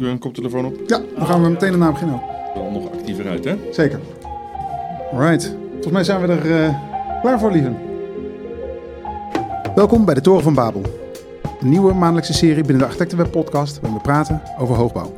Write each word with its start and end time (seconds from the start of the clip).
Doe 0.00 0.08
een 0.08 0.18
koptelefoon 0.18 0.64
op. 0.64 0.76
Ja, 0.86 1.00
dan 1.16 1.26
gaan 1.26 1.42
we 1.42 1.48
meteen 1.48 1.72
erna 1.72 1.92
beginnen. 1.92 2.22
Wel 2.54 2.70
nog 2.70 2.92
actiever 2.92 3.28
uit, 3.28 3.44
hè? 3.44 3.56
Zeker. 3.72 4.00
Alright. 5.12 5.56
Volgens 5.72 5.92
mij 5.92 6.04
zijn 6.04 6.20
we 6.20 6.26
er 6.26 6.64
eh, 6.64 6.74
klaar 7.20 7.38
voor, 7.38 7.52
lieven. 7.52 7.76
Welkom 9.74 10.04
bij 10.04 10.14
de 10.14 10.20
Toren 10.20 10.42
van 10.42 10.54
Babel. 10.54 10.82
Een 11.60 11.68
nieuwe 11.68 11.94
maandelijkse 11.94 12.32
serie 12.32 12.62
binnen 12.62 12.78
de 12.78 12.84
Architectenweb 12.84 13.30
podcast 13.30 13.80
waarin 13.80 13.94
we 13.98 14.02
praten 14.02 14.42
over 14.58 14.76
hoogbouw. 14.76 15.14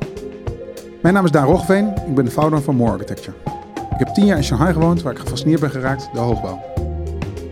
Mijn 1.03 1.15
naam 1.15 1.24
is 1.24 1.31
Daan 1.31 1.47
Roggeveen. 1.47 1.88
Ik 2.06 2.15
ben 2.15 2.24
de 2.24 2.31
founder 2.31 2.63
van 2.63 2.76
More 2.76 2.92
Architecture. 2.92 3.37
Ik 3.74 3.99
heb 3.99 4.08
tien 4.08 4.24
jaar 4.24 4.37
in 4.37 4.45
Shanghai 4.45 4.72
gewoond 4.72 5.03
waar 5.03 5.13
ik 5.13 5.19
gefascineerd 5.19 5.60
ben 5.60 5.71
geraakt 5.71 6.08
door 6.13 6.24
hoogbouw. 6.24 6.60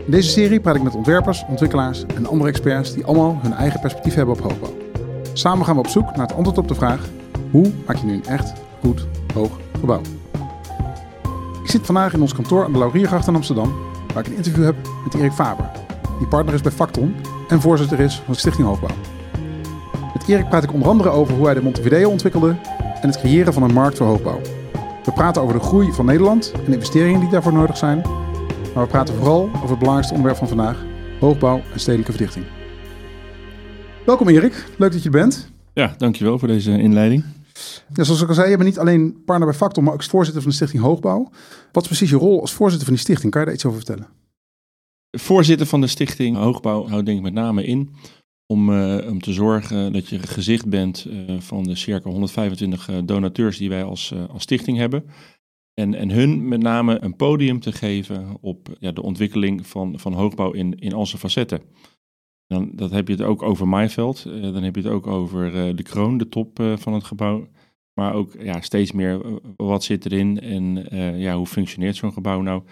In 0.05 0.11
deze 0.11 0.31
serie 0.31 0.61
praat 0.61 0.77
ik 0.77 0.83
met 0.83 0.95
ontwerpers, 0.95 1.45
ontwikkelaars 1.49 2.05
en 2.17 2.27
andere 2.27 2.51
experts 2.51 2.93
die 2.95 3.05
allemaal 3.05 3.39
hun 3.43 3.53
eigen 3.53 3.81
perspectief 3.81 4.15
hebben 4.15 4.35
op 4.35 4.41
hoogbouw. 4.41 4.86
Samen 5.39 5.65
gaan 5.67 5.75
we 5.75 5.81
op 5.81 5.89
zoek 5.89 6.17
naar 6.17 6.27
het 6.27 6.37
antwoord 6.37 6.59
op 6.59 6.69
de 6.69 6.75
vraag: 6.75 7.09
hoe 7.51 7.73
maak 7.87 7.97
je 7.97 8.07
nu 8.07 8.13
een 8.13 8.25
echt 8.25 8.53
goed 8.81 9.07
hoog 9.35 9.51
gebouw? 9.81 10.01
Ik 11.63 11.71
zit 11.71 11.87
vandaag 11.87 12.13
in 12.13 12.21
ons 12.21 12.35
kantoor 12.35 12.65
aan 12.65 12.73
de 12.73 12.79
Lauriergracht 12.79 13.27
in 13.27 13.35
Amsterdam, 13.35 13.75
waar 14.15 14.23
ik 14.23 14.31
een 14.31 14.37
interview 14.37 14.65
heb 14.65 14.75
met 15.05 15.15
Erik 15.15 15.33
Faber, 15.33 15.71
die 16.19 16.27
partner 16.27 16.55
is 16.55 16.61
bij 16.61 16.73
Facton 16.73 17.15
en 17.49 17.61
voorzitter 17.61 18.01
is 18.01 18.23
van 18.25 18.35
Stichting 18.35 18.67
Hoogbouw. 18.67 18.97
Met 20.13 20.29
Erik 20.29 20.49
praat 20.49 20.63
ik 20.63 20.73
onder 20.73 20.89
andere 20.89 21.09
over 21.09 21.35
hoe 21.35 21.45
hij 21.45 21.55
de 21.55 21.63
Montevideo 21.63 22.11
ontwikkelde 22.11 22.57
en 23.01 23.09
het 23.09 23.19
creëren 23.19 23.53
van 23.53 23.63
een 23.63 23.75
markt 23.75 23.97
voor 23.97 24.07
hoogbouw. 24.07 24.41
We 25.05 25.13
praten 25.13 25.43
over 25.43 25.55
de 25.55 25.65
groei 25.65 25.93
van 25.93 26.05
Nederland 26.05 26.53
en 26.53 26.65
de 26.65 26.73
investeringen 26.73 27.21
die 27.21 27.31
daarvoor 27.31 27.53
nodig 27.53 27.77
zijn, 27.77 28.03
maar 28.75 28.85
we 28.85 28.91
praten 28.91 29.15
vooral 29.15 29.43
over 29.55 29.69
het 29.69 29.79
belangrijkste 29.79 30.15
onderwerp 30.15 30.39
van 30.39 30.49
vandaag: 30.49 30.85
hoogbouw 31.21 31.61
en 31.73 31.81
stedelijke 31.81 32.13
verdichting. 32.13 32.56
Welkom 34.07 34.29
Erik, 34.29 34.67
leuk 34.79 34.93
dat 34.93 35.03
je 35.03 35.09
er 35.09 35.19
bent. 35.19 35.51
Ja, 35.75 35.95
dankjewel 35.99 36.39
voor 36.39 36.49
deze 36.49 36.79
inleiding. 36.79 37.25
Ja, 37.95 38.05
zoals 38.05 38.23
ik 38.23 38.29
al 38.29 38.35
zei, 38.35 38.51
je 38.51 38.57
bent 38.57 38.69
niet 38.69 38.79
alleen 38.79 39.25
partner 39.25 39.49
bij 39.49 39.57
Factor, 39.57 39.83
maar 39.83 39.93
ook 39.93 40.05
voorzitter 40.05 40.43
van 40.43 40.51
de 40.51 40.57
Stichting 40.57 40.83
Hoogbouw. 40.83 41.31
Wat 41.73 41.83
is 41.83 41.89
precies 41.89 42.11
je 42.11 42.17
rol 42.17 42.41
als 42.41 42.53
voorzitter 42.53 42.87
van 42.87 42.95
die 42.95 43.05
stichting? 43.05 43.33
Kan 43.33 43.41
je 43.41 43.47
daar 43.47 43.57
iets 43.57 43.65
over 43.65 43.79
vertellen? 43.79 44.09
Voorzitter 45.19 45.67
van 45.67 45.81
de 45.81 45.87
Stichting 45.87 46.37
Hoogbouw 46.37 46.89
houdt 46.89 47.07
denk 47.07 47.19
ik 47.19 47.25
met 47.25 47.33
name 47.33 47.65
in 47.65 47.91
om, 48.47 48.71
uh, 48.71 49.11
om 49.11 49.21
te 49.21 49.33
zorgen 49.33 49.93
dat 49.93 50.09
je 50.09 50.19
gezicht 50.19 50.69
bent 50.69 51.07
uh, 51.09 51.41
van 51.41 51.65
de 51.65 51.75
circa 51.75 52.11
125 52.11 52.91
donateurs 53.05 53.59
die 53.59 53.69
wij 53.69 53.85
als, 53.85 54.13
uh, 54.15 54.29
als 54.29 54.43
stichting 54.43 54.79
hebben. 54.79 55.05
En, 55.75 55.95
en 55.95 56.11
hun 56.11 56.49
met 56.49 56.63
name 56.63 57.03
een 57.03 57.17
podium 57.17 57.61
te 57.61 57.73
geven 57.73 58.37
op 58.41 58.77
ja, 58.79 58.93
de 58.93 59.03
ontwikkeling 59.03 59.67
van, 59.67 59.99
van 59.99 60.13
hoogbouw 60.13 60.53
in, 60.53 60.79
in 60.79 60.93
al 60.93 61.07
zijn 61.07 61.21
facetten. 61.21 61.61
Dan 62.47 62.71
dat 62.75 62.91
heb 62.91 63.09
je 63.09 63.15
het 63.15 63.23
ook 63.23 63.43
over 63.43 63.69
Maaiveld. 63.69 64.25
Uh, 64.27 64.43
dan 64.43 64.63
heb 64.63 64.75
je 64.75 64.83
het 64.83 64.91
ook 64.91 65.07
over 65.07 65.55
uh, 65.55 65.77
de 65.77 65.83
kroon, 65.83 66.19
de 66.19 66.29
top 66.29 66.59
uh, 66.59 66.77
van 66.77 66.93
het 66.93 67.05
gebouw. 67.05 67.47
Maar 67.95 68.15
ook 68.15 68.37
ja, 68.39 68.61
steeds 68.61 68.93
meer 68.93 69.41
wat 69.57 69.85
zit 69.85 70.05
erin 70.05 70.41
en 70.41 70.87
ja, 71.19 71.37
hoe 71.37 71.47
functioneert 71.47 71.97
zo'n 71.97 72.13
gebouw 72.13 72.41
nou 72.41 72.63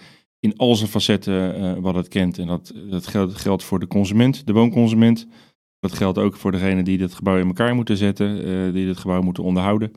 in 0.40 0.56
al 0.56 0.74
zijn 0.74 0.90
facetten 0.90 1.80
wat 1.80 1.94
het 1.94 2.08
kent. 2.08 2.38
En 2.38 2.46
dat, 2.46 2.74
dat 2.90 3.06
geldt, 3.06 3.34
geldt 3.34 3.62
voor 3.62 3.78
de 3.78 3.86
consument, 3.86 4.46
de 4.46 4.52
woonconsument. 4.52 5.26
Dat 5.80 5.92
geldt 5.92 6.18
ook 6.18 6.36
voor 6.36 6.52
degene 6.52 6.82
die 6.82 7.00
het 7.00 7.14
gebouw 7.14 7.38
in 7.38 7.46
elkaar 7.46 7.74
moeten 7.74 7.96
zetten, 7.96 8.72
die 8.74 8.88
het 8.88 8.98
gebouw 8.98 9.22
moeten 9.22 9.42
onderhouden. 9.42 9.92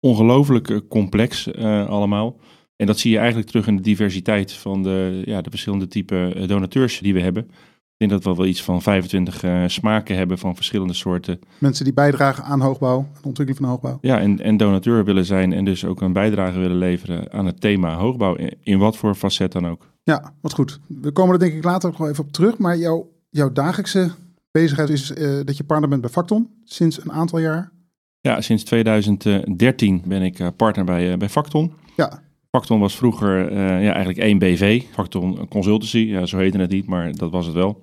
Ongelooflijk 0.00 0.88
complex 0.88 1.54
allemaal. 1.86 2.40
En 2.76 2.86
dat 2.86 2.98
zie 2.98 3.10
je 3.10 3.18
eigenlijk 3.18 3.48
terug 3.48 3.66
in 3.66 3.76
de 3.76 3.82
diversiteit 3.82 4.52
van 4.52 4.82
de, 4.82 5.22
ja, 5.24 5.40
de 5.40 5.50
verschillende 5.50 5.88
type 5.88 6.44
donateurs 6.46 6.98
die 6.98 7.14
we 7.14 7.20
hebben. 7.20 7.50
Ik 7.98 8.08
denk 8.08 8.22
dat 8.22 8.32
we 8.32 8.42
wel 8.42 8.50
iets 8.50 8.62
van 8.62 8.82
25 8.82 9.42
uh, 9.42 9.64
smaken 9.66 10.16
hebben 10.16 10.38
van 10.38 10.54
verschillende 10.54 10.92
soorten. 10.92 11.38
Mensen 11.58 11.84
die 11.84 11.94
bijdragen 11.94 12.44
aan 12.44 12.60
hoogbouw, 12.60 13.00
de 13.00 13.28
ontwikkeling 13.28 13.56
van 13.56 13.68
hoogbouw. 13.68 13.98
Ja, 14.00 14.20
en, 14.20 14.40
en 14.40 14.56
donateur 14.56 15.04
willen 15.04 15.24
zijn 15.24 15.52
en 15.52 15.64
dus 15.64 15.84
ook 15.84 16.00
een 16.00 16.12
bijdrage 16.12 16.58
willen 16.58 16.76
leveren 16.76 17.32
aan 17.32 17.46
het 17.46 17.60
thema 17.60 17.94
hoogbouw, 17.94 18.34
in, 18.34 18.54
in 18.62 18.78
wat 18.78 18.96
voor 18.96 19.14
facet 19.14 19.52
dan 19.52 19.66
ook. 19.66 19.86
Ja, 20.02 20.34
wat 20.40 20.52
goed. 20.52 20.80
We 20.86 21.12
komen 21.12 21.32
er 21.32 21.40
denk 21.40 21.52
ik 21.52 21.64
later 21.64 21.88
nog 21.88 21.98
wel 21.98 22.08
even 22.08 22.24
op 22.24 22.32
terug, 22.32 22.58
maar 22.58 22.76
jouw, 22.76 23.12
jouw 23.30 23.52
dagelijkse 23.52 24.10
bezigheid 24.50 24.88
is 24.88 25.10
uh, 25.10 25.40
dat 25.44 25.56
je 25.56 25.64
partner 25.64 25.88
bent 25.88 26.00
bij 26.00 26.10
Facton 26.10 26.50
sinds 26.64 27.04
een 27.04 27.12
aantal 27.12 27.38
jaar. 27.38 27.72
Ja, 28.20 28.40
sinds 28.40 28.64
2013 28.64 30.02
ben 30.06 30.22
ik 30.22 30.38
uh, 30.38 30.48
partner 30.56 30.84
bij, 30.84 31.12
uh, 31.12 31.18
bij 31.18 31.28
Facton. 31.28 31.72
Ja. 31.96 32.22
Facton 32.56 32.80
was 32.80 32.96
vroeger 32.96 33.52
uh, 33.52 33.58
ja, 33.58 33.90
eigenlijk 33.90 34.18
één 34.18 34.38
BV, 34.38 34.82
Facton 34.92 35.48
Consultancy, 35.48 35.98
ja, 35.98 36.26
zo 36.26 36.38
heette 36.38 36.58
het 36.58 36.70
niet, 36.70 36.86
maar 36.86 37.12
dat 37.12 37.30
was 37.30 37.46
het 37.46 37.54
wel. 37.54 37.82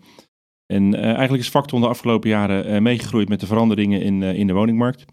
En 0.65 0.93
uh, 0.93 1.03
eigenlijk 1.03 1.43
is 1.43 1.49
Facton 1.49 1.81
de 1.81 1.87
afgelopen 1.87 2.29
jaren 2.29 2.73
uh, 2.73 2.79
meegegroeid 2.79 3.29
met 3.29 3.39
de 3.39 3.45
veranderingen 3.45 4.01
in, 4.01 4.23
in 4.23 4.47
de 4.47 4.53
woningmarkt 4.53 5.05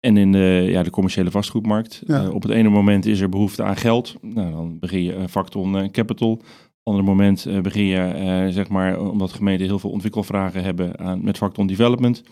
en 0.00 0.16
in 0.16 0.32
de, 0.32 0.66
ja, 0.68 0.82
de 0.82 0.90
commerciële 0.90 1.30
vastgoedmarkt. 1.30 2.02
Ja. 2.06 2.28
op 2.28 2.42
het 2.42 2.52
ene 2.52 2.68
moment 2.68 3.06
is 3.06 3.20
er 3.20 3.28
behoefte 3.28 3.62
aan 3.62 3.76
geld, 3.76 4.16
nou, 4.20 4.50
dan 4.50 4.78
begin 4.78 5.02
je 5.02 5.28
Facton 5.28 5.90
Capital. 5.90 6.30
Op 6.32 6.40
het 6.40 6.94
andere 6.94 7.04
moment 7.04 7.62
begin 7.62 7.84
je, 7.84 8.48
zeg 8.50 8.68
maar, 8.68 9.00
omdat 9.00 9.32
gemeenten 9.32 9.66
heel 9.66 9.78
veel 9.78 9.90
ontwikkelvragen 9.90 10.62
hebben 10.62 10.98
aan, 10.98 11.24
met 11.24 11.36
Facton 11.36 11.66
Development. 11.66 12.22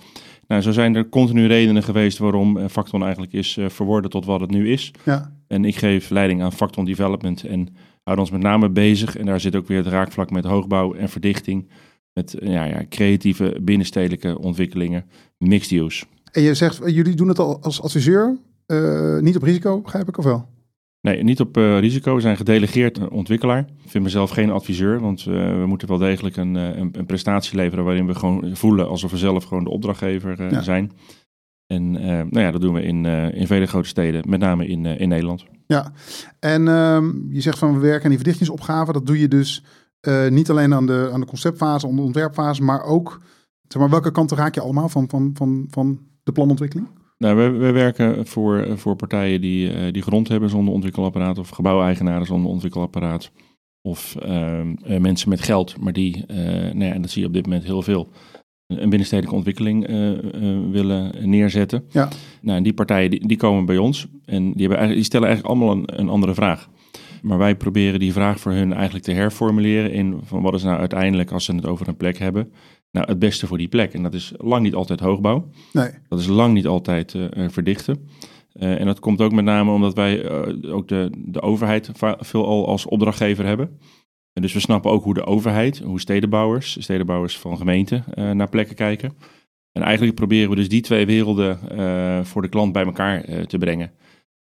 Nou, 0.46 0.62
zo 0.62 0.72
zijn 0.72 0.94
er 0.94 1.08
continu 1.08 1.46
redenen 1.46 1.82
geweest 1.82 2.18
waarom 2.18 2.68
Facton 2.68 3.02
eigenlijk 3.02 3.32
is 3.32 3.56
uh, 3.56 3.68
verworden 3.68 4.10
tot 4.10 4.24
wat 4.24 4.40
het 4.40 4.50
nu 4.50 4.70
is. 4.70 4.90
Ja. 5.04 5.32
En 5.46 5.64
ik 5.64 5.76
geef 5.76 6.10
leiding 6.10 6.42
aan 6.42 6.52
Facton 6.52 6.84
Development 6.84 7.44
en 7.44 7.68
houden 8.02 8.24
ons 8.24 8.30
met 8.30 8.42
name 8.42 8.70
bezig. 8.70 9.16
En 9.16 9.26
daar 9.26 9.40
zit 9.40 9.56
ook 9.56 9.66
weer 9.66 9.78
het 9.78 9.86
raakvlak 9.86 10.30
met 10.30 10.44
hoogbouw 10.44 10.94
en 10.94 11.08
verdichting. 11.08 11.68
Met 12.12 12.36
ja, 12.40 12.64
ja, 12.64 12.84
creatieve 12.88 13.56
binnenstedelijke 13.62 14.38
ontwikkelingen, 14.38 15.04
mixed 15.38 15.80
use. 15.80 16.04
En 16.32 16.42
je 16.42 16.54
zegt, 16.54 16.80
jullie 16.86 17.14
doen 17.14 17.28
het 17.28 17.38
al 17.38 17.62
als 17.62 17.82
adviseur, 17.82 18.36
uh, 18.66 19.18
niet 19.18 19.36
op 19.36 19.42
risico, 19.42 19.80
begrijp 19.80 20.08
ik 20.08 20.18
of 20.18 20.24
wel? 20.24 20.48
Nee, 21.04 21.22
niet 21.22 21.40
op 21.40 21.56
uh, 21.56 21.78
risico. 21.78 22.14
We 22.14 22.20
zijn 22.20 22.36
gedelegeerd 22.36 23.08
ontwikkelaar. 23.08 23.58
Ik 23.58 23.90
vind 23.90 24.04
mezelf 24.04 24.30
geen 24.30 24.50
adviseur, 24.50 25.00
want 25.00 25.26
uh, 25.26 25.58
we 25.58 25.66
moeten 25.66 25.88
wel 25.88 25.98
degelijk 25.98 26.36
een, 26.36 26.54
een, 26.54 26.88
een, 26.92 27.06
prestatie 27.06 27.56
leveren 27.56 27.84
waarin 27.84 28.06
we 28.06 28.14
gewoon 28.14 28.56
voelen 28.56 28.88
alsof 28.88 29.10
we 29.10 29.16
zelf 29.16 29.44
gewoon 29.44 29.64
de 29.64 29.70
opdrachtgever 29.70 30.40
uh, 30.40 30.50
Ja. 30.50 30.62
zijn. 30.62 30.92
En 31.66 31.90
nou 31.90 32.40
ja, 32.40 32.50
dat 32.50 32.60
doen 32.60 32.74
we 32.74 32.82
in, 32.82 33.04
in 33.34 33.46
vele 33.46 33.66
grote 33.66 33.88
steden, 33.88 34.22
met 34.28 34.40
name 34.40 34.66
in, 34.66 34.86
in 34.86 35.08
Nederland. 35.08 35.44
Ja, 35.66 35.92
en 36.40 36.68
um, 36.68 37.26
je 37.30 37.40
zegt 37.40 37.58
van 37.58 37.74
we 37.74 37.80
werken 37.80 38.02
aan 38.02 38.08
die 38.08 38.18
verdichtingsopgave. 38.18 38.92
Dat 38.92 39.06
doe 39.06 39.18
je 39.18 39.28
dus 39.28 39.64
niet 40.28 40.50
alleen 40.50 40.74
aan 40.74 40.86
de, 40.86 41.10
aan 41.12 41.20
de 41.20 41.26
conceptfase, 41.26 41.86
aan 41.86 41.96
de 41.96 42.02
ontwerpfase, 42.02 42.62
maar 42.62 42.82
ook, 42.84 43.20
zeg 43.68 43.80
maar, 43.80 43.90
welke 43.90 44.10
kanten 44.10 44.36
raak 44.36 44.54
je 44.54 44.60
allemaal 44.60 44.88
van, 44.88 45.08
van, 45.08 45.30
van, 45.34 45.66
van 45.70 46.00
de 46.22 46.32
planontwikkeling? 46.32 46.88
Nou, 47.24 47.36
we, 47.36 47.50
we 47.50 47.70
werken 47.70 48.26
voor, 48.26 48.78
voor 48.78 48.96
partijen 48.96 49.40
die, 49.40 49.74
uh, 49.74 49.92
die 49.92 50.02
grond 50.02 50.28
hebben 50.28 50.50
zonder 50.50 50.74
ontwikkelapparaat, 50.74 51.38
of 51.38 51.48
gebouweigenaren 51.48 52.26
zonder 52.26 52.50
ontwikkelapparaat, 52.50 53.30
of 53.82 54.16
uh, 54.26 54.60
mensen 54.98 55.28
met 55.28 55.40
geld, 55.40 55.80
maar 55.80 55.92
die, 55.92 56.24
uh, 56.30 56.36
nou 56.36 56.84
ja, 56.84 56.92
en 56.92 57.02
dat 57.02 57.10
zie 57.10 57.20
je 57.20 57.28
op 57.28 57.34
dit 57.34 57.46
moment 57.46 57.64
heel 57.64 57.82
veel, 57.82 58.08
een 58.66 58.88
binnenstedelijke 58.88 59.36
ontwikkeling 59.36 59.88
uh, 59.88 60.12
willen 60.70 61.28
neerzetten. 61.30 61.84
Ja. 61.90 62.08
Nou, 62.40 62.56
en 62.56 62.62
die 62.62 62.74
partijen 62.74 63.10
die, 63.10 63.26
die 63.26 63.36
komen 63.36 63.64
bij 63.64 63.78
ons 63.78 64.06
en 64.24 64.52
die, 64.52 64.68
hebben 64.68 64.88
die 64.88 65.04
stellen 65.04 65.28
eigenlijk 65.28 65.56
allemaal 65.56 65.76
een, 65.76 66.00
een, 66.00 66.08
andere 66.08 66.34
vraag. 66.34 66.68
Maar 67.22 67.38
wij 67.38 67.56
proberen 67.56 68.00
die 68.00 68.12
vraag 68.12 68.40
voor 68.40 68.52
hun 68.52 68.72
eigenlijk 68.72 69.04
te 69.04 69.12
herformuleren 69.12 69.92
in 69.92 70.20
van 70.24 70.42
wat 70.42 70.54
is 70.54 70.62
nou 70.62 70.78
uiteindelijk, 70.78 71.32
als 71.32 71.44
ze 71.44 71.54
het 71.54 71.66
over 71.66 71.88
een 71.88 71.96
plek 71.96 72.18
hebben, 72.18 72.52
nou 72.94 73.06
het 73.06 73.18
beste 73.18 73.46
voor 73.46 73.58
die 73.58 73.68
plek. 73.68 73.92
En 73.92 74.02
dat 74.02 74.14
is 74.14 74.32
lang 74.36 74.62
niet 74.62 74.74
altijd 74.74 75.00
hoogbouw. 75.00 75.48
Nee. 75.72 75.90
Dat 76.08 76.18
is 76.18 76.26
lang 76.26 76.54
niet 76.54 76.66
altijd 76.66 77.14
uh, 77.14 77.48
verdichten. 77.48 78.08
en 78.52 78.86
dat 78.86 78.98
komt 78.98 79.20
ook 79.20 79.32
met 79.32 79.44
name 79.44 79.70
omdat 79.70 79.94
wij 79.94 80.30
ook 80.70 80.88
de, 80.88 81.10
de 81.16 81.42
overheid 81.42 81.90
veelal 82.18 82.66
als 82.66 82.86
opdrachtgever 82.86 83.46
hebben. 83.46 83.78
En 84.32 84.42
dus 84.42 84.52
we 84.52 84.60
snappen 84.60 84.90
ook 84.90 85.04
hoe 85.04 85.14
de 85.14 85.26
overheid, 85.26 85.78
hoe 85.78 86.00
stedenbouwers, 86.00 86.82
stedenbouwers 86.82 87.38
van 87.38 87.56
gemeenten 87.56 88.04
naar 88.36 88.48
plekken 88.48 88.76
kijken. 88.76 89.12
En 89.72 89.82
eigenlijk 89.82 90.16
proberen 90.16 90.50
we 90.50 90.56
dus 90.56 90.68
die 90.68 90.80
twee 90.80 91.06
werelden 91.06 91.58
voor 92.26 92.42
de 92.42 92.48
klant 92.48 92.72
bij 92.72 92.84
elkaar 92.84 93.46
te 93.46 93.58
brengen. 93.58 93.92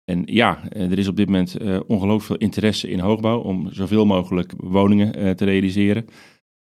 En 0.05 0.21
ja, 0.25 0.59
er 0.69 0.97
is 0.97 1.07
op 1.07 1.15
dit 1.15 1.25
moment 1.25 1.57
ongelooflijk 1.87 2.23
veel 2.23 2.47
interesse 2.47 2.89
in 2.89 2.99
hoogbouw 2.99 3.39
om 3.39 3.67
zoveel 3.71 4.05
mogelijk 4.05 4.53
woningen 4.57 5.35
te 5.35 5.45
realiseren. 5.45 6.05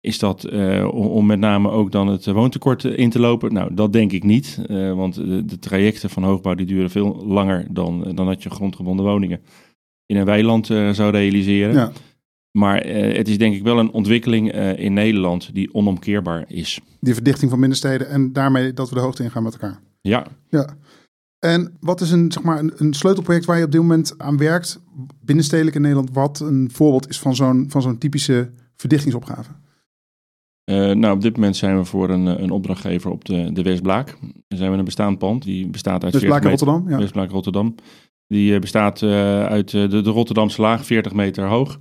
Is 0.02 0.20
dat 0.20 0.52
om, 0.92 1.06
om, 1.06 1.26
met 1.26 1.40
name 1.40 1.70
ook 1.70 1.92
dan 1.92 2.08
het 2.08 2.26
woontekort 2.26 2.84
in 2.84 3.10
te 3.10 3.20
lopen? 3.20 3.54
Nou, 3.54 3.74
dat 3.74 3.94
denk 3.94 4.12
ik 4.12 4.24
niet. 4.24 4.60
want 4.96 5.16
de, 5.16 5.46
de, 5.46 5.60
trajecten 5.60 6.10
van 6.10 6.24
hoogbouw 6.24 6.56
die 6.56 6.66
duren 6.66 6.90
veel 6.90 7.26
langer 7.26 7.68
dan, 7.70 8.12
dan 8.16 8.26
dat 8.26 8.44
je 8.44 8.50
grondgebonden 8.50 9.06
woningen 9.06 9.42
in 10.06 10.18
een 10.18 10.26
weiland 10.26 10.66
zou 10.68 11.12
realiseren. 11.12 11.74
Ja. 11.74 11.92
Maar 12.52 12.88
uh, 12.88 13.18
het 13.18 13.28
is 13.28 13.38
denk 13.38 13.56
ik 13.56 13.64
wel 13.64 13.80
een 13.80 13.92
ontwikkeling 13.92 14.56
uh, 14.56 14.80
in 14.80 14.94
Nederland 14.94 15.54
die 15.54 15.74
onomkeerbaar 15.74 16.44
is. 16.48 16.80
Die 17.00 17.14
verdichting 17.14 17.50
van 17.50 17.60
binnensteden 17.60 18.10
en 18.10 18.34
daarmee 18.34 18.74
dat 18.74 18.90
we 18.90 18.96
de 18.96 19.02
hoogte 19.02 19.24
ingaan 19.24 19.44
met 19.44 19.54
elkaar. 19.54 19.80
Ja. 20.02 20.26
ja. 20.50 20.76
En 21.40 21.78
wat 21.80 22.02
is 22.02 22.12
een, 22.12 22.32
zeg 22.32 22.44
maar, 22.44 22.60
een, 22.60 22.74
een 22.76 22.94
sleutelproject 22.94 23.46
waar 23.46 23.58
je 23.58 23.66
op 23.66 23.72
dit 23.72 23.82
moment 23.82 24.14
aan 24.18 24.38
werkt, 24.38 24.80
binnenstedelijk 25.22 25.76
in 25.76 25.82
Nederland, 25.82 26.12
wat 26.12 26.40
een 26.40 26.70
voorbeeld 26.74 27.10
is 27.10 27.20
van 27.20 27.36
zo'n, 27.36 27.66
van 27.70 27.82
zo'n 27.82 27.98
typische 27.98 28.52
verdichtingsopgave? 28.76 29.50
Uh, 30.72 30.92
nou, 30.92 31.16
op 31.16 31.22
dit 31.22 31.36
moment 31.36 31.56
zijn 31.56 31.78
we 31.78 31.86
voor 31.86 32.10
een, 32.10 32.26
een 32.44 32.52
opdrachtgever 32.52 33.12
op 33.12 33.26
de, 33.26 33.52
de 33.52 33.62
Westblaak. 33.62 34.18
Dan 34.48 34.58
zijn 34.58 34.72
we 34.72 34.78
een 34.78 34.86
bestaand 34.86 35.18
pand, 35.18 35.44
die 35.44 35.68
bestaat 35.68 36.04
uit 36.04 36.14
Westblaak 36.14 36.44
Rotterdam? 36.44 36.90
Ja. 36.90 36.98
Westblaak 36.98 37.32
Rotterdam. 37.32 37.76
Die 38.28 38.60
bestaat 38.60 39.02
uh, 39.02 39.46
uit 39.46 39.70
de, 39.70 39.88
de 39.88 40.10
Rotterdamse 40.10 40.62
laag, 40.62 40.86
40 40.86 41.14
meter 41.14 41.48
hoog. 41.48 41.80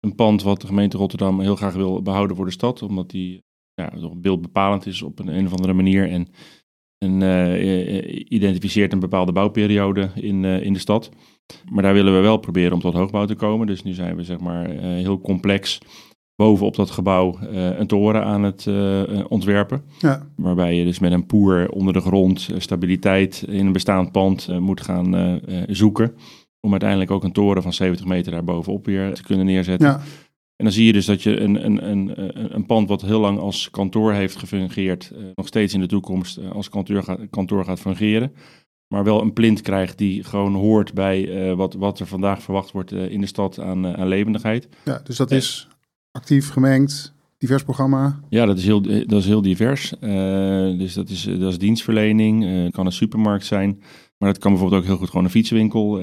Een 0.00 0.14
pand 0.14 0.42
wat 0.42 0.60
de 0.60 0.66
gemeente 0.66 0.96
Rotterdam 0.96 1.40
heel 1.40 1.56
graag 1.56 1.74
wil 1.74 2.02
behouden 2.02 2.36
voor 2.36 2.44
de 2.44 2.50
stad, 2.50 2.82
omdat 2.82 3.10
die 3.10 3.42
ja, 3.74 3.92
beeldbepalend 4.16 4.86
is 4.86 5.02
op 5.02 5.18
een, 5.18 5.28
een 5.28 5.46
of 5.46 5.52
andere 5.52 5.72
manier. 5.72 6.08
En, 6.08 6.28
en 6.98 7.20
uh, 7.20 8.24
identificeert 8.28 8.92
een 8.92 9.00
bepaalde 9.00 9.32
bouwperiode 9.32 10.10
in, 10.14 10.44
in 10.44 10.72
de 10.72 10.78
stad. 10.78 11.10
Maar 11.70 11.82
daar 11.82 11.94
willen 11.94 12.14
we 12.14 12.20
wel 12.20 12.36
proberen 12.36 12.72
om 12.72 12.80
tot 12.80 12.94
hoogbouw 12.94 13.24
te 13.24 13.34
komen. 13.34 13.66
Dus 13.66 13.82
nu 13.82 13.92
zijn 13.92 14.16
we 14.16 14.24
zeg 14.24 14.38
maar 14.38 14.70
heel 14.70 15.20
complex 15.20 15.80
bovenop 16.42 16.76
dat 16.76 16.90
gebouw 16.90 17.38
een 17.52 17.86
toren 17.86 18.24
aan 18.24 18.42
het 18.42 18.66
ontwerpen. 19.28 19.82
Ja. 19.98 20.26
Waarbij 20.36 20.74
je 20.74 20.84
dus 20.84 20.98
met 20.98 21.12
een 21.12 21.26
poer 21.26 21.70
onder 21.70 21.92
de 21.92 22.00
grond 22.00 22.48
stabiliteit 22.56 23.44
in 23.48 23.66
een 23.66 23.72
bestaand 23.72 24.12
pand 24.12 24.48
moet 24.60 24.80
gaan 24.80 25.40
zoeken. 25.68 26.14
Om 26.60 26.70
uiteindelijk 26.70 27.10
ook 27.10 27.24
een 27.24 27.32
toren 27.32 27.62
van 27.62 27.72
70 27.72 28.06
meter 28.06 28.32
daar 28.32 28.44
bovenop 28.44 28.86
weer 28.86 29.14
te 29.14 29.22
kunnen 29.22 29.46
neerzetten. 29.46 29.88
Ja. 29.88 30.00
En 30.56 30.64
dan 30.64 30.72
zie 30.72 30.86
je 30.86 30.92
dus 30.92 31.06
dat 31.06 31.22
je 31.22 31.40
een, 31.40 31.64
een, 31.64 31.90
een, 31.90 32.12
een 32.54 32.66
pand 32.66 32.88
wat 32.88 33.02
heel 33.02 33.20
lang 33.20 33.38
als 33.38 33.70
kantoor 33.70 34.12
heeft 34.12 34.36
gefungeerd, 34.36 35.12
nog 35.34 35.46
steeds 35.46 35.74
in 35.74 35.80
de 35.80 35.86
toekomst 35.86 36.40
als 36.52 36.68
kantoor 36.68 37.02
gaat, 37.02 37.20
kantoor 37.30 37.64
gaat 37.64 37.80
fungeren. 37.80 38.32
Maar 38.88 39.04
wel 39.04 39.20
een 39.20 39.32
plint 39.32 39.60
krijgt 39.60 39.98
die 39.98 40.24
gewoon 40.24 40.54
hoort 40.54 40.94
bij 40.94 41.54
wat, 41.54 41.74
wat 41.74 42.00
er 42.00 42.06
vandaag 42.06 42.42
verwacht 42.42 42.70
wordt 42.70 42.92
in 42.92 43.20
de 43.20 43.26
stad 43.26 43.60
aan, 43.60 43.96
aan 43.96 44.08
levendigheid. 44.08 44.68
Ja, 44.84 45.00
dus 45.04 45.16
dat 45.16 45.30
is 45.30 45.68
actief 46.12 46.50
gemengd, 46.50 47.14
divers 47.38 47.62
programma? 47.62 48.20
Ja, 48.28 48.46
dat 48.46 48.58
is 48.58 48.64
heel, 48.64 48.82
dat 48.82 49.12
is 49.18 49.26
heel 49.26 49.42
divers. 49.42 49.92
dus 50.78 50.94
dat 50.94 51.08
is, 51.08 51.22
dat 51.22 51.50
is 51.50 51.58
dienstverlening, 51.58 52.44
het 52.64 52.72
kan 52.72 52.86
een 52.86 52.92
supermarkt 52.92 53.44
zijn. 53.44 53.82
Maar 54.18 54.32
dat 54.32 54.40
kan 54.40 54.50
bijvoorbeeld 54.50 54.80
ook 54.80 54.88
heel 54.88 54.96
goed 54.96 55.08
gewoon 55.08 55.24
een 55.24 55.30
fietsenwinkel 55.30 55.96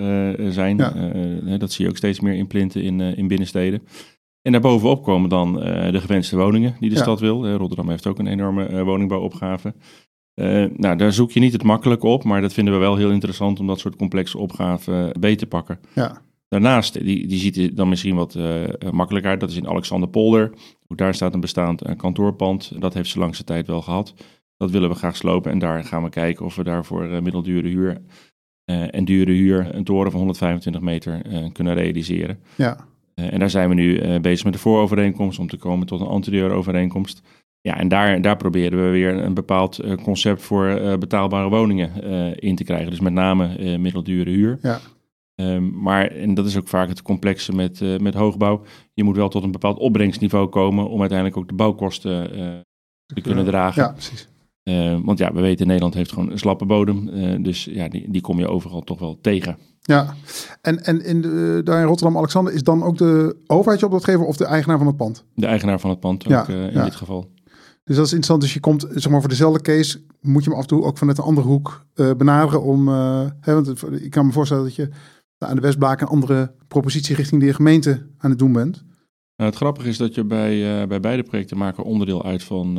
zijn. 0.49 0.77
Ja. 0.77 1.57
dat 1.57 1.71
zie 1.71 1.85
je 1.85 1.91
ook 1.91 1.97
steeds 1.97 2.19
meer 2.19 2.33
in 2.33 2.47
plinten 2.47 2.81
in, 2.81 2.99
in 3.01 3.27
binnensteden. 3.27 3.81
En 4.41 4.51
daarbovenop 4.51 5.03
komen 5.03 5.29
dan 5.29 5.67
uh, 5.67 5.91
de 5.91 6.01
gewenste 6.01 6.37
woningen 6.37 6.75
die 6.79 6.89
de 6.89 6.95
stad 6.95 7.19
wil. 7.19 7.47
Uh, 7.47 7.55
Rotterdam 7.55 7.89
heeft 7.89 8.07
ook 8.07 8.19
een 8.19 8.27
enorme 8.27 8.69
uh, 8.69 8.81
woningbouwopgave. 8.81 9.73
nou, 10.75 10.95
daar 10.95 11.13
zoek 11.13 11.31
je 11.31 11.39
niet 11.39 11.53
het 11.53 11.63
makkelijk 11.63 12.03
op, 12.03 12.23
maar 12.23 12.41
dat 12.41 12.53
vinden 12.53 12.73
we 12.73 12.79
wel 12.79 12.95
heel 12.95 13.11
interessant 13.11 13.59
om 13.59 13.67
dat 13.67 13.79
soort 13.79 13.95
complexe 13.95 14.37
opgaven 14.37 15.11
beter 15.19 15.37
te 15.37 15.45
pakken. 15.45 15.79
Ja. 15.93 16.21
Daarnaast, 16.49 16.93
die, 16.93 17.27
die 17.27 17.39
ziet 17.39 17.57
er 17.57 17.75
dan 17.75 17.89
misschien 17.89 18.15
wat 18.15 18.37
makkelijker 18.91 19.31
uit, 19.31 19.39
dat 19.39 19.49
is 19.49 19.55
in 19.55 19.67
Alexanderpolder. 19.67 20.51
Ook 20.87 20.97
daar 20.97 21.13
staat 21.13 21.33
een 21.33 21.39
bestaand 21.39 21.95
kantoorpand. 21.95 22.71
Dat 22.81 22.93
heeft 22.93 23.09
ze 23.09 23.19
langste 23.19 23.43
tijd 23.43 23.67
wel 23.67 23.81
gehad. 23.81 24.13
Dat 24.57 24.71
willen 24.71 24.89
we 24.89 24.95
graag 24.95 25.15
slopen 25.15 25.51
en 25.51 25.59
daar 25.59 25.83
gaan 25.83 26.03
we 26.03 26.09
kijken 26.09 26.45
of 26.45 26.55
we 26.55 26.63
daarvoor 26.63 27.23
middeldure 27.23 27.67
huur 27.67 28.01
en 28.65 29.05
dure 29.05 29.31
huur 29.31 29.75
een 29.75 29.83
toren 29.83 30.11
van 30.11 30.19
125 30.19 30.81
meter 30.81 31.21
kunnen 31.53 31.73
realiseren. 31.73 32.39
Ja. 32.55 32.87
Eh, 33.19 33.33
en 33.33 33.39
daar 33.39 33.49
zijn 33.49 33.69
we 33.69 33.75
nu 33.75 33.97
eh, 33.97 34.19
bezig 34.19 34.43
met 34.43 34.53
de 34.53 34.59
voorovereenkomst 34.59 35.39
om 35.39 35.47
te 35.47 35.57
komen 35.57 35.87
tot 35.87 36.01
een 36.01 36.07
anterieure 36.07 36.53
overeenkomst. 36.53 37.21
Ja, 37.61 37.77
en 37.77 37.87
daar, 37.87 38.21
daar 38.21 38.37
proberen 38.37 38.83
we 38.85 38.89
weer 38.89 39.23
een 39.23 39.33
bepaald 39.33 39.79
eh, 39.79 39.95
concept 40.03 40.41
voor 40.41 40.97
betaalbare 40.99 41.49
woningen 41.49 42.03
in 42.39 42.55
te 42.55 42.63
krijgen. 42.63 42.89
Dus 42.89 42.99
met 42.99 43.13
name 43.13 43.77
middeldure 43.77 44.29
huur. 44.29 44.59
Ja. 44.61 44.79
Um, 45.39 45.81
maar, 45.81 46.07
en 46.07 46.33
dat 46.33 46.45
is 46.45 46.57
ook 46.57 46.67
vaak 46.67 46.89
het 46.89 47.01
complexe 47.01 47.55
met, 47.55 47.79
uh, 47.79 47.99
met 47.99 48.13
hoogbouw, 48.13 48.61
je 48.93 49.03
moet 49.03 49.15
wel 49.15 49.29
tot 49.29 49.43
een 49.43 49.51
bepaald 49.51 49.77
opbrengstniveau 49.77 50.47
komen 50.47 50.89
om 50.89 50.99
uiteindelijk 50.99 51.37
ook 51.37 51.47
de 51.47 51.53
bouwkosten 51.53 52.39
uh, 52.39 52.47
te 53.05 53.21
kunnen 53.21 53.45
dragen. 53.45 53.83
Ja, 53.83 53.91
precies. 53.91 54.27
Uh, 54.63 54.99
want 55.03 55.19
ja, 55.19 55.33
we 55.33 55.41
weten 55.41 55.67
Nederland 55.67 55.93
heeft 55.93 56.11
gewoon 56.11 56.31
een 56.31 56.39
slappe 56.39 56.65
bodem, 56.65 57.09
dus 57.43 57.63
ja, 57.63 57.87
die, 57.87 58.11
die 58.11 58.21
kom 58.21 58.39
je 58.39 58.47
overal 58.47 58.81
toch 58.81 58.99
wel 58.99 59.17
tegen. 59.21 59.57
Ja, 59.81 60.15
en, 60.61 60.83
en 60.83 61.05
in 61.05 61.21
de, 61.21 61.61
daar 61.63 61.79
in 61.79 61.87
Rotterdam-Alexander 61.87 62.53
is 62.53 62.63
dan 62.63 62.83
ook 62.83 62.97
de 62.97 63.37
overheid 63.47 63.79
je 63.79 63.85
opdrachtgever 63.85 64.25
of 64.25 64.37
de 64.37 64.45
eigenaar 64.45 64.77
van 64.77 64.87
het 64.87 64.97
pand? 64.97 65.25
De 65.35 65.45
eigenaar 65.45 65.79
van 65.79 65.89
het 65.89 65.99
pand 65.99 66.25
ook 66.25 66.31
ja, 66.31 66.47
in 66.47 66.83
dit 66.83 66.95
geval. 66.95 67.31
Dus 67.83 67.95
dat 67.95 68.05
is 68.05 68.13
interessant. 68.13 68.41
Dus 68.41 68.53
je 68.53 68.59
komt, 68.59 68.87
zeg 68.89 69.11
maar, 69.11 69.19
voor 69.19 69.29
dezelfde 69.29 69.61
case 69.61 70.01
moet 70.21 70.43
je 70.43 70.49
hem 70.49 70.57
af 70.57 70.63
en 70.63 70.69
toe 70.69 70.83
ook 70.83 70.97
vanuit 70.97 71.17
een 71.17 71.23
andere 71.23 71.47
hoek 71.47 71.85
benaderen 71.93 72.61
om, 72.61 72.87
hè, 73.39 73.53
want 73.53 73.83
ik 74.01 74.09
kan 74.09 74.25
me 74.25 74.31
voorstellen 74.31 74.63
dat 74.63 74.75
je 74.75 74.89
aan 75.47 75.55
de 75.55 75.61
Westblaak 75.61 76.01
een 76.01 76.07
andere 76.07 76.53
propositie 76.67 77.15
richting 77.15 77.41
de 77.41 77.53
gemeente 77.53 78.07
aan 78.17 78.29
het 78.29 78.39
doen 78.39 78.53
bent. 78.53 78.83
Nou, 79.35 79.49
het 79.49 79.55
grappige 79.55 79.87
is 79.87 79.97
dat 79.97 80.15
je 80.15 80.23
bij, 80.23 80.87
bij 80.87 80.99
beide 80.99 81.23
projecten 81.23 81.57
maken 81.57 81.83
onderdeel 81.83 82.25
uit 82.25 82.43
van, 82.43 82.77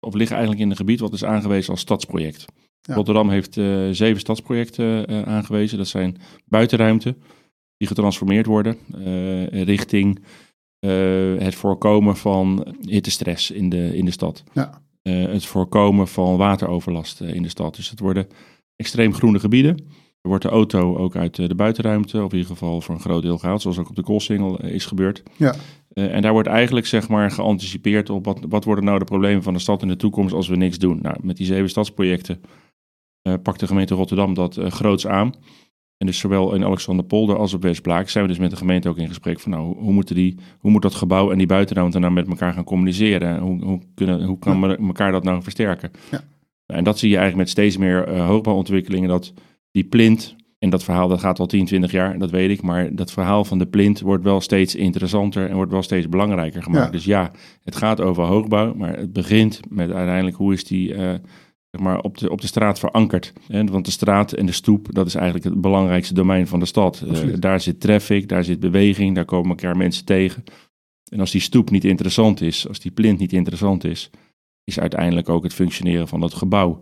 of 0.00 0.14
liggen 0.14 0.36
eigenlijk 0.36 0.64
in 0.64 0.70
een 0.70 0.76
gebied 0.76 1.00
wat 1.00 1.12
is 1.12 1.24
aangewezen 1.24 1.70
als 1.70 1.80
stadsproject. 1.80 2.44
Rotterdam 2.82 3.30
heeft 3.30 3.56
uh, 3.56 3.88
zeven 3.90 4.20
stadsprojecten 4.20 5.26
aangewezen. 5.26 5.78
Dat 5.78 5.88
zijn 5.88 6.16
buitenruimte 6.44 7.16
die 7.76 7.88
getransformeerd 7.88 8.46
worden 8.46 8.76
richting 9.50 10.24
het 11.38 11.54
voorkomen 11.54 12.16
van 12.16 12.74
hittestress 12.80 13.50
in 13.50 13.68
de, 13.68 13.96
in 13.96 14.04
de 14.04 14.10
stad. 14.10 14.44
Ja. 14.52 14.82
het 15.02 15.46
voorkomen 15.46 16.08
van 16.08 16.36
wateroverlast 16.36 17.20
in 17.20 17.42
de 17.42 17.48
stad. 17.48 17.76
Dus 17.76 17.90
het 17.90 18.00
worden 18.00 18.26
extreem 18.76 19.14
groene 19.14 19.38
gebieden. 19.38 19.86
Er 20.26 20.32
wordt 20.32 20.44
de 20.44 20.50
auto 20.50 20.96
ook 20.96 21.16
uit 21.16 21.36
de 21.36 21.54
buitenruimte, 21.54 22.16
of 22.24 22.32
in 22.32 22.38
ieder 22.38 22.52
geval 22.52 22.80
voor 22.80 22.94
een 22.94 23.00
groot 23.00 23.22
deel 23.22 23.38
gehaald, 23.38 23.62
zoals 23.62 23.78
ook 23.78 23.88
op 23.88 23.96
de 23.96 24.02
Koolsingel 24.02 24.60
is 24.60 24.86
gebeurd. 24.86 25.22
Ja. 25.36 25.54
en 25.94 26.22
daar 26.22 26.32
wordt 26.32 26.48
eigenlijk 26.48 26.86
zeg 26.86 27.08
maar 27.08 27.30
geanticipeerd 27.30 28.10
op 28.10 28.24
wat, 28.24 28.38
wat 28.48 28.64
worden 28.64 28.84
nou 28.84 28.98
de 28.98 29.04
problemen 29.04 29.42
van 29.42 29.52
de 29.52 29.58
stad 29.58 29.82
in 29.82 29.88
de 29.88 29.96
toekomst 29.96 30.34
als 30.34 30.48
we 30.48 30.56
niks 30.56 30.78
doen. 30.78 30.98
Nou, 31.02 31.16
met 31.22 31.36
die 31.36 31.46
zeven 31.46 31.68
stadsprojecten 31.68 32.40
uh, 33.28 33.34
pakt 33.42 33.60
de 33.60 33.66
gemeente 33.66 33.94
Rotterdam 33.94 34.34
dat 34.34 34.56
uh, 34.56 34.70
groots 34.70 35.06
aan. 35.06 35.34
En 35.96 36.06
dus 36.06 36.18
zowel 36.18 36.54
in 36.54 36.64
Alexanderpolder 36.64 37.36
als 37.36 37.54
op 37.54 37.62
Westblaak 37.62 38.08
zijn 38.08 38.24
we 38.24 38.30
dus 38.30 38.40
met 38.40 38.50
de 38.50 38.56
gemeente 38.56 38.88
ook 38.88 38.98
in 38.98 39.08
gesprek 39.08 39.40
van 39.40 39.50
nou, 39.50 39.76
hoe, 39.76 39.92
moeten 39.92 40.14
die, 40.14 40.38
hoe 40.58 40.70
moet 40.70 40.82
dat 40.82 40.94
gebouw 40.94 41.30
en 41.30 41.38
die 41.38 41.46
buitenruimte 41.46 41.98
nou 41.98 42.12
met 42.12 42.28
elkaar 42.28 42.52
gaan 42.52 42.64
communiceren? 42.64 43.38
Hoe, 43.38 43.64
hoe, 43.64 43.80
kunnen, 43.94 44.24
hoe 44.24 44.38
kan 44.38 44.60
ja. 44.60 44.76
elkaar 44.76 45.12
dat 45.12 45.24
nou 45.24 45.42
versterken? 45.42 45.90
Ja. 46.10 46.20
En 46.66 46.84
dat 46.84 46.98
zie 46.98 47.10
je 47.10 47.16
eigenlijk 47.16 47.44
met 47.44 47.52
steeds 47.52 47.76
meer 47.76 48.20
hoogbouwontwikkelingen, 48.20 49.08
dat 49.08 49.32
die 49.76 49.84
plint, 49.84 50.36
en 50.58 50.70
dat 50.70 50.84
verhaal 50.84 51.08
dat 51.08 51.20
gaat 51.20 51.38
al 51.38 51.46
10, 51.46 51.64
20 51.64 51.90
jaar, 51.90 52.18
dat 52.18 52.30
weet 52.30 52.50
ik, 52.50 52.62
maar 52.62 52.94
dat 52.94 53.12
verhaal 53.12 53.44
van 53.44 53.58
de 53.58 53.66
plint 53.66 54.00
wordt 54.00 54.24
wel 54.24 54.40
steeds 54.40 54.74
interessanter 54.74 55.48
en 55.48 55.54
wordt 55.54 55.72
wel 55.72 55.82
steeds 55.82 56.08
belangrijker 56.08 56.62
gemaakt. 56.62 56.92
Dus 56.92 57.04
ja, 57.04 57.30
het 57.62 57.76
gaat 57.76 58.00
over 58.00 58.24
hoogbouw, 58.24 58.74
maar 58.74 58.96
het 58.96 59.12
begint 59.12 59.60
met 59.68 59.90
uiteindelijk 59.90 60.36
hoe 60.36 60.52
is 60.52 60.64
die 60.64 60.94
maar, 61.80 62.00
op, 62.00 62.18
de, 62.18 62.30
op 62.30 62.40
de 62.40 62.46
straat 62.46 62.78
verankerd. 62.78 63.32
Hè? 63.46 63.64
Want 63.64 63.84
de 63.84 63.90
straat 63.90 64.32
en 64.32 64.46
de 64.46 64.52
stoep, 64.52 64.88
dat 64.90 65.06
is 65.06 65.14
eigenlijk 65.14 65.44
het 65.44 65.60
belangrijkste 65.60 66.14
domein 66.14 66.46
van 66.46 66.60
de 66.60 66.66
stad. 66.66 67.04
Uh, 67.06 67.34
daar 67.38 67.60
zit 67.60 67.80
traffic, 67.80 68.28
daar 68.28 68.44
zit 68.44 68.60
beweging, 68.60 69.14
daar 69.14 69.24
komen 69.24 69.50
elkaar 69.50 69.76
mensen 69.76 70.04
tegen. 70.04 70.44
En 71.08 71.20
als 71.20 71.30
die 71.30 71.40
stoep 71.40 71.70
niet 71.70 71.84
interessant 71.84 72.40
is, 72.40 72.68
als 72.68 72.80
die 72.80 72.90
plint 72.90 73.18
niet 73.18 73.32
interessant 73.32 73.84
is, 73.84 74.10
is 74.64 74.78
uiteindelijk 74.80 75.28
ook 75.28 75.42
het 75.42 75.54
functioneren 75.54 76.08
van 76.08 76.20
dat 76.20 76.34
gebouw 76.34 76.80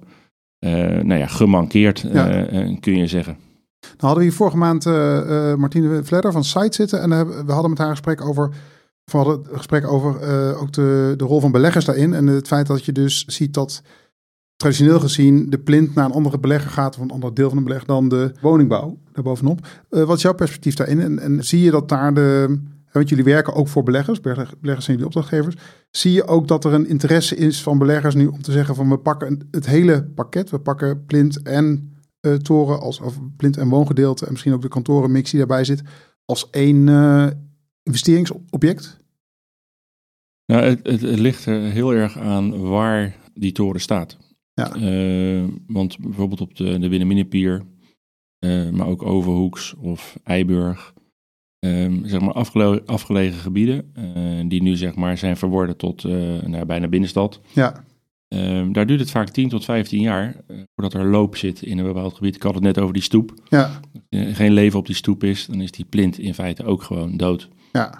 nou 1.03 1.15
ja, 1.15 1.27
gemankeerd, 1.27 2.05
uh, 2.15 2.81
kun 2.81 2.97
je 2.97 3.07
zeggen. 3.07 3.37
Nou 3.81 3.97
hadden 3.97 4.19
we 4.19 4.25
hier 4.25 4.33
vorige 4.33 4.57
maand 4.57 4.85
Martine 5.59 6.05
Vledder 6.05 6.33
van 6.33 6.45
Site 6.45 6.75
zitten 6.75 7.01
en 7.01 7.11
we 7.47 7.53
hadden 7.53 7.71
met 7.71 7.79
haar 7.79 7.89
een 7.89 7.97
gesprek 7.97 8.27
over 8.27 8.49
we 9.05 9.17
hadden 9.17 9.39
een 9.51 9.57
gesprek 9.57 9.87
over 9.87 10.11
ook 10.57 10.73
de, 10.73 11.15
de 11.17 11.25
rol 11.25 11.41
van 11.41 11.53
beleggers 11.53 11.85
daarin. 11.85 12.15
En 12.15 12.27
het 12.27 12.47
feit 12.47 12.67
dat 12.67 12.85
je 12.85 12.93
dus 12.93 13.25
ziet 13.25 13.55
dat 13.55 13.83
traditioneel 14.57 15.01
gezien 15.01 15.51
de 15.51 15.59
plint 15.59 15.95
naar 15.95 16.05
een 16.05 16.13
andere 16.13 16.39
belegger 16.39 16.71
gaat, 16.71 16.97
of 16.97 17.03
een 17.03 17.11
ander 17.11 17.35
deel 17.35 17.49
van 17.49 17.59
de 17.59 17.65
beleg 17.65 17.85
dan 17.85 18.09
de 18.09 18.33
woningbouw 18.41 18.99
daarbovenop. 19.13 19.67
Uh, 19.91 20.05
wat 20.05 20.17
is 20.17 20.23
jouw 20.23 20.35
perspectief 20.35 20.75
daarin? 20.75 21.01
En, 21.01 21.19
en, 21.19 21.45
zie 21.45 21.61
je 21.61 21.71
dat 21.71 21.89
daar 21.89 22.15
de. 22.15 22.61
Want 22.95 23.09
jullie 23.09 23.25
werken 23.25 23.55
ook 23.55 23.69
voor 23.69 23.83
beleggers, 23.83 24.21
beleggers 24.21 24.85
zijn 24.85 24.97
jullie 24.97 25.05
opdrachtgevers. 25.05 25.55
Zie 25.91 26.13
je 26.13 26.27
ook 26.27 26.49
dat 26.49 26.65
er 26.65 26.73
een 26.73 26.89
interesse 26.89 27.37
is 27.37 27.63
van 27.63 27.79
beleggers 27.79 28.15
nu 28.15 28.27
om 28.27 28.43
te 28.43 28.53
zeggen 28.53 28.75
van 28.75 28.89
we 28.89 28.99
pakken 28.99 29.49
het 29.51 29.67
hele 29.67 30.05
pakket. 30.05 30.51
We 30.51 30.59
pakken 30.59 31.05
plint 31.05 31.43
en 31.43 31.95
uh, 32.21 32.35
toren, 32.35 32.81
als, 32.81 33.01
of 33.01 33.19
plint 33.37 33.57
en 33.57 33.69
woongedeelte 33.69 34.25
en 34.25 34.33
misschien 34.33 34.53
ook 34.53 34.63
de 34.63 34.69
kantorenmix 34.69 35.31
die 35.31 35.39
daarbij 35.39 35.65
zit, 35.65 35.83
als 36.25 36.51
één 36.51 36.87
uh, 36.87 37.27
investeringsobject? 37.83 38.99
Nou, 40.47 40.63
het, 40.63 40.87
het, 40.87 41.01
het 41.01 41.19
ligt 41.19 41.47
er 41.47 41.61
heel 41.61 41.95
erg 41.95 42.19
aan 42.19 42.69
waar 42.69 43.17
die 43.35 43.53
toren 43.53 43.81
staat. 43.81 44.19
Ja. 44.53 44.77
Uh, 44.77 45.45
want 45.67 45.99
bijvoorbeeld 45.99 46.41
op 46.41 46.57
de, 46.57 46.79
de 46.79 47.65
uh, 48.41 48.71
maar 48.71 48.87
ook 48.87 49.03
Overhoeks 49.03 49.75
of 49.75 50.19
Eiburg, 50.23 50.94
uh, 51.65 51.93
zeg 52.05 52.21
maar 52.21 52.33
afgele 52.33 52.83
afgelegen 52.87 53.39
gebieden, 53.39 53.91
eh, 53.95 54.05
die 54.49 54.63
nu 54.63 54.77
zeg 54.77 54.95
maar 54.95 55.19
zijn 55.19 55.37
verworden 55.37 55.77
tot 55.77 56.05
nou, 56.47 56.65
bijna 56.65 56.89
binnenstad. 56.89 57.41
Ja. 57.53 57.85
Ehm, 58.29 58.73
daar 58.73 58.87
duurt 58.87 59.01
het 59.01 59.11
vaak 59.11 59.29
10 59.29 59.49
tot 59.49 59.65
15 59.65 60.01
jaar 60.01 60.37
voordat 60.75 60.95
er 60.95 61.07
loop 61.07 61.37
zit 61.37 61.63
in 61.63 61.79
een 61.79 61.85
bepaald 61.85 62.15
gebied. 62.15 62.37
Ik 62.37 62.43
had 62.43 62.55
het 62.55 62.63
net 62.63 62.79
over 62.79 62.95
die 62.95 63.03
stoep. 63.03 63.35
Ja. 63.49 63.81
Als 63.93 64.03
er 64.09 64.35
geen 64.35 64.53
leven 64.53 64.79
op 64.79 64.87
die 64.87 64.95
stoep 64.95 65.25
is, 65.25 65.47
dan 65.47 65.61
is 65.61 65.71
die 65.71 65.85
plint 65.85 66.19
in 66.19 66.35
feite 66.35 66.65
ook 66.65 66.83
gewoon 66.83 67.17
dood. 67.17 67.49
Ja. 67.73 67.95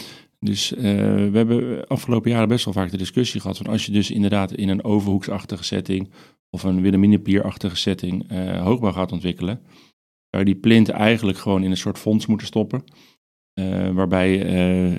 Dus 0.45 0.73
uh, 0.73 0.83
we 0.83 1.31
hebben 1.33 1.87
afgelopen 1.87 2.31
jaren 2.31 2.49
best 2.49 2.65
wel 2.65 2.75
vaak 2.75 2.91
de 2.91 2.97
discussie 2.97 3.41
gehad 3.41 3.57
van 3.57 3.67
als 3.67 3.87
je 3.87 3.93
dus 3.93 4.11
inderdaad 4.11 4.53
in 4.53 4.69
een 4.69 4.85
overhoeksachtige 4.85 5.65
setting 5.65 6.11
of 6.51 6.63
een 6.63 6.81
Wilhelminapierachtige 6.81 7.77
setting 7.77 8.33
uh, 8.33 8.63
hoogbouw 8.63 8.93
gaat 8.93 9.13
ontwikkelen, 9.13 9.61
zou 10.31 10.45
je 10.45 10.53
die 10.53 10.61
plint 10.61 10.89
eigenlijk 10.89 11.39
gewoon 11.39 11.63
in 11.63 11.71
een 11.71 11.77
soort 11.77 11.99
fonds 11.99 12.27
moeten 12.27 12.47
stoppen. 12.47 12.85
Uh, 13.55 13.89
waarbij, 13.89 14.37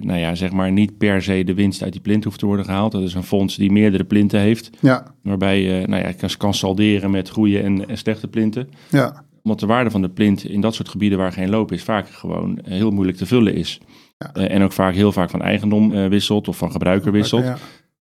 nou 0.01 0.19
ja, 0.19 0.35
zeg 0.35 0.51
maar 0.51 0.71
niet 0.71 0.97
per 0.97 1.21
se 1.21 1.43
de 1.43 1.53
winst 1.53 1.83
uit 1.83 1.91
die 1.91 2.01
plint 2.01 2.23
hoeft 2.23 2.39
te 2.39 2.45
worden 2.45 2.65
gehaald. 2.65 2.91
Dat 2.91 3.01
is 3.01 3.13
een 3.13 3.23
fonds 3.23 3.55
die 3.55 3.71
meerdere 3.71 4.03
plinten 4.03 4.39
heeft. 4.39 4.69
Ja. 4.81 5.15
Waarbij 5.23 5.61
je, 5.61 5.87
nou 5.87 6.03
ja, 6.03 6.11
kan, 6.11 6.29
kan 6.37 6.53
salderen 6.53 7.11
met 7.11 7.29
goede 7.29 7.61
en, 7.61 7.87
en 7.89 7.97
slechte 7.97 8.27
plinten. 8.27 8.69
Ja. 8.89 9.23
Omdat 9.43 9.59
de 9.59 9.65
waarde 9.65 9.89
van 9.89 10.01
de 10.01 10.09
plint 10.09 10.43
in 10.43 10.61
dat 10.61 10.75
soort 10.75 10.89
gebieden 10.89 11.17
waar 11.17 11.31
geen 11.31 11.49
loop 11.49 11.71
is, 11.71 11.83
vaak 11.83 12.09
gewoon 12.09 12.59
heel 12.63 12.91
moeilijk 12.91 13.17
te 13.17 13.25
vullen 13.25 13.55
is. 13.55 13.79
Ja. 14.17 14.33
En 14.33 14.61
ook 14.61 14.71
vaak 14.71 14.93
heel 14.93 15.11
vaak 15.11 15.29
van 15.29 15.41
eigendom 15.41 16.09
wisselt 16.09 16.47
of 16.47 16.57
van 16.57 16.71
gebruiker 16.71 17.11
wisselt. 17.11 17.43
Ja. 17.43 17.57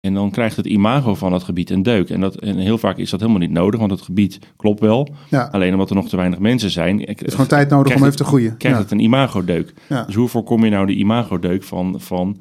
En 0.05 0.13
dan 0.13 0.31
krijgt 0.31 0.55
het 0.55 0.65
imago 0.65 1.15
van 1.15 1.31
dat 1.31 1.43
gebied 1.43 1.69
een 1.69 1.83
deuk. 1.83 2.09
En, 2.09 2.21
dat, 2.21 2.35
en 2.35 2.57
heel 2.57 2.77
vaak 2.77 2.97
is 2.97 3.09
dat 3.09 3.19
helemaal 3.19 3.41
niet 3.41 3.51
nodig, 3.51 3.79
want 3.79 3.91
het 3.91 4.01
gebied 4.01 4.39
klopt 4.55 4.79
wel. 4.79 5.09
Ja. 5.29 5.49
Alleen 5.51 5.71
omdat 5.71 5.89
er 5.89 5.95
nog 5.95 6.09
te 6.09 6.15
weinig 6.15 6.39
mensen 6.39 6.69
zijn. 6.69 6.99
Het 6.99 7.23
is 7.23 7.31
gewoon 7.31 7.47
tijd 7.47 7.69
nodig 7.69 7.95
om 7.95 8.03
even 8.03 8.15
te 8.15 8.23
groeien. 8.23 8.57
Krijgt 8.57 8.77
ja. 8.77 8.83
het 8.83 8.91
een 8.91 8.99
imagodeuk. 8.99 9.73
Ja. 9.89 10.03
Dus 10.03 10.15
hoe 10.15 10.27
voorkom 10.27 10.63
je 10.63 10.69
nou 10.69 10.85
de 10.85 10.93
imagodeuk 10.93 11.63
van, 11.63 11.95
van 11.99 12.37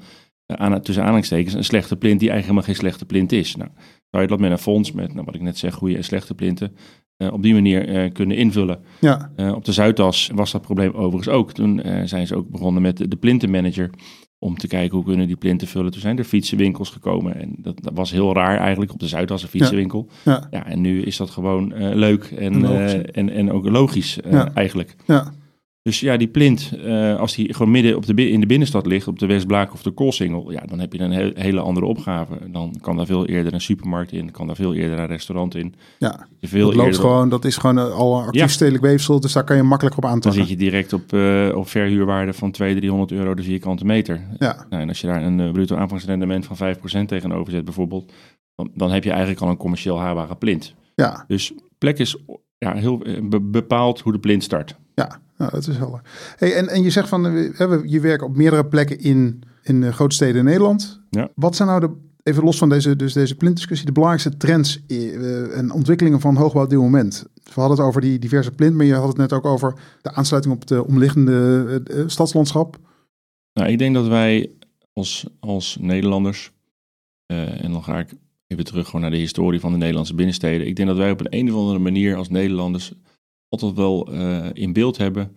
uh, 0.47 0.57
aan, 0.57 0.81
tussen 0.81 1.02
aanhalingstekens 1.02 1.54
een 1.54 1.64
slechte 1.64 1.97
plint 1.97 2.21
die 2.21 2.31
eigenlijk 2.31 2.42
helemaal 2.42 2.62
geen 2.62 2.90
slechte 2.90 3.04
plint 3.04 3.33
is? 3.33 3.57
Nou, 3.57 3.71
zou 4.11 4.23
je 4.23 4.28
dat 4.28 4.40
met 4.40 4.50
een 4.50 4.59
fonds, 4.59 4.92
met 4.92 5.12
nou, 5.14 5.25
wat 5.25 5.35
ik 5.35 5.40
net 5.40 5.59
zeg, 5.59 5.75
goede 5.75 5.97
en 5.97 6.04
slechte 6.04 6.35
plinten, 6.35 6.76
uh, 7.19 7.33
op 7.33 7.42
die 7.42 7.54
manier 7.54 8.04
uh, 8.04 8.12
kunnen 8.12 8.37
invullen. 8.37 8.81
Ja. 9.00 9.33
Uh, 9.37 9.54
op 9.54 9.64
de 9.64 9.73
Zuidas 9.73 10.31
was 10.35 10.52
dat 10.52 10.62
probleem 10.62 10.92
overigens 10.92 11.28
ook. 11.28 11.52
Toen 11.52 11.83
zijn 12.04 12.26
ze 12.26 12.37
ook 12.37 12.49
begonnen 12.49 12.83
met 12.83 12.97
de, 12.97 13.09
de 13.09 13.16
plintenmanager 13.16 13.90
om 14.42 14.56
te 14.58 14.66
kijken 14.66 14.96
hoe 14.96 15.04
kunnen 15.04 15.26
die 15.26 15.37
plinten 15.37 15.68
vullen. 15.68 15.92
Toen 15.92 16.00
zijn 16.00 16.18
er 16.18 16.25
fietsenwinkels 16.25 16.90
gekomen 16.90 17.40
en 17.40 17.54
dat, 17.58 17.82
dat 17.82 17.92
was 17.94 18.11
heel 18.11 18.34
raar 18.34 18.58
eigenlijk 18.58 18.92
op 18.92 18.99
de 19.00 19.08
Zuidas 19.08 19.42
een 19.42 19.49
fietsenwinkel. 19.49 20.08
Ja. 20.25 20.32
Ja. 20.32 20.46
ja 20.50 20.66
en 20.66 20.80
nu 20.80 21.02
is 21.02 21.16
dat 21.16 21.30
gewoon 21.30 21.72
leuk 21.94 22.25
en, 22.25 22.61
logisch. 22.61 22.92
en, 23.12 23.30
en 23.30 23.52
ook 23.52 23.68
logisch 23.68 24.18
Ja. 24.30 24.54
eigenlijk. 24.54 24.96
Ja. 25.06 25.32
Dus 25.82 26.00
ja, 26.00 26.16
die 26.16 26.28
plint, 26.28 26.72
uh, 26.84 27.16
als 27.18 27.34
die 27.34 27.54
gewoon 27.54 27.70
midden 27.72 27.96
op 27.96 28.06
de, 28.06 28.28
in 28.30 28.40
de 28.40 28.46
binnenstad 28.46 28.86
ligt, 28.86 29.08
op 29.08 29.18
de 29.18 29.26
Westblaak 29.26 29.72
of 29.72 29.82
de 29.82 29.90
Koolsingel, 29.90 30.50
ja, 30.52 30.60
dan 30.66 30.78
heb 30.78 30.92
je 30.92 31.00
een 31.00 31.12
he 31.12 31.30
hele 31.34 31.60
andere 31.60 31.86
opgave. 31.86 32.38
Dan 32.50 32.76
kan 32.80 32.96
daar 32.96 33.06
veel 33.06 33.26
eerder 33.26 33.54
een 33.54 33.60
supermarkt 33.60 34.12
in, 34.12 34.30
kan 34.30 34.46
daar 34.46 34.56
veel 34.56 34.74
eerder 34.74 34.98
een 34.98 35.06
restaurant 35.06 35.54
in. 35.54 35.74
Ja, 35.98 36.26
veel 36.40 36.66
dat 36.66 36.74
loopt 36.74 36.86
eerder 36.86 37.00
gewoon, 37.00 37.28
dat 37.28 37.44
is 37.44 37.56
gewoon 37.56 37.78
uh, 37.78 37.92
al 37.94 38.20
actief 38.22 38.40
Ja. 38.40 38.46
stedelijk 38.46 38.82
weefsel, 38.84 39.20
dus 39.20 39.32
daar 39.32 39.44
kan 39.44 39.56
je 39.56 39.62
makkelijk 39.62 39.96
op 39.96 40.02
Dan 40.02 40.10
aantakken. 40.10 40.40
zit 40.40 40.50
je 40.50 40.56
direct 40.56 40.92
op, 40.92 41.12
uh, 41.12 41.48
op 41.54 41.68
verhuurwaarde 41.68 42.32
van 42.32 42.50
200, 42.50 42.86
300 42.86 43.12
euro 43.20 43.34
de 43.34 43.42
vierkante 43.42 43.84
meter. 43.84 44.20
Ja, 44.38 44.66
Nou, 44.70 44.82
en 44.82 44.88
als 44.88 45.00
je 45.00 45.06
daar 45.06 45.22
een 45.22 45.38
uh, 45.38 45.50
bruto 45.50 45.76
aanvangsrendement 45.76 46.46
van 46.46 46.74
5% 47.02 47.04
tegenover 47.06 47.52
zet 47.52 47.64
bijvoorbeeld, 47.64 48.12
dan, 48.54 48.70
dan 48.74 48.90
heb 48.90 49.04
je 49.04 49.10
eigenlijk 49.10 49.40
al 49.40 49.48
een 49.48 49.56
commercieel 49.56 49.98
haarbare 49.98 50.34
plint. 50.36 50.74
ja, 50.94 51.24
Dus 51.28 51.52
plek 51.78 51.98
is 51.98 52.16
ja, 52.58 52.74
heel 52.74 53.02
eh, 53.02 53.18
be- 53.22 53.40
bepaald 53.40 54.00
hoe 54.00 54.12
de 54.12 54.18
plint 54.18 54.42
start. 54.42 54.76
ja, 54.94 55.20
nou, 55.42 55.54
dat 55.54 55.68
is 55.68 55.76
helder. 55.76 56.00
Hey, 56.37 56.54
en, 56.54 56.68
en 56.68 56.82
je 56.82 56.90
zegt 56.90 57.08
van, 57.08 57.22
we- 57.32 57.82
je 57.87 58.00
werkt 58.00 58.22
op 58.22 58.37
meerdere 58.37 58.66
plekken 58.66 58.99
in, 59.00 59.42
in 59.62 59.80
de 59.80 59.92
grote 59.92 60.14
steden 60.14 60.37
in 60.37 60.44
Nederland. 60.44 61.00
Ja. 61.11 61.28
Wat 61.34 61.56
zijn 61.56 61.68
nou 61.68 61.80
de, 61.80 61.90
even 62.22 62.44
los 62.44 62.58
van 62.58 62.68
deze, 62.68 62.96
dus 62.96 63.12
deze 63.12 63.34
plintdiscussie, 63.37 63.87
de 63.87 63.92
belangrijkste 63.92 64.37
trends 64.37 64.82
uh, 64.88 65.56
en 65.58 65.70
ontwikkelingen 65.70 66.20
van 66.20 66.37
hoogbouw 66.37 66.62
op 66.64 66.70
dit 66.70 66.78
moment? 66.78 67.26
We 67.34 67.61
hadden 67.61 67.76
het 67.78 67.87
over 67.87 68.00
die 68.00 68.18
diverse 68.18 68.50
plint, 68.50 68.75
maar 68.76 68.87
je 68.87 68.94
had 68.94 69.08
het 69.08 69.16
net 69.16 69.32
ook 69.32 69.44
over 69.44 69.75
de 70.02 70.12
aansluiting 70.12 70.54
op 70.54 70.61
het 70.61 70.87
omliggende 70.87 71.82
stadslandschap. 72.06 72.78
Nou, 73.52 73.70
ik 73.70 73.78
denk 73.78 73.94
dat 73.94 74.06
wij 74.06 74.50
als, 74.92 75.26
als 75.40 75.76
Nederlanders, 75.80 76.52
uh, 77.32 77.64
en 77.64 77.72
dan 77.72 77.82
ga 77.84 77.99
ik 77.99 78.08
even 78.46 78.64
terug 78.64 78.87
gewoon 78.87 79.00
naar 79.00 79.11
de 79.11 79.16
historie 79.16 79.61
van 79.61 79.72
de 79.72 79.78
Nederlandse 79.78 80.14
binnensteden. 80.14 80.66
Ik 80.66 80.76
denk 80.76 80.88
dat 80.88 80.96
wij 80.96 81.11
op 81.11 81.20
een, 81.20 81.26
een 81.30 81.52
of 81.52 81.58
andere 81.58 81.78
manier 81.78 82.16
als 82.16 82.28
Nederlanders 82.28 82.92
altijd 83.52 83.75
wel 83.75 84.12
uh, 84.12 84.47
in 84.52 84.73
beeld 84.73 84.97
hebben 84.97 85.37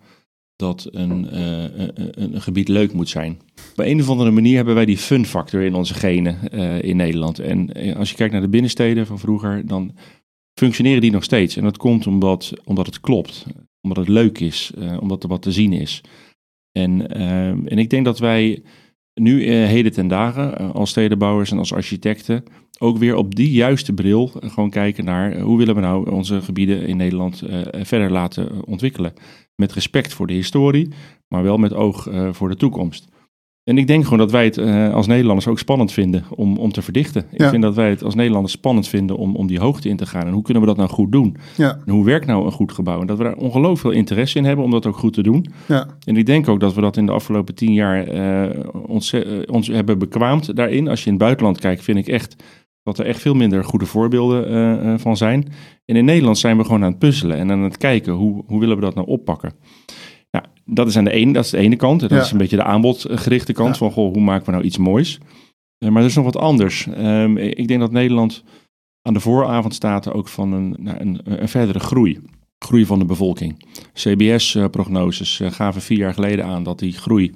dat 0.56 0.88
een, 0.92 1.36
uh, 1.36 1.64
een, 1.64 2.34
een, 2.34 2.42
gebied 2.42 2.68
leuk 2.68 2.94
moet 2.94 3.10
zijn. 3.10 3.40
Op 3.72 3.80
een 3.80 4.02
of 4.02 4.10
andere 4.10 4.32
manier 4.32 4.56
hebben 4.56 4.76
wij 4.76 4.86
die 4.86 4.98
fun 4.98 5.26
factor 5.26 5.62
in 5.62 5.74
onze 5.74 5.94
genen 5.94 6.40
uh, 6.54 6.82
in 6.82 6.96
Nederland. 6.96 7.40
En 7.40 7.74
als 7.96 8.10
je 8.10 8.16
kijkt 8.16 8.34
naar 8.34 8.42
de 8.42 8.50
binnensteden 8.50 9.06
van 9.06 9.20
vroeger, 9.20 9.68
dan 9.68 9.96
functioneren 10.60 11.02
die 11.02 11.12
nog 11.12 11.24
steeds. 11.24 11.56
En 11.56 11.64
dat 11.64 11.78
komt 11.78 12.08
omdat, 12.08 12.54
omdat 12.64 12.86
het 12.86 13.00
klopt, 13.00 13.46
omdat 13.82 13.98
het 13.98 14.08
leuk 14.08 14.40
is, 14.40 14.72
omdat 15.00 15.24
er 15.24 15.30
wat 15.30 15.42
te 15.42 15.52
zien 15.52 15.74
is. 15.74 16.02
En, 16.72 17.12
en 17.68 17.78
ik 17.78 17.90
denk 17.90 18.06
dat 18.06 18.20
wij 18.20 18.64
nu 19.16 19.44
heden 19.50 19.92
ten 19.92 20.08
dagen 20.08 20.74
als 20.74 20.90
stedenbouwers 20.90 21.52
en 21.52 21.58
als 21.58 21.74
architecten 21.74 22.44
ook 22.80 22.98
weer 22.98 23.16
op 23.16 23.36
die 23.36 23.52
juiste 23.52 23.94
bril 23.94 24.32
gewoon 24.40 24.70
kijken 24.70 25.06
naar 25.06 25.40
hoe 25.40 25.58
willen 25.58 25.76
we 25.76 25.82
nou 25.82 26.12
onze 26.12 26.42
gebieden 26.42 26.88
in 26.88 26.98
Nederland 26.98 27.44
verder 27.72 28.12
laten 28.12 28.66
ontwikkelen. 28.66 29.14
Met 29.56 29.74
respect 29.74 30.14
voor 30.14 30.28
de 30.28 30.34
historie, 30.34 30.90
maar 31.28 31.44
wel 31.44 31.58
met 31.58 31.74
oog 31.74 32.08
voor 32.32 32.50
de 32.50 32.56
toekomst. 32.56 33.08
En 33.66 33.78
ik 33.78 33.88
denk 33.88 34.04
gewoon 34.04 34.20
dat 34.20 34.32
wij 34.32 34.44
het 34.44 34.58
uh, 34.58 34.94
als 34.94 35.08
Nederlanders 35.08 35.48
ook 35.48 35.60
spannend 35.60 35.92
vinden 35.92 36.24
om, 36.36 36.58
om 36.58 36.72
te 36.72 36.82
verdichten. 36.82 37.26
Ja. 37.32 37.46
Ik 37.46 37.50
vind 37.52 37.62
dat 37.64 37.76
wij 37.76 37.90
het 37.90 38.04
als 38.04 38.16
Nederlanders 38.16 38.54
spannend 38.54 38.88
vinden 38.88 39.18
om, 39.18 39.36
om 39.36 39.48
die 39.48 39.60
hoogte 39.60 39.90
in 39.90 39.98
te 39.98 40.06
gaan. 40.06 40.26
En 40.26 40.34
hoe 40.34 40.42
kunnen 40.42 40.64
we 40.64 40.70
dat 40.70 40.78
nou 40.78 40.90
goed 40.90 41.12
doen? 41.12 41.38
Ja. 41.58 41.80
En 41.86 41.94
hoe 41.94 42.06
werkt 42.06 42.26
nou 42.26 42.46
een 42.46 42.52
goed 42.52 42.72
gebouw? 42.72 43.02
En 43.02 43.08
dat 43.08 43.18
we 43.18 43.24
daar 43.24 43.36
ongelooflijk 43.36 43.80
veel 43.80 43.92
interesse 43.92 44.38
in 44.38 44.46
hebben 44.46 44.66
om 44.66 44.72
dat 44.72 44.86
ook 44.86 44.98
goed 44.98 45.14
te 45.14 45.24
doen. 45.24 45.46
Ja. 45.66 45.88
En 46.04 46.18
ik 46.18 46.26
denk 46.26 46.48
ook 46.48 46.60
dat 46.60 46.74
we 46.74 46.82
dat 46.82 46.98
in 46.98 47.06
de 47.06 47.12
afgelopen 47.12 47.56
tien 47.56 47.74
jaar 47.74 48.14
uh, 48.14 48.60
ons, 48.88 49.16
ons 49.46 49.68
hebben 49.68 50.00
bekwaamd 50.00 50.56
daarin. 50.56 50.88
Als 50.88 51.00
je 51.00 51.06
in 51.06 51.14
het 51.14 51.22
buitenland 51.22 51.60
kijkt, 51.60 51.84
vind 51.84 51.98
ik 51.98 52.08
echt 52.08 52.36
dat 52.84 53.00
er 53.00 53.06
echt 53.06 53.22
veel 53.22 53.36
minder 53.36 53.64
goede 53.64 53.86
voorbeelden 53.86 55.00
van 55.00 55.18
zijn. 55.18 55.48
En 55.86 55.96
in 55.96 56.06
Nederland 56.06 56.38
zijn 56.38 56.58
we 56.58 56.64
gewoon 56.64 56.84
aan 56.84 56.90
het 56.90 57.00
puzzelen 57.00 57.38
en 57.38 57.52
aan 57.52 57.62
het 57.62 57.78
kijken 57.78 58.14
hoe, 58.14 58.44
hoe 58.48 58.60
willen 58.60 58.76
we 58.76 58.82
dat 58.82 58.96
nou 58.96 59.08
oppakken. 59.08 59.54
Dat 60.66 60.88
is 60.88 60.98
aan 60.98 61.04
de 61.04 61.12
ene, 61.12 61.34
dat 61.34 61.44
is 61.46 61.50
de 61.50 61.58
ene 61.58 61.76
kant. 61.76 62.00
Dat 62.00 62.10
Ja. 62.10 62.20
is 62.22 62.32
een 62.32 62.38
beetje 62.38 62.56
de 62.56 62.64
aanbodgerichte 62.64 63.54
kant 63.54 63.70
Ja. 63.70 63.76
van 63.76 63.92
goh, 63.92 64.14
hoe 64.14 64.22
maken 64.24 64.46
we 64.46 64.52
nou 64.52 64.64
iets 64.64 64.78
moois. 64.78 65.20
Uh, 65.80 65.90
maar 65.90 66.02
er 66.02 66.08
is 66.08 66.16
nog 66.16 66.26
wat 66.26 66.38
anders. 66.38 66.88
Um, 66.98 67.38
ik 67.38 67.68
denk 67.68 67.80
dat 67.80 67.92
Nederland 67.92 68.44
aan 69.02 69.14
de 69.14 69.20
vooravond 69.20 69.74
staat 69.74 70.12
ook 70.12 70.28
van 70.28 70.52
een, 70.54 70.76
nou, 70.80 70.98
een, 71.00 71.20
een 71.24 71.50
verdere 71.50 71.80
groei. 71.80 72.20
Groei 72.66 72.86
van 72.86 73.00
de 73.00 73.06
bevolking. 73.06 73.66
CBS-prognoses 73.94 75.40
gaven 75.44 75.82
vier 75.82 75.98
jaar 75.98 76.14
geleden 76.14 76.46
aan 76.46 76.64
dat 76.64 76.80
die 76.80 76.92
groei 76.94 77.34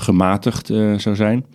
gematigd 0.00 0.70
uh, 0.70 0.98
zou 0.98 1.16
zijn. 1.16 1.46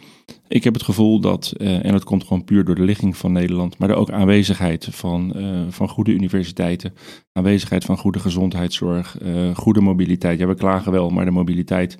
Ik 0.47 0.63
heb 0.63 0.73
het 0.73 0.83
gevoel 0.83 1.19
dat, 1.19 1.53
uh, 1.57 1.85
en 1.85 1.91
dat 1.91 2.03
komt 2.03 2.23
gewoon 2.23 2.43
puur 2.43 2.63
door 2.63 2.75
de 2.75 2.83
ligging 2.83 3.17
van 3.17 3.31
Nederland, 3.31 3.77
maar 3.77 3.95
ook 3.95 4.11
aanwezigheid 4.11 4.87
van, 4.91 5.33
uh, 5.35 5.61
van 5.69 5.89
goede 5.89 6.11
universiteiten, 6.11 6.93
aanwezigheid 7.31 7.83
van 7.85 7.97
goede 7.97 8.19
gezondheidszorg, 8.19 9.17
goede 9.53 9.81
mobiliteit. 9.81 10.39
Ja, 10.39 10.47
we 10.47 10.55
klagen 10.55 10.91
wel, 10.91 11.09
maar 11.09 11.25
de 11.25 11.31
mobiliteit 11.31 11.97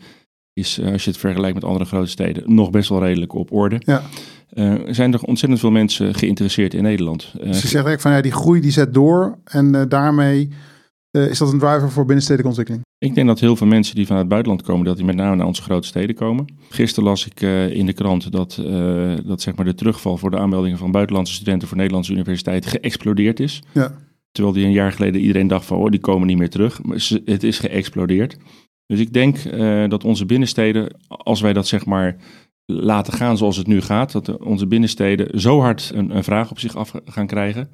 is, 0.53 0.81
als 0.81 1.03
je 1.03 1.09
het 1.09 1.19
vergelijkt 1.19 1.55
met 1.55 1.63
andere 1.63 1.85
grote 1.85 2.09
steden, 2.09 2.55
nog 2.55 2.69
best 2.69 2.89
wel 2.89 3.03
redelijk 3.03 3.33
op 3.33 3.51
orde. 3.51 3.81
Ja. 3.85 4.01
zijn 4.91 5.13
er 5.13 5.21
ontzettend 5.21 5.59
veel 5.59 5.71
mensen 5.71 6.15
geïnteresseerd 6.15 6.73
in 6.73 6.83
Nederland. 6.83 7.31
Dus 7.33 7.43
je 7.43 7.53
zegt 7.53 7.63
eigenlijk 7.73 8.01
van 8.01 8.11
ja, 8.11 8.21
die 8.21 8.31
groei 8.31 8.61
die 8.61 8.71
zet 8.71 8.93
door 8.93 9.37
en 9.43 9.89
daarmee 9.89 10.49
is 11.21 11.37
dat 11.37 11.51
een 11.51 11.59
driver 11.59 11.91
voor 11.91 12.05
binnenstedelijke 12.05 12.47
ontwikkeling? 12.47 12.85
Ik 12.97 13.15
denk 13.15 13.27
dat 13.27 13.39
heel 13.39 13.55
veel 13.55 13.67
mensen 13.67 13.95
die 13.95 14.05
vanuit 14.05 14.23
het 14.23 14.31
buitenland 14.31 14.63
komen, 14.65 14.85
dat 14.85 14.95
die 14.95 15.05
met 15.05 15.15
name 15.15 15.35
naar 15.35 15.45
onze 15.45 15.61
grote 15.61 15.87
steden 15.87 16.15
komen. 16.15 16.45
Gisteren 16.69 17.09
las 17.09 17.25
ik 17.25 17.41
uh, 17.41 17.69
in 17.69 17.85
de 17.85 17.93
krant 17.93 18.31
dat, 18.31 18.59
uh, 18.61 19.15
dat 19.25 19.41
zeg 19.41 19.55
maar 19.55 19.65
de 19.65 19.75
terugval 19.75 20.17
voor 20.17 20.31
de 20.31 20.37
aanmeldingen 20.37 20.77
van 20.77 20.91
buitenlandse 20.91 21.33
studenten 21.33 21.67
voor 21.67 21.77
Nederlandse 21.77 22.11
universiteiten 22.11 22.69
geëxplodeerd 22.69 23.39
is. 23.39 23.61
Ja. 23.71 23.95
Terwijl 24.31 24.55
die 24.55 24.65
een 24.65 24.71
jaar 24.71 24.91
geleden 24.91 25.21
iedereen 25.21 25.47
dacht 25.47 25.65
van, 25.65 25.77
oh, 25.77 25.89
die 25.89 25.99
komen 25.99 26.27
niet 26.27 26.37
meer 26.37 26.49
terug. 26.49 26.83
Maar 26.83 27.09
het 27.25 27.43
is 27.43 27.59
geëxplodeerd. 27.59 28.37
Dus 28.85 28.99
ik 28.99 29.13
denk 29.13 29.37
dat 29.89 30.03
onze 30.03 30.25
binnensteden, 30.25 30.95
als 31.07 31.41
wij 31.41 31.53
dat 31.53 31.67
zeg 31.67 31.85
maar 31.85 32.17
laten 32.65 33.13
gaan 33.13 33.37
zoals 33.37 33.57
het 33.57 33.67
nu 33.67 33.81
gaat, 33.81 34.11
dat 34.11 34.37
onze 34.37 34.67
binnensteden 34.67 35.39
zo 35.39 35.59
hard 35.59 35.91
een, 35.93 36.15
een 36.15 36.23
vraag 36.23 36.51
op 36.51 36.59
zich 36.59 36.75
af 36.75 36.93
gaan 37.05 37.27
krijgen. 37.27 37.69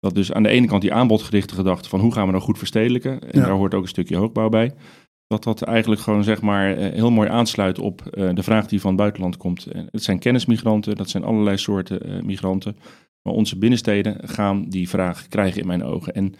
Dat 0.00 0.14
dus 0.14 0.32
aan 0.32 0.42
de 0.42 0.48
ene 0.48 0.66
kant 0.66 0.82
die 0.82 0.92
aanbodgerichte 0.92 1.54
gedachte 1.54 1.88
van 1.88 2.00
hoe 2.00 2.12
gaan 2.12 2.24
we 2.24 2.30
nou 2.32 2.42
goed 2.42 2.58
verstedelijken. 2.58 3.20
En 3.20 3.40
Ja. 3.40 3.46
daar 3.46 3.56
hoort 3.56 3.74
ook 3.74 3.82
een 3.82 3.88
stukje 3.88 4.16
hoogbouw 4.16 4.48
bij. 4.48 4.74
Dat 5.26 5.44
dat 5.44 5.62
eigenlijk 5.62 6.00
gewoon 6.00 6.24
zeg 6.24 6.40
maar 6.42 6.76
eh, 6.76 6.92
heel 6.92 7.10
mooi 7.10 7.28
aansluit 7.28 7.78
op 7.78 8.06
eh, 8.06 8.34
de 8.34 8.42
vraag 8.42 8.66
die 8.66 8.80
van 8.80 8.90
het 8.90 8.98
buitenland 8.98 9.36
komt. 9.36 9.66
En 9.66 9.88
Het 9.90 10.02
zijn 10.02 10.18
kennismigranten, 10.18 10.96
dat 10.96 11.10
zijn 11.10 11.24
allerlei 11.24 11.56
soorten 11.58 12.00
eh, 12.02 12.22
migranten. 12.22 12.76
Maar 13.22 13.34
onze 13.34 13.58
binnensteden 13.58 14.28
gaan 14.28 14.68
die 14.68 14.88
vraag 14.88 15.28
krijgen 15.28 15.60
in 15.60 15.66
mijn 15.66 15.84
ogen. 15.84 16.14
En 16.14 16.34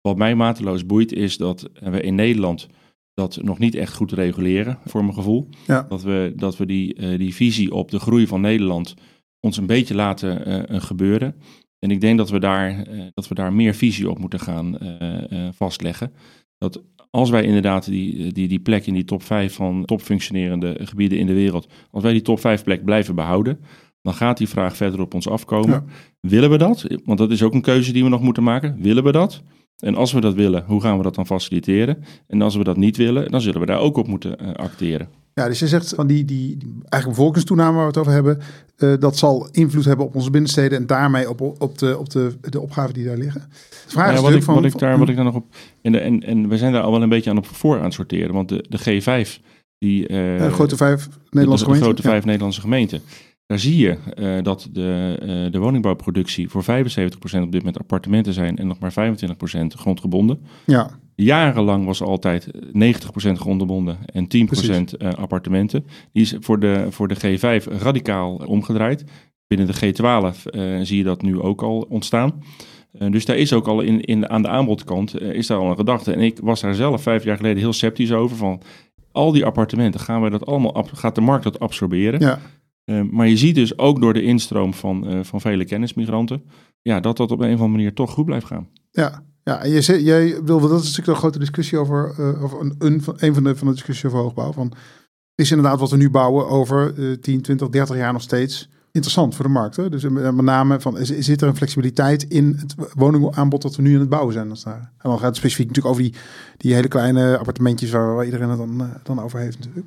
wat 0.00 0.16
mij 0.16 0.34
mateloos 0.34 0.86
boeit 0.86 1.12
is 1.12 1.36
dat 1.36 1.68
we 1.80 2.00
in 2.00 2.14
Nederland 2.14 2.68
dat 3.14 3.38
nog 3.42 3.58
niet 3.58 3.74
echt 3.74 3.94
goed 3.94 4.12
reguleren, 4.12 4.78
voor 4.84 5.02
mijn 5.02 5.14
gevoel. 5.14 5.48
Ja. 5.66 5.86
Dat 5.88 6.02
we, 6.02 6.32
dat 6.36 6.56
we 6.56 6.66
die, 6.66 6.94
eh, 6.94 7.18
die 7.18 7.34
visie 7.34 7.74
op 7.74 7.90
de 7.90 7.98
groei 7.98 8.26
van 8.26 8.40
Nederland 8.40 8.94
ons 9.40 9.56
een 9.56 9.66
beetje 9.66 9.94
laten 9.94 10.44
eh, 10.44 10.76
eh, 10.76 10.82
gebeuren. 10.82 11.34
En 11.80 11.90
ik 11.90 12.00
denk 12.00 12.18
dat 12.18 12.30
we 12.30 12.38
daar, 12.38 12.82
eh, 12.82 13.00
dat 13.14 13.28
we 13.28 13.34
daar 13.34 13.52
meer 13.52 13.74
visie 13.74 14.10
op 14.10 14.18
moeten 14.18 14.40
gaan 14.40 14.78
eh, 14.78 15.46
eh, 15.46 15.52
vastleggen. 15.54 16.12
Dat 16.58 16.82
Als 17.10 17.30
wij 17.30 17.42
inderdaad 17.42 17.84
die, 17.84 18.32
die, 18.32 18.48
die 18.48 18.60
plek 18.60 18.86
in 18.86 18.94
die 18.94 19.04
top 19.04 19.22
5 19.22 19.54
van 19.54 19.84
top 19.84 20.00
functionerende 20.00 20.76
gebieden 20.82 21.18
in 21.18 21.26
de 21.26 21.34
wereld, 21.34 21.72
als 21.90 22.02
wij 22.02 22.12
die 22.12 22.22
top 22.22 22.40
5 22.40 22.64
plek 22.64 22.84
blijven 22.84 23.14
behouden, 23.14 23.60
dan 24.02 24.14
gaat 24.14 24.38
die 24.38 24.48
vraag 24.48 24.76
verder 24.76 25.00
op 25.00 25.14
ons 25.14 25.28
afkomen. 25.28 25.84
Ja. 25.86 25.92
Willen 26.20 26.50
we 26.50 26.58
dat? 26.58 26.86
Want 27.04 27.18
dat 27.18 27.30
is 27.30 27.42
ook 27.42 27.54
een 27.54 27.60
keuze 27.60 27.92
die 27.92 28.02
we 28.02 28.08
nog 28.08 28.22
moeten 28.22 28.42
maken. 28.42 28.76
Willen 28.80 29.04
we 29.04 29.12
dat? 29.12 29.42
En 29.80 29.94
als 29.94 30.12
we 30.12 30.20
dat 30.20 30.34
willen, 30.34 30.64
hoe 30.66 30.80
gaan 30.80 30.96
we 30.96 31.02
dat 31.02 31.14
dan 31.14 31.26
faciliteren? 31.26 32.04
En 32.26 32.42
als 32.42 32.56
we 32.56 32.64
dat 32.64 32.76
niet 32.76 32.96
willen, 32.96 33.30
dan 33.30 33.40
zullen 33.40 33.60
we 33.60 33.66
daar 33.66 33.78
ook 33.80 33.96
op 33.96 34.06
moeten 34.06 34.38
eh, 34.38 34.52
acteren. 34.54 35.08
Ja, 35.34 35.46
dus 35.48 35.58
je 35.58 35.68
zegt 35.68 35.94
van 35.94 36.06
die, 36.06 36.24
die, 36.24 36.56
die 36.56 36.72
eigenlijk 36.88 37.06
bevolkingstoename 37.06 37.72
waar 37.72 37.80
we 37.80 37.86
het 37.88 37.96
over 37.98 38.12
hebben, 38.12 38.38
eh, 38.76 38.92
dat 38.98 39.16
zal 39.18 39.48
invloed 39.52 39.84
hebben 39.84 40.06
op 40.06 40.14
onze 40.14 40.30
binnensteden 40.30 40.78
en 40.78 40.86
daarmee 40.86 41.28
op, 41.30 41.40
op, 41.40 41.78
de, 41.78 41.98
op 41.98 42.10
de, 42.10 42.32
de 42.50 42.60
opgaven 42.60 42.94
die 42.94 43.04
daar 43.04 43.16
liggen. 43.16 43.40
De 43.40 43.66
vraag 43.86 44.14
is 44.14 44.20
wat, 44.20 44.32
ik, 44.32 44.42
van, 44.42 44.54
wat, 44.54 44.64
ik 44.64 44.78
daar, 44.78 44.98
wat 44.98 45.08
ik 45.08 45.16
daar 45.16 45.24
nog 45.24 45.34
op. 45.34 45.44
En, 45.82 46.02
en, 46.02 46.20
en 46.22 46.48
we 46.48 46.56
zijn 46.58 46.72
daar 46.72 46.82
al 46.82 46.90
wel 46.92 47.02
een 47.02 47.08
beetje 47.08 47.30
aan 47.30 47.38
op 47.38 47.46
voor 47.46 47.78
aan 47.78 47.84
het 47.84 47.92
sorteren. 47.94 48.34
Want 48.34 48.48
de, 48.48 48.64
de 48.68 48.78
G5, 48.78 49.40
die. 49.78 50.06
eh, 50.06 50.16
de 50.42 50.50
grote 50.50 50.76
vijf 50.76 51.04
de- 51.04 51.10
Nederlandse 51.30 51.64
de, 51.64 51.70
de 51.70 51.76
gemeenten. 51.76 51.82
grote 51.82 52.02
vijf 52.02 52.24
Nederlandse 52.24 52.60
gemeenten. 52.60 53.00
Daar 53.50 53.58
zie 53.58 53.76
je 53.76 53.96
eh, 54.14 54.42
dat 54.42 54.68
de, 54.72 55.16
eh, 55.20 55.52
de 55.52 55.58
woningbouwproductie 55.58 56.48
voor 56.48 56.62
75% 56.62 57.42
op 57.42 57.52
dit 57.52 57.60
moment 57.60 57.78
appartementen 57.78 58.32
zijn 58.32 58.56
en 58.56 58.66
nog 58.66 58.78
maar 58.78 58.92
25% 58.92 59.74
grondgebonden. 59.74 60.40
Ja, 60.66 60.90
Jarenlang 61.14 61.86
was 61.86 62.02
altijd 62.02 62.50
90% 62.72 63.38
grondgebonden 63.38 63.98
en 64.06 64.28
10% 64.28 64.96
eh, 64.96 65.10
appartementen. 65.12 65.86
Die 66.12 66.22
is 66.22 66.36
voor 66.40 66.60
de, 66.60 66.86
voor 66.90 67.08
de 67.08 67.16
G5 67.16 67.64
radicaal 67.64 68.34
omgedraaid. 68.34 69.04
Binnen 69.46 69.66
de 69.66 69.74
G12 69.74 70.50
eh, 70.50 70.78
zie 70.82 70.96
je 70.96 71.04
dat 71.04 71.22
nu 71.22 71.40
ook 71.40 71.62
al 71.62 71.86
ontstaan. 71.88 72.42
Dus 73.08 73.24
daar 73.24 73.36
is 73.36 73.52
ook 73.52 73.66
al 73.66 73.80
in, 73.80 74.00
in, 74.00 74.28
aan 74.28 74.42
de 74.42 74.48
aanbodkant 74.48 75.20
is 75.20 75.46
daar 75.46 75.58
al 75.58 75.70
een 75.70 75.76
gedachte. 75.76 76.12
En 76.12 76.20
ik 76.20 76.38
was 76.42 76.60
daar 76.60 76.74
zelf 76.74 77.02
vijf 77.02 77.24
jaar 77.24 77.36
geleden 77.36 77.58
heel 77.58 77.72
sceptisch 77.72 78.12
over. 78.12 78.36
Van 78.36 78.62
al 79.12 79.32
die 79.32 79.44
appartementen, 79.44 80.00
gaan 80.00 80.22
we 80.22 80.30
dat 80.30 80.46
allemaal, 80.46 80.86
gaat 80.92 81.14
de 81.14 81.20
markt 81.20 81.44
dat 81.44 81.60
absorberen? 81.60 82.20
ja. 82.20 82.38
Eh, 82.84 83.02
maar 83.10 83.28
je 83.28 83.36
ziet 83.36 83.54
dus 83.54 83.78
ook 83.78 84.00
door 84.00 84.12
de 84.12 84.22
instroom 84.22 84.74
van, 84.74 85.06
eh, 85.06 85.18
van 85.22 85.40
vele 85.40 85.64
kennismigranten, 85.64 86.42
ja, 86.82 87.00
dat 87.00 87.16
dat 87.16 87.30
op 87.30 87.38
een 87.38 87.46
of 87.46 87.52
andere 87.52 87.68
manier 87.68 87.94
toch 87.94 88.10
goed 88.10 88.24
blijft 88.24 88.46
gaan. 88.46 88.68
Ja, 88.90 89.22
ja 89.44 89.62
en 89.62 89.70
je, 89.70 90.02
jij 90.04 90.44
wil, 90.44 90.60
dat 90.60 90.80
is 90.80 90.88
natuurlijk 90.88 91.08
een 91.08 91.14
grote 91.14 91.38
discussie 91.38 91.78
over, 91.78 92.14
eh, 92.18 92.42
over 92.42 92.60
een, 92.60 92.74
een, 92.78 93.34
van, 93.34 93.44
de, 93.44 93.56
van 93.56 93.66
de 93.66 93.72
discussies 93.72 94.04
over 94.04 94.18
hoogbouw. 94.18 94.52
Van, 94.52 94.72
is 95.34 95.50
inderdaad 95.50 95.80
wat 95.80 95.90
we 95.90 95.96
nu 95.96 96.10
bouwen 96.10 96.48
over 96.48 96.94
eh 96.98 97.16
10, 97.16 97.42
20, 97.42 97.68
30 97.68 97.96
jaar 97.96 98.12
nog 98.12 98.22
steeds 98.22 98.68
interessant 98.92 99.34
voor 99.34 99.44
de 99.44 99.50
markt. 99.50 99.76
Hè? 99.76 99.88
Dus 99.88 100.04
eh, 100.04 100.10
met 100.10 100.34
name 100.34 100.80
van, 100.80 100.98
is, 100.98 101.18
zit 101.18 101.42
er 101.42 101.48
een 101.48 101.56
flexibiliteit 101.56 102.22
in 102.22 102.56
het 102.58 102.74
woningaanbod 102.94 103.62
dat 103.62 103.76
we 103.76 103.82
nu 103.82 103.94
aan 103.94 104.00
het 104.00 104.08
bouwen 104.08 104.32
zijn? 104.32 104.50
Als. 104.50 104.64
En 104.64 104.90
dan 104.98 105.18
gaat 105.18 105.26
het 105.26 105.36
specifiek 105.36 105.66
natuurlijk 105.66 105.94
over 105.94 106.10
die, 106.10 106.20
die 106.56 106.74
hele 106.74 106.88
kleine 106.88 107.38
appartementjes 107.38 107.90
waar, 107.90 108.14
waar 108.14 108.24
iedereen 108.24 108.48
het 108.48 108.58
dan, 108.58 108.90
dan 109.02 109.20
over 109.20 109.38
heeft 109.38 109.58
natuurlijk. 109.58 109.86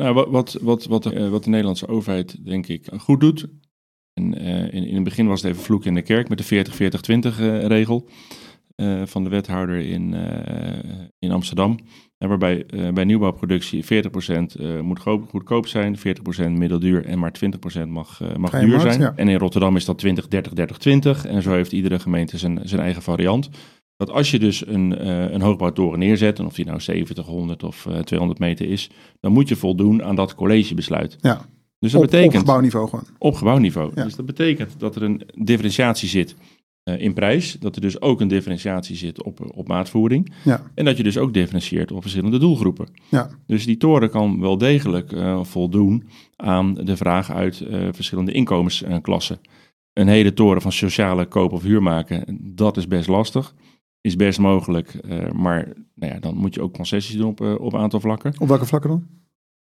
Nou, 0.00 0.14
wat, 0.14 0.28
wat, 0.28 0.58
wat, 0.62 0.84
wat, 0.84 1.02
de, 1.02 1.14
eh, 1.14 1.28
wat 1.28 1.44
de 1.44 1.50
Nederlandse 1.50 1.88
overheid, 1.88 2.44
denk 2.44 2.66
ik, 2.66 2.88
goed 2.98 3.20
doet. 3.20 3.46
En, 4.14 4.38
eh, 4.38 4.62
in, 4.74 4.86
in 4.86 4.94
het 4.94 5.04
begin 5.04 5.26
was 5.26 5.42
het 5.42 5.50
even 5.50 5.64
vloek 5.64 5.84
in 5.84 5.94
de 5.94 6.02
kerk 6.02 6.28
met 6.28 6.38
de 6.38 6.64
40-40-20-regel 6.64 8.08
eh, 8.76 9.02
van 9.04 9.24
de 9.24 9.30
wethouder 9.30 9.78
in, 9.78 10.14
in 11.18 11.30
Amsterdam. 11.30 11.78
En 12.18 12.28
waarbij 12.28 12.66
bij 12.94 13.04
nieuwbouwproductie 13.04 13.84
40% 13.84 13.86
eh, 13.86 14.80
moet 14.80 15.00
go- 15.00 15.26
goedkoop 15.28 15.66
zijn, 15.66 15.98
40% 15.98 16.00
middelduur 16.50 17.04
en 17.04 17.18
maar 17.18 17.34
20% 17.84 17.88
mag, 17.88 18.20
mag 18.36 18.50
duur 18.50 18.80
zijn. 18.80 19.00
ja. 19.00 19.12
En 19.16 19.28
in 19.28 19.38
Rotterdam 19.38 19.76
is 19.76 19.84
dat 19.84 19.98
20, 19.98 20.28
30, 20.28 20.52
30, 20.52 20.78
20. 20.78 21.26
En 21.26 21.42
zo 21.42 21.52
heeft 21.52 21.72
iedere 21.72 21.98
gemeente 21.98 22.38
zijn, 22.38 22.60
zijn 22.62 22.80
eigen 22.80 23.02
variant. 23.02 23.50
Dat 24.00 24.10
als 24.10 24.30
je 24.30 24.38
dus 24.38 24.66
een, 24.66 24.98
eh, 24.98 25.30
een 25.30 25.40
hoogbouwtoren 25.40 25.98
neerzet, 25.98 26.38
en 26.38 26.46
of 26.46 26.54
die 26.54 26.64
nou 26.64 26.80
70, 26.80 27.26
100 27.26 27.62
of 27.62 27.86
eh, 27.86 27.98
200 27.98 28.40
meter 28.40 28.70
is, 28.70 28.90
dan 29.20 29.32
moet 29.32 29.48
je 29.48 29.56
voldoen 29.56 30.02
aan 30.02 30.14
dat 30.14 30.34
collegebesluit. 30.34 31.16
Ja. 31.20 31.46
Dus 31.78 31.92
dat 31.92 32.00
op, 32.00 32.06
betekent 32.10 32.32
op 32.32 32.38
gebouwniveau 32.38 32.88
gewoon. 32.88 33.04
op 33.18 33.34
gebouwniveau. 33.34 33.92
Ja. 33.94 34.04
Dus 34.04 34.16
dat 34.16 34.26
betekent 34.26 34.74
dat 34.78 34.96
er 34.96 35.02
een 35.02 35.22
differentiatie 35.34 36.08
zit 36.08 36.34
eh, 36.82 37.00
in 37.00 37.12
prijs, 37.12 37.56
dat 37.58 37.74
er 37.74 37.80
dus 37.80 38.00
ook 38.00 38.20
een 38.20 38.28
differentiatie 38.28 38.96
zit 38.96 39.22
op, 39.22 39.56
op 39.56 39.68
maatvoering 39.68 40.32
Ja. 40.44 40.62
en 40.74 40.84
dat 40.84 40.96
je 40.96 41.02
dus 41.02 41.18
ook 41.18 41.34
differentieert 41.34 41.92
op 41.92 42.00
verschillende 42.02 42.38
doelgroepen. 42.38 42.88
Ja. 43.08 43.30
Dus 43.46 43.64
die 43.64 43.76
toren 43.76 44.10
kan 44.10 44.40
wel 44.40 44.58
degelijk 44.58 45.12
voldoen 45.42 46.08
aan 46.36 46.74
de 46.74 46.96
vraag 46.96 47.30
uit 47.30 47.64
verschillende 47.90 48.32
inkomensklassen. 48.32 49.40
Een 49.92 50.08
hele 50.08 50.32
toren 50.32 50.62
van 50.62 50.72
sociale 50.72 51.26
koop 51.26 51.52
of 51.52 51.62
huur 51.62 51.82
maken, 51.82 52.38
dat 52.54 52.76
is 52.76 52.86
best 52.86 53.08
lastig. 53.08 53.54
Is 54.00 54.16
best 54.16 54.38
mogelijk, 54.38 54.94
eh, 54.94 55.30
maar 55.30 55.68
nou 55.94 56.12
ja, 56.12 56.20
dan 56.20 56.36
moet 56.36 56.54
je 56.54 56.62
ook 56.62 56.74
concessies 56.74 57.16
doen 57.16 57.28
op, 57.28 57.40
eh, 57.40 57.54
op 57.60 57.72
een 57.72 57.80
aantal 57.80 58.00
vlakken. 58.00 58.34
Op 58.38 58.48
welke 58.48 58.66
vlakken 58.66 58.90
dan? 58.90 59.06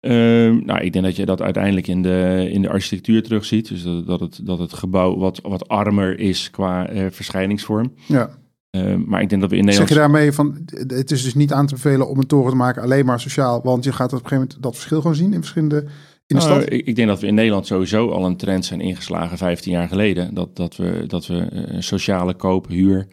Ehm, 0.00 0.64
nou, 0.64 0.80
ik 0.80 0.92
denk 0.92 1.04
dat 1.04 1.16
je 1.16 1.26
dat 1.26 1.42
uiteindelijk 1.42 1.86
in 1.86 2.02
de, 2.02 2.48
in 2.52 2.62
de 2.62 2.68
architectuur 2.68 3.22
terugziet. 3.22 3.68
Dus 3.68 3.82
dat, 3.82 4.06
dat, 4.06 4.20
het, 4.20 4.40
dat 4.42 4.58
het 4.58 4.72
gebouw 4.72 5.16
wat, 5.16 5.40
wat 5.42 5.68
armer 5.68 6.18
is 6.18 6.50
qua 6.50 6.88
eh, 6.88 7.06
verschijningsvorm. 7.10 7.94
Ja. 8.06 8.30
Ehm, 8.70 9.02
maar 9.06 9.22
ik 9.22 9.28
denk 9.28 9.40
dat 9.40 9.50
we 9.50 9.56
in 9.56 9.62
Zeg 9.62 9.78
Nederland... 9.78 9.88
je 9.88 9.94
daarmee 9.94 10.32
van, 10.32 10.58
het 10.86 11.10
is 11.10 11.22
dus 11.22 11.34
niet 11.34 11.52
aan 11.52 11.66
te 11.66 11.74
bevelen 11.74 12.08
om 12.08 12.18
een 12.18 12.26
toren 12.26 12.50
te 12.50 12.56
maken 12.56 12.82
alleen 12.82 13.04
maar 13.04 13.20
sociaal, 13.20 13.62
want 13.62 13.84
je 13.84 13.92
gaat 13.92 14.12
op 14.12 14.12
een 14.12 14.18
gegeven 14.18 14.36
moment 14.36 14.62
dat 14.62 14.74
verschil 14.74 15.00
gewoon 15.00 15.16
zien 15.16 15.32
in 15.32 15.40
verschillende, 15.40 15.76
in 15.76 15.90
de 16.26 16.34
Nou, 16.34 16.60
stad? 16.60 16.72
ik, 16.72 16.86
ik 16.86 16.96
denk 16.96 17.08
dat 17.08 17.20
we 17.20 17.26
in 17.26 17.34
Nederland 17.34 17.66
sowieso 17.66 18.08
al 18.10 18.26
een 18.26 18.36
trend 18.36 18.64
zijn 18.64 18.80
ingeslagen 18.80 19.38
15 19.38 19.72
jaar 19.72 19.88
geleden. 19.88 20.34
Dat, 20.34 20.56
dat 20.56 20.76
we, 20.76 21.04
dat 21.06 21.26
we 21.26 21.66
sociale 21.78 22.34
koop, 22.34 22.68
huur 22.68 23.06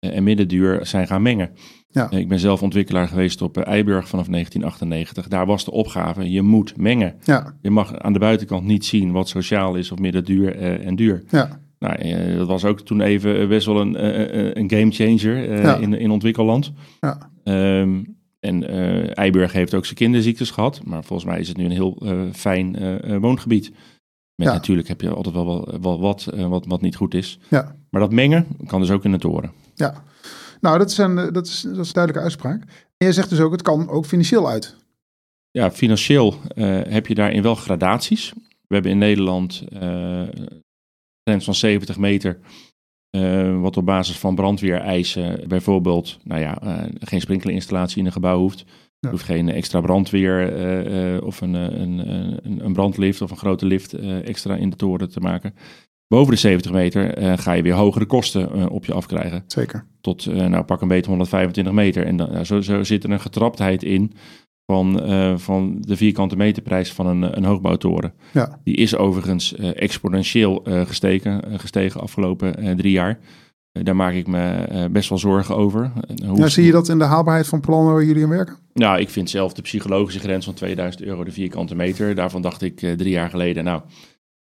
en 0.00 0.22
middenduur 0.24 0.86
zijn 0.86 1.06
gaan 1.06 1.22
mengen. 1.22 1.50
Ja. 1.88 2.10
Eh, 2.10 2.18
ik 2.18 2.28
ben 2.28 2.38
zelf 2.38 2.62
ontwikkelaar 2.62 3.08
geweest 3.08 3.42
op 3.42 3.56
eh, 3.56 3.66
Eiburg 3.66 4.08
vanaf 4.08 4.26
1998. 4.28 5.28
Daar 5.28 5.46
was 5.46 5.64
de 5.64 5.70
opgave, 5.70 6.30
je 6.30 6.42
moet 6.42 6.76
mengen. 6.76 7.14
Ja, 7.24 7.54
Je 7.62 7.70
mag 7.70 7.98
aan 7.98 8.12
de 8.12 8.18
buitenkant 8.18 8.64
niet 8.64 8.84
zien 8.84 9.12
wat 9.12 9.28
sociaal 9.28 9.74
is 9.74 9.92
of 9.92 9.98
middenduur 9.98 10.56
eh, 10.56 10.86
en 10.86 10.96
duur. 10.96 11.22
ja, 11.30 11.60
Nou, 11.78 11.94
eh, 11.94 12.36
dat 12.36 12.46
was 12.46 12.64
ook 12.64 12.80
toen 12.80 13.00
even 13.00 13.48
best 13.48 13.66
wel 13.66 13.80
een, 13.80 13.96
eh, 13.96 14.46
eh, 14.48 14.50
een 14.54 14.70
game 14.70 14.90
changer 14.90 15.50
eh, 15.50 15.62
Ja. 15.62 15.76
in, 15.76 15.94
in 15.94 16.10
ontwikkelland. 16.10 16.72
ja. 17.00 17.30
Ehm, 17.44 18.02
en 18.40 18.68
eh 18.68 19.16
Eiburg 19.18 19.52
heeft 19.52 19.74
ook 19.74 19.84
zijn 19.84 19.96
kinderziektes 19.96 20.50
gehad. 20.50 20.80
Maar 20.84 21.04
volgens 21.04 21.28
mij 21.28 21.40
is 21.40 21.48
het 21.48 21.56
nu 21.56 21.64
een 21.64 21.70
heel 21.70 21.96
eh, 22.04 22.20
fijn 22.32 22.76
eh, 22.76 23.14
eh, 23.14 23.20
woongebied. 23.20 23.70
Met 24.34 24.46
Ja. 24.46 24.52
natuurlijk 24.52 24.88
heb 24.88 25.00
je 25.00 25.10
altijd 25.10 25.34
wel, 25.34 25.44
wel, 25.46 25.80
wel 25.80 26.00
wat, 26.00 26.26
eh, 26.34 26.46
wat 26.48 26.66
wat 26.66 26.80
niet 26.80 26.96
goed 26.96 27.14
is. 27.14 27.38
ja. 27.50 27.74
Maar 27.90 28.00
dat 28.00 28.12
mengen 28.12 28.46
kan 28.66 28.80
dus 28.80 28.90
ook 28.90 29.04
in 29.04 29.12
de 29.12 29.18
toren. 29.18 29.50
Ja. 29.78 30.04
Nou, 30.60 30.78
dat 30.78 30.90
is, 30.90 30.98
een, 30.98 31.18
eh, 31.18 31.32
dat, 31.32 31.46
is, 31.46 31.60
dat 31.60 31.78
is 31.78 31.86
een 31.86 31.94
duidelijke 31.94 32.20
uitspraak. 32.20 32.62
En 32.96 33.06
je 33.06 33.12
zegt 33.12 33.30
dus 33.30 33.40
ook, 33.40 33.52
het 33.52 33.62
kan 33.62 33.88
ook 33.88 34.06
financieel 34.06 34.48
uit. 34.48 34.76
Ja, 35.50 35.70
financieel 35.70 36.34
eh, 36.54 36.80
heb 36.82 37.06
je 37.06 37.14
daarin 37.14 37.42
wel 37.42 37.54
gradaties. 37.54 38.32
We 38.66 38.74
hebben 38.74 38.92
in 38.92 38.98
Nederland 38.98 39.64
eh 39.72 40.28
grens 41.24 41.44
van 41.44 41.54
70 41.54 41.98
meter. 41.98 42.38
wat 43.60 43.76
op 43.76 43.84
basis 43.84 44.18
van 44.18 44.34
brandweereisen 44.34 45.48
bijvoorbeeld, 45.48 46.18
nou 46.24 46.40
ja, 46.40 46.58
geen 46.98 47.20
sprinklerinstallatie 47.20 47.98
in 47.98 48.06
een 48.06 48.12
gebouw 48.12 48.38
hoeft. 48.38 48.64
Ja. 48.98 49.10
Hoeft 49.10 49.24
geen 49.24 49.48
extra 49.48 49.80
brandweer 49.80 51.22
of 51.24 51.40
een, 51.40 51.54
een, 51.54 51.98
een, 51.98 52.64
een 52.64 52.72
brandlift 52.72 53.20
of 53.20 53.30
een 53.30 53.36
grote 53.36 53.66
lift 53.66 53.92
extra 54.22 54.56
in 54.56 54.70
de 54.70 54.76
toren 54.76 55.10
te 55.10 55.20
maken. 55.20 55.54
Boven 56.08 56.32
de 56.32 56.38
70 56.38 56.72
meter 56.72 57.14
eh, 57.14 57.32
ga 57.38 57.52
je 57.52 57.62
weer 57.62 57.74
hogere 57.74 58.06
kosten 58.06 58.52
eh, 58.52 58.70
op 58.70 58.84
je 58.84 58.92
afkrijgen. 58.92 59.44
Zeker. 59.46 59.84
Tot, 60.00 60.26
eh, 60.26 60.46
nou 60.46 60.64
pak 60.64 60.80
een 60.80 60.88
beetje 60.88 61.10
125 61.10 61.72
meter. 61.74 62.06
En 62.06 62.16
dan, 62.16 62.46
zo, 62.46 62.60
zo 62.60 62.82
zit 62.82 63.04
er 63.04 63.10
een 63.10 63.20
getraptheid 63.20 63.82
in 63.82 64.12
van, 64.66 65.00
van 65.38 65.76
de 65.80 65.96
vierkante 65.96 66.36
meterprijs 66.36 66.92
van 66.92 67.06
een, 67.06 67.36
een 67.36 67.44
hoogbouwtoren. 67.44 68.12
Ja. 68.32 68.58
Die 68.64 68.76
is 68.76 68.96
overigens 68.96 69.54
exponentieel 69.54 70.62
gestegen, 70.64 71.60
gestegen 71.60 72.00
afgelopen 72.00 72.76
drie 72.76 72.92
jaar. 72.92 73.18
Daar 73.72 73.96
maak 73.96 74.14
ik 74.14 74.26
me 74.26 74.88
best 74.92 75.08
wel 75.08 75.18
zorgen 75.18 75.56
over. 75.56 75.92
Hoe- 76.26 76.38
Ja, 76.38 76.48
zie 76.48 76.64
je 76.64 76.72
dat 76.72 76.88
in 76.88 76.98
de 76.98 77.04
haalbaarheid 77.04 77.46
van 77.46 77.60
plannen 77.60 77.92
waar 77.94 78.04
jullie 78.04 78.22
aan 78.22 78.28
werken? 78.28 78.56
nou, 78.72 79.00
ik 79.00 79.08
vind 79.10 79.30
zelf 79.30 79.52
de 79.52 79.62
psychologische 79.62 80.20
grens 80.20 80.44
van 80.44 80.54
2000 80.54 81.02
euro 81.04 81.24
de 81.24 81.32
vierkante 81.32 81.74
meter. 81.74 82.14
Daarvan 82.14 82.42
dacht 82.42 82.62
ik 82.62 82.76
drie 82.78 83.10
jaar 83.10 83.30
geleden, 83.30 83.64
nou, 83.64 83.82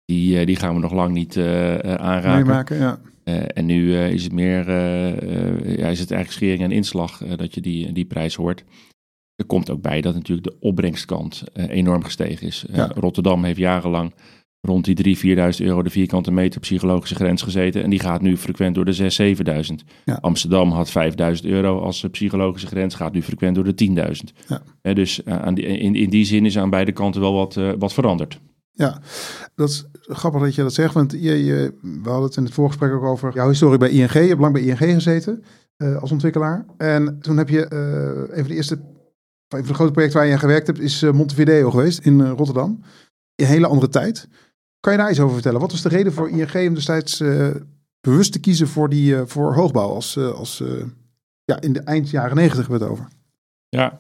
die, 0.06 0.40
eh, 0.40 0.46
die 0.46 0.56
gaan 0.56 0.74
we 0.74 0.80
nog 0.80 0.94
lang 0.94 1.14
niet 1.14 1.38
eh, 1.38 1.74
eh, 1.74 1.94
aanraken. 1.94 2.46
Meemaken, 2.46 2.78
ja. 2.78 3.00
En 3.54 3.66
nu 3.66 3.98
is 3.98 4.24
het 4.24 4.34
meer, 4.34 4.72
ja, 5.80 5.88
is 5.88 6.00
het 6.00 6.12
eigenlijk 6.12 6.32
schering 6.32 6.62
en 6.62 6.72
inslag 6.72 7.18
dat 7.18 7.54
je 7.54 7.62
die, 7.62 7.92
die 7.92 8.06
prijs 8.06 8.36
hoort. 8.36 8.64
Er 9.36 9.46
komt 9.46 9.70
ook 9.70 9.82
bij 9.82 10.02
dat 10.02 10.14
natuurlijk 10.14 10.48
de 10.48 10.56
opbrengstkant 10.60 11.44
enorm 11.54 12.04
gestegen 12.04 12.48
is. 12.48 12.66
Ja. 12.72 12.92
Rotterdam 12.96 13.44
heeft 13.44 13.58
jarenlang 13.58 14.14
rond 14.62 14.86
die 14.86 15.16
3.000, 15.16 15.60
4.000 15.60 15.66
euro 15.66 15.84
de 15.84 15.90
vierkante 15.90 16.32
meter 16.32 16.60
psychologische 16.60 17.16
grens 17.16 17.42
gezeten. 17.42 17.84
En 17.84 17.90
die 17.90 18.00
gaat 18.00 18.22
nu 18.22 18.38
frequent 18.38 18.76
door 18.76 18.86
de 18.86 18.96
6.000, 18.96 19.38
7.000. 19.70 19.74
Ja. 20.06 20.18
Amsterdam 20.22 20.72
had 20.72 20.94
5.000 21.42 21.50
euro 21.50 21.80
als 21.80 22.08
psychologische 22.12 22.68
grens, 22.68 22.96
gaat 22.96 23.14
nu 23.14 23.22
frequent 23.22 23.56
door 23.56 23.76
de 23.76 23.86
10.000. 23.86 24.46
Ja. 24.48 24.62
Eh, 24.82 24.96
dus 24.96 25.26
aan 25.26 25.54
die, 25.54 25.66
in, 25.66 25.96
in 25.96 26.10
die 26.10 26.26
zin 26.26 26.46
is 26.46 26.58
aan 26.58 26.70
beide 26.70 26.92
kanten 26.92 27.22
wel 27.22 27.34
wat, 27.34 27.60
wat 27.78 27.94
veranderd. 27.94 28.40
Ja, 28.76 29.02
dat 29.56 29.70
is 29.70 29.86
grappig 29.94 30.42
dat 30.42 30.56
je 30.56 30.62
dat 30.62 30.74
zegt. 30.74 30.94
Want 30.94 31.12
je, 31.12 31.46
je, 31.46 31.74
we 31.82 32.10
hadden 32.10 32.28
het 32.28 32.38
in 32.38 32.44
het 32.44 32.54
voorgesprek 32.54 32.92
ook 32.92 33.04
over 33.04 33.34
jouw 33.34 33.48
historie 33.48 33.78
bij 33.78 33.90
ING. 33.90 34.14
Je 34.14 34.20
hebt 34.20 34.40
lang 34.40 34.54
bij 34.54 34.62
ING 34.62 34.78
gezeten 34.78 35.44
eh, 35.78 36.02
als 36.02 36.12
ontwikkelaar. 36.12 36.66
En 36.78 37.20
toen 37.22 37.38
heb 37.38 37.50
je 37.50 37.66
eh, 37.66 38.38
een 38.38 38.40
van 38.40 38.48
de 38.48 38.56
eerste 38.56 38.80
van 39.48 39.62
de 39.62 39.74
grote 39.74 39.92
projecten 39.92 40.18
waar 40.18 40.28
je 40.28 40.34
aan 40.34 40.40
gewerkt 40.40 40.68
hebt 40.68 40.80
is 40.80 41.02
Montevideo 41.02 41.70
geweest 41.70 42.00
in 42.00 42.28
Rotterdam. 42.28 42.84
Een 43.36 43.46
hele 43.46 43.68
andere 43.68 43.90
tijd. 43.90 44.28
Kan 44.80 44.92
je 44.92 45.00
daar 45.00 45.10
iets 45.10 45.20
over 45.20 45.34
vertellen? 45.34 45.60
Wat 45.60 45.72
was 45.72 45.82
de 45.82 45.90
reden 45.90 46.14
voor 46.14 46.30
ING 46.30 46.68
om 46.68 46.74
destijds 46.74 47.24
bewust 48.02 48.32
te 48.32 48.40
kiezen 48.40 48.68
voor, 48.68 48.90
die, 48.90 49.18
voor 49.26 49.54
hoogbouw 49.54 49.90
als, 49.90 50.18
als 50.18 50.64
ja, 51.44 51.62
in 51.62 51.74
de 51.74 51.80
eind 51.80 52.10
jaren 52.10 52.36
negentig 52.36 52.68
werd 52.68 52.84
over? 52.84 53.08
Ja, 53.70 54.00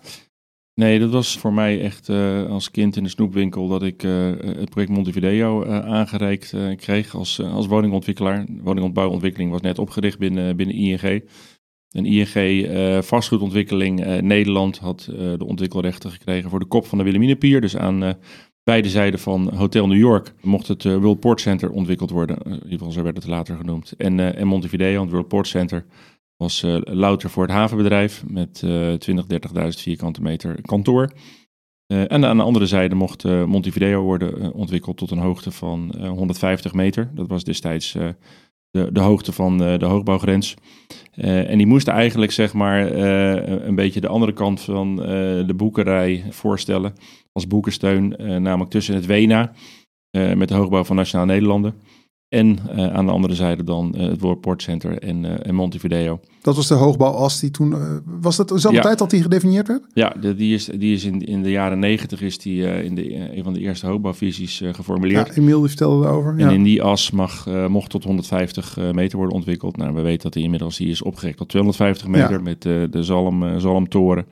Nee, 0.75 0.99
dat 0.99 1.11
was 1.11 1.38
voor 1.38 1.53
mij 1.53 1.81
echt 1.81 2.09
uh, 2.09 2.49
als 2.49 2.71
kind 2.71 2.95
in 2.95 3.03
de 3.03 3.09
snoepwinkel 3.09 3.67
dat 3.67 3.83
ik 3.83 4.03
uh, 4.03 4.31
het 4.39 4.69
project 4.69 4.91
Montevideo 4.91 5.63
uh, 5.63 5.79
aangereikt 5.79 6.53
kreeg 6.75 7.15
als, 7.15 7.41
als 7.41 7.67
woningontwikkelaar. 7.67 8.45
Woningontbouwontwikkeling 8.61 9.51
was 9.51 9.61
net 9.61 9.79
opgericht 9.79 10.17
binnen, 10.17 10.55
binnen 10.55 10.75
ING. 10.75 11.23
Een 11.89 12.05
ING 12.05 13.05
vastgoedontwikkeling 13.05 14.21
Nederland 14.21 14.77
had 14.77 15.03
de 15.11 15.45
ontwikkelrechten 15.45 16.11
gekregen 16.11 16.49
voor 16.49 16.59
de 16.59 16.65
kop 16.65 16.85
van 16.85 16.97
de 16.97 17.03
Wilhelminapier. 17.03 17.61
Dus 17.61 17.77
aan 17.77 18.17
beide 18.63 18.89
zijden 18.89 19.19
van 19.19 19.53
Hotel 19.53 19.88
New 19.88 19.97
York 19.97 20.33
mocht 20.41 20.67
het 20.67 20.83
World 20.83 21.19
Port 21.19 21.41
Center 21.41 21.69
ontwikkeld 21.69 22.09
worden. 22.09 22.38
in 22.43 22.53
ieder 22.53 22.69
geval 22.69 22.91
zo 22.91 23.03
werd 23.03 23.15
het 23.15 23.27
later 23.27 23.57
genoemd. 23.57 23.93
En, 23.97 24.35
en 24.35 24.47
Montevideo, 24.47 25.01
het 25.01 25.11
World 25.11 25.27
Port 25.27 25.47
Center 25.47 25.85
was 26.38 26.63
uh, 26.63 26.78
louter 26.84 27.30
voor 27.30 27.43
het 27.43 27.52
havenbedrijf 27.52 28.24
met 28.28 28.62
uh, 28.65 28.93
20, 28.93 29.26
30.000 29.26 29.67
vierkante 29.67 30.21
meter 30.21 30.62
kantoor. 30.62 31.12
Uh, 31.93 32.12
en 32.12 32.26
aan 32.26 32.38
de 32.38 32.43
andere 32.43 32.65
zijde 32.65 32.95
mocht 32.95 33.24
uh, 33.24 33.43
Montevideo 33.43 34.02
worden 34.02 34.54
ontwikkeld 34.54 34.98
tot 34.98 35.12
een 35.12 35.17
hoogte 35.17 35.52
van 35.52 35.95
150 36.08 36.74
meter. 36.74 37.12
Dat 37.13 37.28
was 37.28 37.43
destijds 37.43 37.91
de, 38.69 38.91
de, 38.91 39.00
hoogte 39.00 39.32
van 39.32 39.58
de 39.58 39.86
hoogbouwgrens. 39.86 40.56
en 41.15 41.58
die 41.58 41.67
moest 41.67 41.88
eigenlijk 41.88 42.32
zeg 42.32 42.54
maar 42.54 42.91
een 42.91 43.76
beetje 43.76 44.02
de 44.02 44.08
andere 44.08 44.34
kant 44.34 44.62
van 44.62 44.95
de 45.45 45.54
boekerij 45.56 46.26
voorstellen 46.30 46.93
als 47.32 47.48
boekensteun. 47.48 48.15
namelijk 48.41 48.71
tussen 48.71 48.95
het 48.95 49.06
WENA 49.06 49.52
met 50.12 50.48
de 50.48 50.56
hoogbouw 50.56 50.84
van 50.84 50.95
Nationaal 50.95 51.26
Nederlanden 51.26 51.76
en 52.36 52.60
uh, 52.76 52.93
aan 52.93 53.06
de 53.06 53.12
andere 53.12 53.36
zijde 53.36 53.63
dan 53.63 53.93
uh, 53.95 54.08
het 54.08 54.21
World 54.21 54.41
Port 54.41 54.62
Center 54.62 55.00
en, 55.00 55.24
uh, 55.24 55.48
en 55.48 55.56
Montevideo. 55.56 56.19
Dat 56.41 56.56
was 56.56 56.67
de 56.67 56.74
hoogbouwas 56.74 57.39
die 57.39 57.52
toen... 57.52 57.76
was 58.06 58.36
dat 58.36 58.50
dezelfde 58.50 58.80
ja. 58.80 58.86
tijd 58.86 59.00
dat 59.00 59.10
die 59.10 59.21
gedefinieerd 59.21 59.67
werd? 59.67 59.84
Ja, 59.93 60.15
de, 60.21 60.36
die 60.36 60.54
is, 60.54 60.65
die 60.65 60.93
is 60.93 61.04
in, 61.04 61.21
in 61.21 61.43
de 61.43 61.52
jaren 61.52 61.80
negentig 61.80 62.21
is 62.21 62.38
die 62.38 62.84
in 62.84 62.95
de, 62.95 63.36
een 63.38 63.43
van 63.43 63.54
de 63.54 63.60
eerste 63.60 63.88
hoogbouwvisies 63.88 64.62
geformuleerd. 64.71 65.28
Ja, 65.28 65.34
Emiel 65.34 65.60
die 65.60 65.67
vertelde 65.67 66.04
daarover. 66.04 66.39
En 66.39 66.50
in 66.50 66.63
die 66.63 66.84
as 66.84 67.12
mag, 67.12 67.45
mocht 67.67 67.89
tot 67.89 68.04
150 68.04 68.78
meter 68.91 69.17
worden 69.17 69.36
ontwikkeld. 69.36 69.78
Nou, 69.78 69.93
we 69.93 70.02
weten 70.02 70.24
dat 70.24 70.34
die 70.34 70.43
inmiddels 70.43 70.78
die 70.78 70.89
is 70.89 71.02
opgerekt 71.02 71.38
tot 71.38 71.50
250 71.50 72.08
meter 72.08 72.32
ja. 72.32 72.41
met 72.41 72.62
de 72.62 73.04
Zalm, 73.04 73.60
Zalmtoren 73.60 74.26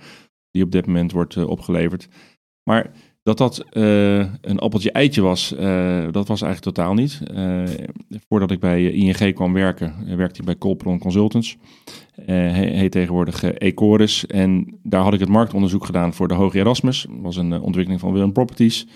die 0.51 0.63
op 0.63 0.71
dit 0.71 0.85
moment 0.85 1.11
wordt 1.11 1.45
opgeleverd. 1.45 2.07
Maar 2.63 2.91
dat 3.23 3.37
dat 3.37 3.65
uh, 3.71 4.17
een 4.41 4.59
appeltje-eitje 4.59 5.21
was, 5.21 5.53
uh, 5.59 6.03
dat 6.11 6.27
was 6.27 6.41
eigenlijk 6.41 6.75
totaal 6.75 6.93
niet. 6.93 7.21
Uh, 7.35 7.63
voordat 8.29 8.51
ik 8.51 8.59
bij 8.59 8.91
ING 8.91 9.33
kwam 9.33 9.53
werken, 9.53 10.17
werkte 10.17 10.39
ik 10.39 10.45
bij 10.45 10.57
Colpron 10.57 10.99
Consultants. 10.99 11.57
He, 12.25 12.49
heet 12.49 12.91
tegenwoordig 12.91 13.43
Ecoris. 13.43 14.25
En 14.25 14.79
daar 14.83 15.03
had 15.03 15.13
ik 15.13 15.19
het 15.19 15.29
marktonderzoek 15.29 15.85
gedaan 15.85 16.13
voor 16.13 16.27
de 16.27 16.33
Hoge 16.33 16.57
Erasmus. 16.57 17.05
Dat 17.09 17.21
was 17.21 17.35
een 17.35 17.61
ontwikkeling 17.61 18.01
van 18.01 18.13
Willem 18.13 18.31
Properties. 18.31 18.87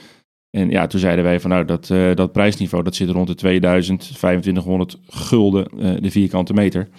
En 0.49 0.69
ja, 0.69 0.87
toen 0.87 0.99
zeiden 0.99 1.23
wij 1.23 1.39
van 1.39 1.49
nou, 1.49 1.65
dat, 1.65 1.87
dat 2.17 2.31
prijsniveau 2.31 2.83
dat 2.83 2.95
zit 2.95 3.09
rond 3.09 3.27
de 3.27 3.35
2000, 3.35 3.99
2500 3.99 4.97
gulden 5.07 5.67
de 6.01 6.11
vierkante 6.11 6.53
meter. 6.53 6.89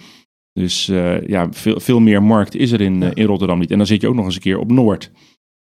Dus 0.53 0.85
ja, 1.27 1.47
veel, 1.51 1.79
veel 1.79 1.99
meer 1.99 2.23
markt 2.23 2.55
is 2.55 2.71
er 2.71 2.81
in, 2.81 3.13
in 3.13 3.25
Rotterdam 3.25 3.59
niet. 3.59 3.71
En 3.71 3.77
dan 3.77 3.87
zit 3.87 4.01
je 4.01 4.07
ook 4.07 4.15
nog 4.15 4.25
eens 4.25 4.35
een 4.35 4.41
keer 4.41 4.59
op 4.59 4.71
Noord. 4.71 5.11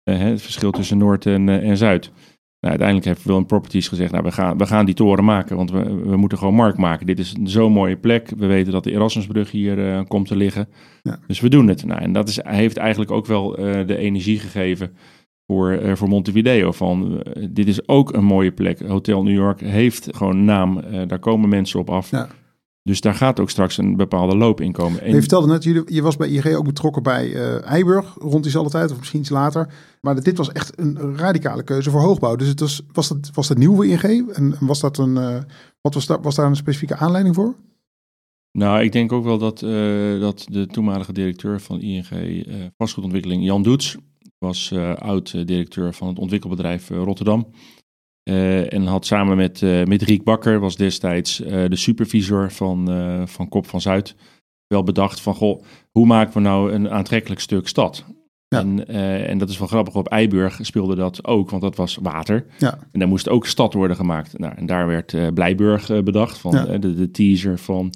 Eh, 0.02 0.18
het 0.18 0.42
verschil 0.42 0.70
tussen 0.70 0.98
Noord 0.98 1.26
en, 1.26 1.48
eh, 1.48 1.68
en 1.68 1.76
Zuid. 1.76 2.12
Nou, 2.60 2.72
uiteindelijk 2.78 3.06
heeft 3.06 3.24
Willem 3.24 3.46
Properties 3.46 3.88
gezegd, 3.88 4.12
nou, 4.12 4.24
we, 4.24 4.32
gaan, 4.32 4.58
we 4.58 4.66
gaan 4.66 4.86
die 4.86 4.94
toren 4.94 5.24
maken, 5.24 5.56
want 5.56 5.70
we, 5.70 5.94
we 5.94 6.16
moeten 6.16 6.38
gewoon 6.38 6.54
markt 6.54 6.78
maken. 6.78 7.06
Dit 7.06 7.18
is 7.18 7.34
zo'n 7.44 7.72
mooie 7.72 7.96
plek. 7.96 8.32
We 8.36 8.46
weten 8.46 8.72
dat 8.72 8.84
de 8.84 8.92
Erasmusbrug 8.92 9.50
hier 9.50 9.78
uh, 9.78 10.00
komt 10.08 10.26
te 10.26 10.36
liggen. 10.36 10.68
Ja. 11.02 11.18
Dus 11.26 11.40
we 11.40 11.48
doen 11.48 11.68
het. 11.68 11.84
Nou, 11.84 12.00
en 12.00 12.12
dat 12.12 12.28
is, 12.28 12.40
heeft 12.42 12.76
eigenlijk 12.76 13.10
ook 13.10 13.26
wel 13.26 13.60
uh, 13.60 13.86
de 13.86 13.96
energie 13.96 14.38
gegeven 14.38 14.92
voor, 15.46 15.72
uh, 15.72 15.94
voor 15.94 16.08
Montevideo. 16.08 16.72
Van, 16.72 17.22
dit 17.50 17.68
is 17.68 17.88
ook 17.88 18.12
een 18.12 18.24
mooie 18.24 18.52
plek. 18.52 18.80
Hotel 18.80 19.22
New 19.22 19.34
York 19.34 19.60
heeft 19.60 20.16
gewoon 20.16 20.44
naam. 20.44 20.80
daar 21.06 21.18
komen 21.18 21.48
mensen 21.48 21.80
op 21.80 21.90
af. 21.90 22.10
Ja. 22.10 22.28
Dus 22.82 23.00
daar 23.00 23.14
gaat 23.14 23.40
ook 23.40 23.50
straks 23.50 23.78
een 23.78 23.96
bepaalde 23.96 24.36
loop 24.36 24.60
in 24.60 24.72
komen. 24.72 25.00
En... 25.02 25.14
Je 25.14 25.20
vertelde 25.20 25.46
net, 25.46 25.64
je, 25.64 25.82
je 25.86 26.02
was 26.02 26.16
bij 26.16 26.28
ING 26.28 26.54
ook 26.54 26.64
betrokken 26.64 27.02
bij 27.02 27.28
uh, 27.28 27.62
Eiburg 27.62 28.16
rond 28.18 28.42
diezelfde 28.42 28.70
tijd, 28.70 28.90
of 28.90 28.98
misschien 28.98 29.20
iets 29.20 29.28
later. 29.28 29.72
Maar 30.00 30.22
dit 30.22 30.36
was 30.36 30.52
echt 30.52 30.78
een 30.78 31.16
radicale 31.16 31.62
keuze 31.62 31.90
voor 31.90 32.00
hoogbouw. 32.00 32.36
Dus 32.36 32.48
het 32.48 32.60
was, 32.60 32.82
was, 32.92 33.08
dat, 33.08 33.30
was 33.34 33.48
dat 33.48 33.58
nieuwe 33.58 33.86
ING? 33.88 34.30
En 34.32 34.56
was 34.60 34.80
dat 34.80 34.98
een, 34.98 35.16
uh, 35.16 35.38
wat 35.80 35.94
was, 35.94 36.06
daar, 36.06 36.20
was 36.20 36.34
daar 36.34 36.46
een 36.46 36.56
specifieke 36.56 36.96
aanleiding 36.96 37.34
voor? 37.34 37.54
Nou, 38.52 38.82
ik 38.82 38.92
denk 38.92 39.12
ook 39.12 39.24
wel 39.24 39.38
dat, 39.38 39.62
uh, 39.62 40.20
dat 40.20 40.46
de 40.48 40.66
toenmalige 40.66 41.12
directeur 41.12 41.60
van 41.60 41.80
ING 41.80 42.06
vastgoedontwikkeling, 42.76 43.44
Jan 43.44 43.62
Doets, 43.62 43.96
was 44.38 44.72
oud-directeur 44.98 45.94
van 45.94 46.08
het 46.08 46.18
ontwikkelbedrijf 46.18 46.88
Rotterdam. 46.88 47.46
Uh, 48.24 48.72
en 48.72 48.86
had 48.86 49.06
samen 49.06 49.36
met, 49.36 49.60
uh, 49.60 49.84
met 49.84 50.02
Riek 50.02 50.24
Bakker, 50.24 50.60
was 50.60 50.76
destijds 50.76 51.40
uh, 51.40 51.48
de 51.68 51.76
supervisor 51.76 52.50
van, 52.50 52.88
van 53.28 53.48
Kop 53.48 53.66
van 53.66 53.80
Zuid, 53.80 54.14
wel 54.66 54.82
bedacht 54.82 55.20
van, 55.20 55.34
goh, 55.34 55.62
hoe 55.90 56.06
maken 56.06 56.34
we 56.34 56.40
nou 56.40 56.72
een 56.72 56.90
aantrekkelijk 56.90 57.40
stuk 57.40 57.68
stad? 57.68 58.04
Ja. 58.48 58.58
En, 58.58 58.88
en 59.26 59.38
dat 59.38 59.48
is 59.48 59.58
wel 59.58 59.68
grappig, 59.68 59.94
op 59.94 60.08
Eiburg 60.08 60.58
speelde 60.62 60.94
dat 60.94 61.26
ook, 61.26 61.50
want 61.50 61.62
dat 61.62 61.76
was 61.76 61.98
water. 62.02 62.46
Ja. 62.58 62.78
En 62.92 62.98
daar 62.98 63.08
moest 63.08 63.28
ook 63.28 63.46
stad 63.46 63.74
worden 63.74 63.96
gemaakt. 63.96 64.38
Nou, 64.38 64.54
en 64.56 64.66
daar 64.66 64.86
werd 64.86 65.34
Blijburg 65.34 66.02
bedacht, 66.02 66.38
van 66.38 66.52
ja. 66.52 66.78
de, 66.78 66.94
de 66.94 67.10
teaser 67.10 67.58
van 67.58 67.92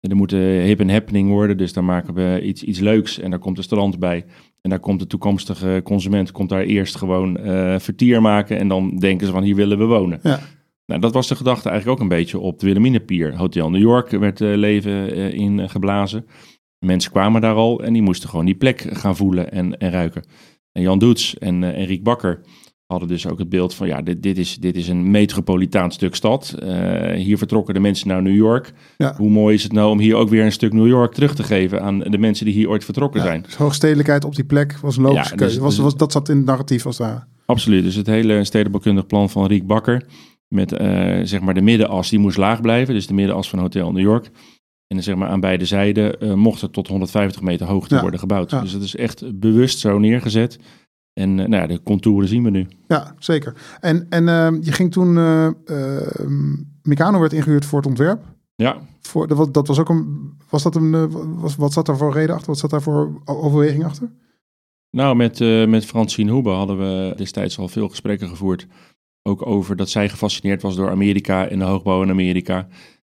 er 0.00 0.16
moet 0.16 0.30
hip 0.30 0.80
en 0.80 0.90
happening 0.90 1.30
worden, 1.30 1.56
dus 1.56 1.72
daar 1.72 1.84
maken 1.84 2.14
we 2.14 2.40
iets, 2.42 2.62
iets 2.62 2.78
leuks 2.78 3.18
en 3.18 3.30
daar 3.30 3.38
komt 3.38 3.58
een 3.58 3.64
strand 3.64 3.98
bij. 3.98 4.24
En 4.60 4.70
daar 4.70 4.80
komt 4.80 5.00
de 5.00 5.06
toekomstige 5.06 5.80
consument 5.84 6.32
komt 6.32 6.48
daar 6.48 6.62
eerst 6.62 6.96
gewoon 6.96 7.38
uh, 7.40 7.78
vertier 7.78 8.22
maken 8.22 8.58
en 8.58 8.68
dan 8.68 8.96
denken 8.96 9.26
ze 9.26 9.32
van 9.32 9.42
hier 9.42 9.54
willen 9.54 9.78
we 9.78 9.84
wonen. 9.84 10.20
Ja. 10.22 10.40
Nou, 10.86 11.00
dat 11.00 11.12
was 11.12 11.28
de 11.28 11.36
gedachte 11.36 11.68
eigenlijk 11.68 11.98
ook 11.98 12.10
een 12.10 12.16
beetje 12.16 12.38
op 12.38 12.58
de 12.58 12.66
Wilhelminapier. 12.66 13.36
Hotel 13.36 13.70
New 13.70 13.80
York 13.80 14.10
werd 14.10 14.40
uh, 14.40 14.56
leven 14.56 15.18
uh, 15.18 15.32
in 15.32 15.70
geblazen. 15.70 16.26
Mensen 16.78 17.10
kwamen 17.10 17.40
daar 17.40 17.54
al 17.54 17.82
en 17.82 17.92
die 17.92 18.02
moesten 18.02 18.28
gewoon 18.28 18.44
die 18.44 18.54
plek 18.54 18.86
gaan 18.90 19.16
voelen 19.16 19.52
en, 19.52 19.78
en 19.78 19.90
ruiken. 19.90 20.24
En 20.72 20.82
Jan 20.82 20.98
Doets 20.98 21.38
en, 21.38 21.64
en 21.64 21.84
Riek 21.84 22.02
Bakker 22.02 22.40
hadden 22.88 23.08
dus 23.08 23.26
ook 23.26 23.38
het 23.38 23.48
beeld 23.48 23.74
van 23.74 23.86
ja, 23.86 24.02
dit, 24.02 24.22
dit, 24.22 24.38
is, 24.38 24.56
dit 24.56 24.76
is 24.76 24.88
een 24.88 25.10
metropolitaan 25.10 25.92
stuk 25.92 26.14
stad. 26.14 26.54
Uh, 26.62 27.12
hier 27.12 27.38
vertrokken 27.38 27.74
de 27.74 27.80
mensen 27.80 28.08
naar 28.08 28.22
New 28.22 28.34
York. 28.34 28.72
Ja. 28.96 29.14
Hoe 29.16 29.30
mooi 29.30 29.54
is 29.54 29.62
het 29.62 29.72
nou 29.72 29.90
om 29.90 29.98
hier 29.98 30.16
ook 30.16 30.28
weer 30.28 30.44
een 30.44 30.52
stuk 30.52 30.72
New 30.72 30.86
York 30.86 31.12
terug 31.12 31.34
te 31.34 31.42
geven 31.42 31.82
aan 31.82 31.98
de 31.98 32.18
mensen 32.18 32.44
die 32.44 32.54
hier 32.54 32.68
ooit 32.68 32.84
vertrokken 32.84 33.20
zijn. 33.20 33.42
Dus 33.42 33.54
hoogstedelijkheid 33.54 34.24
op 34.24 34.34
die 34.34 34.44
plek 34.44 34.78
was 34.78 34.96
een 34.96 35.02
logische 35.02 35.30
ja, 35.30 35.36
keuze. 35.36 35.54
Dus- 35.54 35.62
was, 35.62 35.74
dus- 35.74 35.84
was, 35.84 35.96
dat 35.96 36.12
zat 36.12 36.28
in 36.28 36.36
het 36.36 36.46
narratief 36.46 36.86
als 36.86 36.96
daar. 36.96 37.26
Absoluut. 37.46 37.84
Dus 37.84 37.94
het 37.94 38.06
hele 38.06 38.44
stedenbouwkundig 38.44 39.06
plan 39.06 39.30
van 39.30 39.46
Riek 39.46 39.66
Bakker 39.66 40.06
met 40.48 40.72
uh, 40.72 40.78
zeg 41.22 41.40
maar 41.40 41.54
de 41.54 41.60
middenas, 41.60 42.10
die 42.10 42.18
moest 42.18 42.36
laag 42.36 42.60
blijven. 42.60 42.94
Dus 42.94 43.06
de 43.06 43.14
middenas 43.14 43.48
van 43.48 43.58
Hotel 43.58 43.92
New 43.92 44.02
York. 44.02 44.30
En 44.86 45.02
zeg 45.02 45.14
maar 45.14 45.28
aan 45.28 45.40
beide 45.40 45.64
zijden 45.64 46.24
uh, 46.24 46.34
mocht 46.34 46.60
het 46.60 46.72
tot 46.72 46.88
150 46.88 47.42
meter 47.42 47.66
hoogte 47.66 48.00
worden 48.00 48.20
gebouwd. 48.20 48.50
Dus 48.50 48.72
het 48.72 48.82
is 48.82 48.96
echt 48.96 49.38
bewust 49.40 49.78
zo 49.78 49.98
neergezet. 49.98 50.58
En 51.18 51.30
uh, 51.38 51.46
nou 51.46 51.62
ja, 51.62 51.66
de 51.66 51.82
contouren 51.82 52.28
zien 52.28 52.42
we 52.42 52.50
nu. 52.50 52.66
Ja, 52.88 53.14
zeker. 53.18 53.54
En, 53.80 54.06
en 54.08 54.22
uh, 54.22 54.62
je 54.64 54.72
ging 54.72 54.92
toen, 54.92 55.16
uh, 55.16 55.48
Meccano 56.82 57.20
werd 57.20 57.32
ingehuurd 57.32 57.64
voor 57.64 57.78
het 57.78 57.88
ontwerp. 57.88 58.20
Ja. 58.54 58.78
Voor, 59.00 59.28
dat, 59.28 59.54
dat 59.54 59.66
was 59.66 59.78
ook 59.78 59.88
een, 59.88 60.32
was 60.48 60.62
dat 60.62 60.76
een, 60.76 61.10
was, 61.40 61.56
wat 61.56 61.72
zat 61.72 61.86
daar 61.86 61.96
voor 61.96 62.12
reden 62.12 62.34
achter? 62.34 62.48
Wat 62.48 62.58
zat 62.58 62.70
daar 62.70 62.82
voor 62.82 63.20
overweging 63.24 63.84
achter? 63.84 64.10
Nou, 64.90 65.16
met, 65.16 65.38
met 65.68 65.84
Francine 65.84 66.30
Hoebe 66.30 66.50
hadden 66.50 66.78
we 66.78 67.12
destijds 67.16 67.58
al 67.58 67.68
veel 67.68 67.88
gesprekken 67.88 68.28
gevoerd. 68.28 68.66
Ook 69.22 69.46
over 69.46 69.76
dat 69.76 69.88
zij 69.88 70.08
gefascineerd 70.08 70.62
was 70.62 70.76
door 70.76 70.90
Amerika 70.90 71.48
en 71.48 71.58
de 71.58 71.64
hoogbouw 71.64 72.02
in 72.02 72.10
Amerika. 72.10 72.68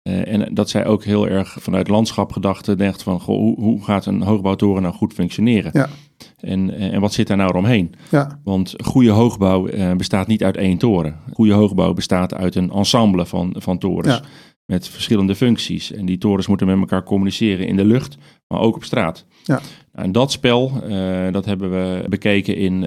En 0.02 0.54
dat 0.54 0.70
zij 0.70 0.86
ook 0.86 1.04
heel 1.04 1.28
erg 1.28 1.58
vanuit 1.60 1.88
landschap 1.88 2.32
gedachte 2.32 2.76
dacht 2.76 3.04
van 3.04 3.20
goh, 3.20 3.38
hoe, 3.38 3.60
hoe, 3.60 3.84
gaat 3.84 4.06
een 4.06 4.22
hoogbouwtoren 4.22 4.82
nou 4.82 4.94
goed 4.94 5.14
functioneren? 5.14 5.72
Ja. 5.74 5.90
En, 6.40 6.74
eh, 6.74 6.94
en 6.94 7.02
wat 7.02 7.14
zit 7.14 7.28
daar 7.28 7.38
nou 7.38 7.58
omheen? 7.58 7.94
Ja. 8.10 8.40
Want 8.44 8.74
goede 8.84 9.10
hoogbouw 9.10 9.68
uh, 9.68 9.94
bestaat 9.94 10.28
niet 10.28 10.44
uit 10.44 10.58
één 10.58 10.78
toren. 10.78 11.16
Goede 11.34 11.54
hoogbouw 11.54 11.94
bestaat 11.94 12.34
uit 12.34 12.56
een 12.56 12.72
ensemble 12.72 13.26
van, 13.26 13.56
van 13.58 13.78
torens. 13.78 14.16
Ja. 14.16 14.22
Met 14.66 14.88
verschillende 14.88 15.36
functies. 15.36 15.92
En 15.92 16.06
die 16.06 16.18
torens 16.18 16.48
moeten 16.48 16.68
met 16.68 16.80
elkaar 16.80 17.04
communiceren 17.04 17.68
in 17.68 17.76
de 17.76 17.86
lucht, 17.86 18.18
maar 18.48 18.60
ook 18.60 18.76
op 18.76 18.84
straat. 18.84 19.26
Ja. 19.44 19.62
Nou, 19.94 20.06
en 20.06 20.12
dat 20.12 20.32
spel, 20.32 20.72
dat 21.32 21.46
hebben 21.46 21.72
we 21.72 22.06
bekeken 22.10 22.56
in 22.56 22.80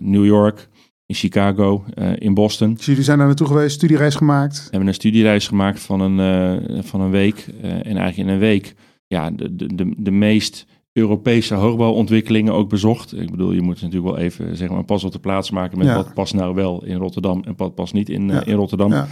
New 0.00 0.24
York, 0.24 0.68
in 1.06 1.14
Chicago, 1.14 1.84
uh, 1.94 2.10
in 2.18 2.34
Boston. 2.34 2.74
Dus 2.74 2.86
jullie 2.86 3.02
zijn 3.02 3.18
daar 3.18 3.26
naartoe 3.26 3.46
geweest, 3.46 3.74
studiereis 3.76 4.14
gemaakt? 4.14 4.56
We 4.56 4.68
hebben 4.70 4.88
een 4.88 4.94
studiereis 4.94 5.48
gemaakt 5.48 5.80
van 5.80 6.00
een, 6.00 6.84
van 6.84 7.00
een 7.00 7.10
week. 7.10 7.46
En 7.62 7.82
eigenlijk 7.82 8.16
in 8.16 8.28
een 8.28 8.38
week 8.38 8.74
ja, 9.08 9.30
de, 9.30 9.74
de, 9.74 9.94
de 9.96 10.10
meest 10.10 10.66
Europese 10.92 11.54
hoogbouwontwikkelingen 11.54 12.52
ook 12.52 12.68
bezocht. 12.68 13.16
Ik 13.20 13.30
bedoel, 13.30 13.52
je 13.52 13.62
moet 13.62 13.80
natuurlijk 13.82 14.14
wel 14.14 14.18
even 14.24 14.56
zeg 14.56 14.68
maar, 14.68 14.84
pas 14.84 15.04
op 15.04 15.12
de 15.12 15.18
plaats 15.18 15.50
maken 15.50 15.78
met 15.78 15.86
Ja. 15.86 15.94
wat 15.94 16.14
past 16.14 16.34
nou 16.34 16.54
wel 16.54 16.84
in 16.84 16.96
Rotterdam 16.96 17.42
en 17.44 17.54
wat 17.56 17.74
past 17.74 17.92
niet 17.94 18.08
in, 18.08 18.30
eh, 18.30 18.36
Ja. 18.36 18.44
in 18.44 18.54
Rotterdam. 18.54 18.92
Ja. 18.92 19.06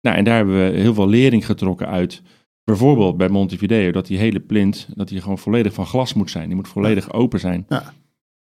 Nou, 0.00 0.16
en 0.16 0.24
daar 0.24 0.36
hebben 0.36 0.54
we 0.72 0.78
heel 0.78 0.94
veel 0.94 1.08
lering 1.08 1.46
getrokken 1.46 1.86
uit. 1.88 2.22
Bijvoorbeeld 2.64 3.16
bij 3.16 3.28
Montevideo, 3.28 3.90
dat 3.90 4.06
die 4.06 4.18
hele 4.18 4.40
plint, 4.40 4.88
dat 4.94 5.08
die 5.08 5.20
gewoon 5.20 5.38
volledig 5.38 5.72
van 5.72 5.86
glas 5.86 6.14
moet 6.14 6.30
zijn. 6.30 6.46
Die 6.46 6.56
moet 6.56 6.68
volledig 6.68 7.12
open 7.12 7.40
zijn. 7.40 7.64
Ja. 7.68 7.92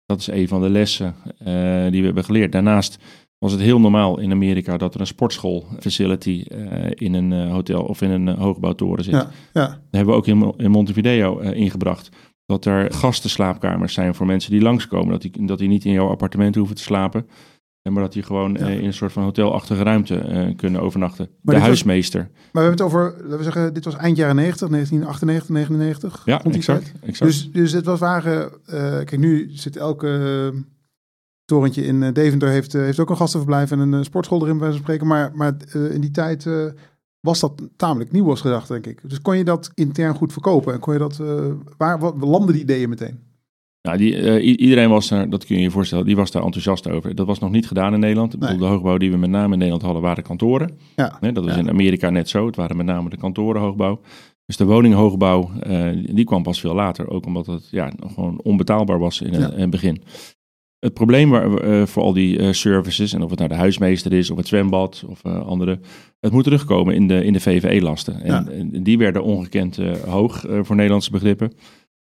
Dat 0.05 0.19
is 0.19 0.27
een 0.27 0.47
van 0.47 0.61
de 0.61 0.69
lessen 0.69 1.15
eh, 1.37 1.45
die 1.91 1.99
we 1.99 2.05
hebben 2.05 2.23
geleerd. 2.23 2.51
Daarnaast 2.51 2.97
was 3.37 3.51
het 3.51 3.61
heel 3.61 3.79
normaal 3.79 4.19
in 4.19 4.31
Amerika 4.31 4.77
dat 4.77 4.93
er 4.93 4.99
een 4.99 5.07
sportschool 5.07 5.65
facility 5.79 6.43
eh, 6.47 6.91
in 6.93 7.13
een 7.13 7.49
hotel 7.49 7.83
of 7.83 8.01
in 8.01 8.09
een 8.09 8.27
hoogbouwtoren 8.27 9.03
zit. 9.03 9.13
Dat 9.53 9.79
hebben 9.91 10.13
we 10.13 10.19
ook 10.19 10.27
in, 10.27 10.53
in 10.57 10.71
Montevideo 10.71 11.37
ingebracht. 11.39 12.09
Dat 12.49 12.65
er 12.65 12.93
gastenslaapkamers 12.93 13.93
zijn 13.93 14.15
voor 14.15 14.25
mensen 14.25 14.51
die 14.51 14.61
langskomen. 14.61 15.09
Dat 15.11 15.21
die, 15.21 15.45
dat 15.45 15.57
die 15.57 15.67
niet 15.67 15.85
in 15.85 15.91
jouw 15.91 16.09
appartement 16.09 16.55
hoeven 16.55 16.75
te 16.75 16.81
slapen. 16.81 17.27
eh, 17.81 17.91
Maar 17.93 18.03
dat 18.03 18.13
die 18.13 18.23
gewoon 18.23 18.53
Ja. 18.53 18.59
eh, 18.59 18.77
in 18.79 18.85
een 18.85 18.93
soort 18.93 19.11
van 19.11 19.23
hotelachtige 19.23 19.83
ruimte 19.83 20.15
eh, 20.17 20.55
kunnen 20.55 20.81
overnachten. 20.81 21.25
de 21.41 21.51
was- 21.53 21.61
huismeester. 21.61 22.19
Maar 22.21 22.31
we 22.51 22.59
hebben 22.59 22.71
het 22.71 22.81
over, 22.81 23.13
laten 23.21 23.37
we 23.37 23.43
zeggen, 23.43 23.73
dit 23.73 23.85
was 23.85 23.95
eind 23.95 24.17
jaren 24.17 24.35
90, 24.35 24.69
1998, 24.69 25.49
99. 25.49 26.21
Ja, 26.25 26.43
exact. 26.43 26.91
exact. 27.01 27.31
Dus, 27.31 27.51
dus 27.51 27.71
het 27.71 27.85
was 27.85 27.99
waren, 27.99 28.51
eh, 28.65 28.79
kijk 28.97 29.17
nu 29.17 29.49
zit 29.53 29.75
elke 29.77 30.53
torentje 31.45 31.85
in 31.85 32.13
Deventer 32.13 32.49
heeft, 32.49 32.73
heeft 32.73 32.99
ook 32.99 33.09
een 33.09 33.17
gastenverblijf 33.17 33.71
en 33.71 33.79
een 33.79 34.05
sportschool 34.05 34.41
erin 34.43 34.57
bij 34.57 34.71
spreken. 34.71 35.07
Maar, 35.07 35.31
maar 35.35 35.53
in 35.91 36.01
die 36.01 36.11
tijd 36.11 36.47
was 37.19 37.39
dat 37.39 37.61
tamelijk 37.75 38.11
nieuw 38.11 38.25
was 38.25 38.41
gedacht, 38.41 38.67
denk 38.67 38.85
ik. 38.87 38.99
Dus 39.09 39.21
kon 39.21 39.37
je 39.37 39.43
dat 39.43 39.71
intern 39.75 40.15
goed 40.15 40.31
verkopen 40.33 40.73
en 40.73 40.79
kon 40.79 40.93
je 40.93 40.99
dat, 40.99 41.19
eh, 41.19 41.45
waar 41.77 41.99
wat, 41.99 42.15
landden 42.19 42.53
die 42.53 42.61
ideeën 42.63 42.89
meteen? 42.89 43.19
Nou, 43.81 43.97
die, 43.97 44.15
eh, 44.15 44.59
iedereen 44.59 44.89
was 44.89 45.11
er, 45.11 45.29
dat 45.29 45.45
kun 45.45 45.55
je 45.55 45.61
je 45.61 45.71
voorstellen, 45.71 46.05
die 46.05 46.15
was 46.15 46.31
daar 46.31 46.43
enthousiast 46.43 46.89
over. 46.89 47.15
Dat 47.15 47.25
was 47.27 47.39
nog 47.39 47.51
niet 47.51 47.67
gedaan 47.67 47.93
in 47.93 47.99
Nederland. 47.99 48.33
Ik 48.33 48.39
bedoel, 48.39 48.55
Nee. 48.57 48.65
De 48.65 48.71
hoogbouw 48.73 48.97
die 48.97 49.11
we 49.11 49.17
met 49.17 49.29
name 49.29 49.51
in 49.51 49.57
Nederland 49.57 49.81
hadden, 49.81 50.01
waren 50.01 50.23
kantoren. 50.23 50.77
Ja, 50.95 51.17
Hè, 51.19 51.31
dat 51.31 51.43
was 51.45 51.53
Ja. 51.53 51.59
in 51.59 51.69
Amerika 51.69 52.09
net 52.09 52.29
zo. 52.29 52.45
Het 52.45 52.55
waren 52.55 52.77
met 52.77 52.85
name 52.85 53.09
de 53.09 53.17
kantorenhoogbouw. 53.17 53.99
Dus 54.45 54.57
de 54.57 54.65
woninghoogbouw, 54.65 55.51
eh, 55.61 55.89
die 56.13 56.25
kwam 56.25 56.43
pas 56.43 56.59
veel 56.59 56.73
later. 56.73 57.09
Ook 57.09 57.25
omdat 57.25 57.45
het 57.45 57.67
ja, 57.71 57.91
gewoon 58.13 58.39
onbetaalbaar 58.43 58.99
was 58.99 59.21
in, 59.21 59.33
het- 59.33 59.53
in 59.53 59.59
het 59.61 59.69
begin. 59.69 60.01
Het 60.79 60.93
probleem 60.93 61.29
waar, 61.29 61.53
eh, 61.53 61.85
voor 61.85 62.03
al 62.03 62.13
die 62.13 62.39
eh, 62.39 62.51
services, 62.51 63.13
en 63.13 63.21
of 63.21 63.29
het 63.29 63.39
nou 63.39 63.51
de 63.51 63.57
huismeester 63.57 64.13
is 64.13 64.29
of 64.29 64.37
het 64.37 64.47
zwembad 64.47 65.03
of 65.07 65.23
eh, 65.23 65.45
andere, 65.45 65.79
het 66.19 66.31
moet 66.31 66.43
terugkomen 66.43 66.95
in 66.95 67.07
de, 67.07 67.25
in 67.25 67.33
de 67.33 67.39
VVE-lasten. 67.39 68.21
En, 68.21 68.27
Ja. 68.27 68.45
en 68.51 68.83
die 68.83 68.97
werden 68.97 69.23
ongekend 69.23 69.75
hoog 70.05 70.45
voor 70.61 70.75
Nederlandse 70.75 71.11
begrippen. 71.11 71.53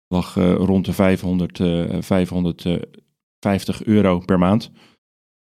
Lag 0.07 0.35
rond 0.35 0.85
de 0.85 0.93
500, 0.93 1.59
eh 1.59 1.83
550 1.99 3.83
euro 3.83 4.19
per 4.19 4.39
maand. 4.39 4.71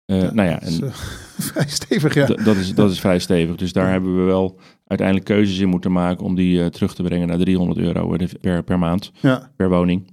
Nou 0.06 0.42
ja, 0.42 0.58
dat 0.58 0.68
is, 0.68 0.80
en 0.80 0.92
vrij 1.52 1.68
stevig, 1.68 2.14
ja. 2.14 2.26
Dat, 2.26 2.56
is, 2.56 2.74
dat 2.74 2.90
is 2.90 3.00
vrij 3.06 3.18
stevig. 3.18 3.56
Dus 3.56 3.72
daar 3.72 3.90
hebben 3.90 4.16
we 4.16 4.22
wel 4.22 4.58
uiteindelijk 4.86 5.26
keuzes 5.28 5.58
in 5.58 5.68
moeten 5.68 5.92
maken 5.92 6.24
om 6.24 6.34
die 6.34 6.70
terug 6.70 6.94
te 6.94 7.02
brengen 7.02 7.28
naar 7.28 7.38
300 7.38 7.78
euro 7.78 8.16
per, 8.40 8.62
per 8.62 8.78
maand, 8.78 9.12
per 9.56 9.68
woning. 9.68 10.10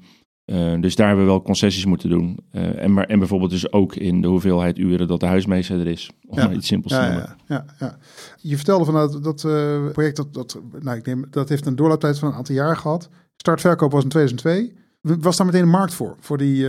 Eh, 0.47 0.73
dus 0.81 0.95
daar 0.95 1.07
hebben 1.07 1.25
we 1.25 1.31
wel 1.31 1.41
concessies 1.41 1.86
moeten 1.86 2.10
doen. 2.10 2.38
Eh, 2.51 2.83
en, 2.83 2.93
maar, 2.93 3.05
en 3.05 3.19
bijvoorbeeld 3.19 3.51
dus 3.51 3.71
ook 3.71 3.95
in 3.95 4.21
de 4.21 4.27
hoeveelheid 4.27 4.77
uren 4.77 5.07
dat 5.07 5.19
de 5.19 5.25
huismeester 5.25 5.79
er 5.79 5.88
is. 5.88 6.10
Om 6.27 6.38
Ja. 6.38 6.45
maar 6.45 6.55
iets 6.55 6.67
simpels 6.67 6.93
te 6.93 6.99
Ja, 6.99 7.07
noemen. 7.07 7.36
ja, 7.47 7.65
ja. 7.79 7.97
Je 8.41 8.55
vertelde 8.55 8.86
van 8.86 9.21
dat, 9.21 9.43
eh, 9.43 9.89
project, 9.91 10.15
dat, 10.15 10.33
dat, 10.33 10.60
nou, 10.79 10.97
ik 10.97 11.05
neem, 11.05 11.25
dat 11.29 11.49
heeft 11.49 11.65
een 11.65 11.75
doorlooptijd 11.75 12.19
van 12.19 12.27
een 12.29 12.33
aantal 12.36 12.55
jaar 12.55 12.77
gehad. 12.77 13.10
Startverkoop 13.36 13.91
was 13.91 14.03
in 14.03 14.10
2002. 14.10 14.73
Was 15.01 15.38
daar 15.38 15.45
meteen 15.45 15.62
een 15.62 15.69
markt 15.69 15.93
voor, 15.93 16.15
voor 16.19 16.38
die, 16.38 16.67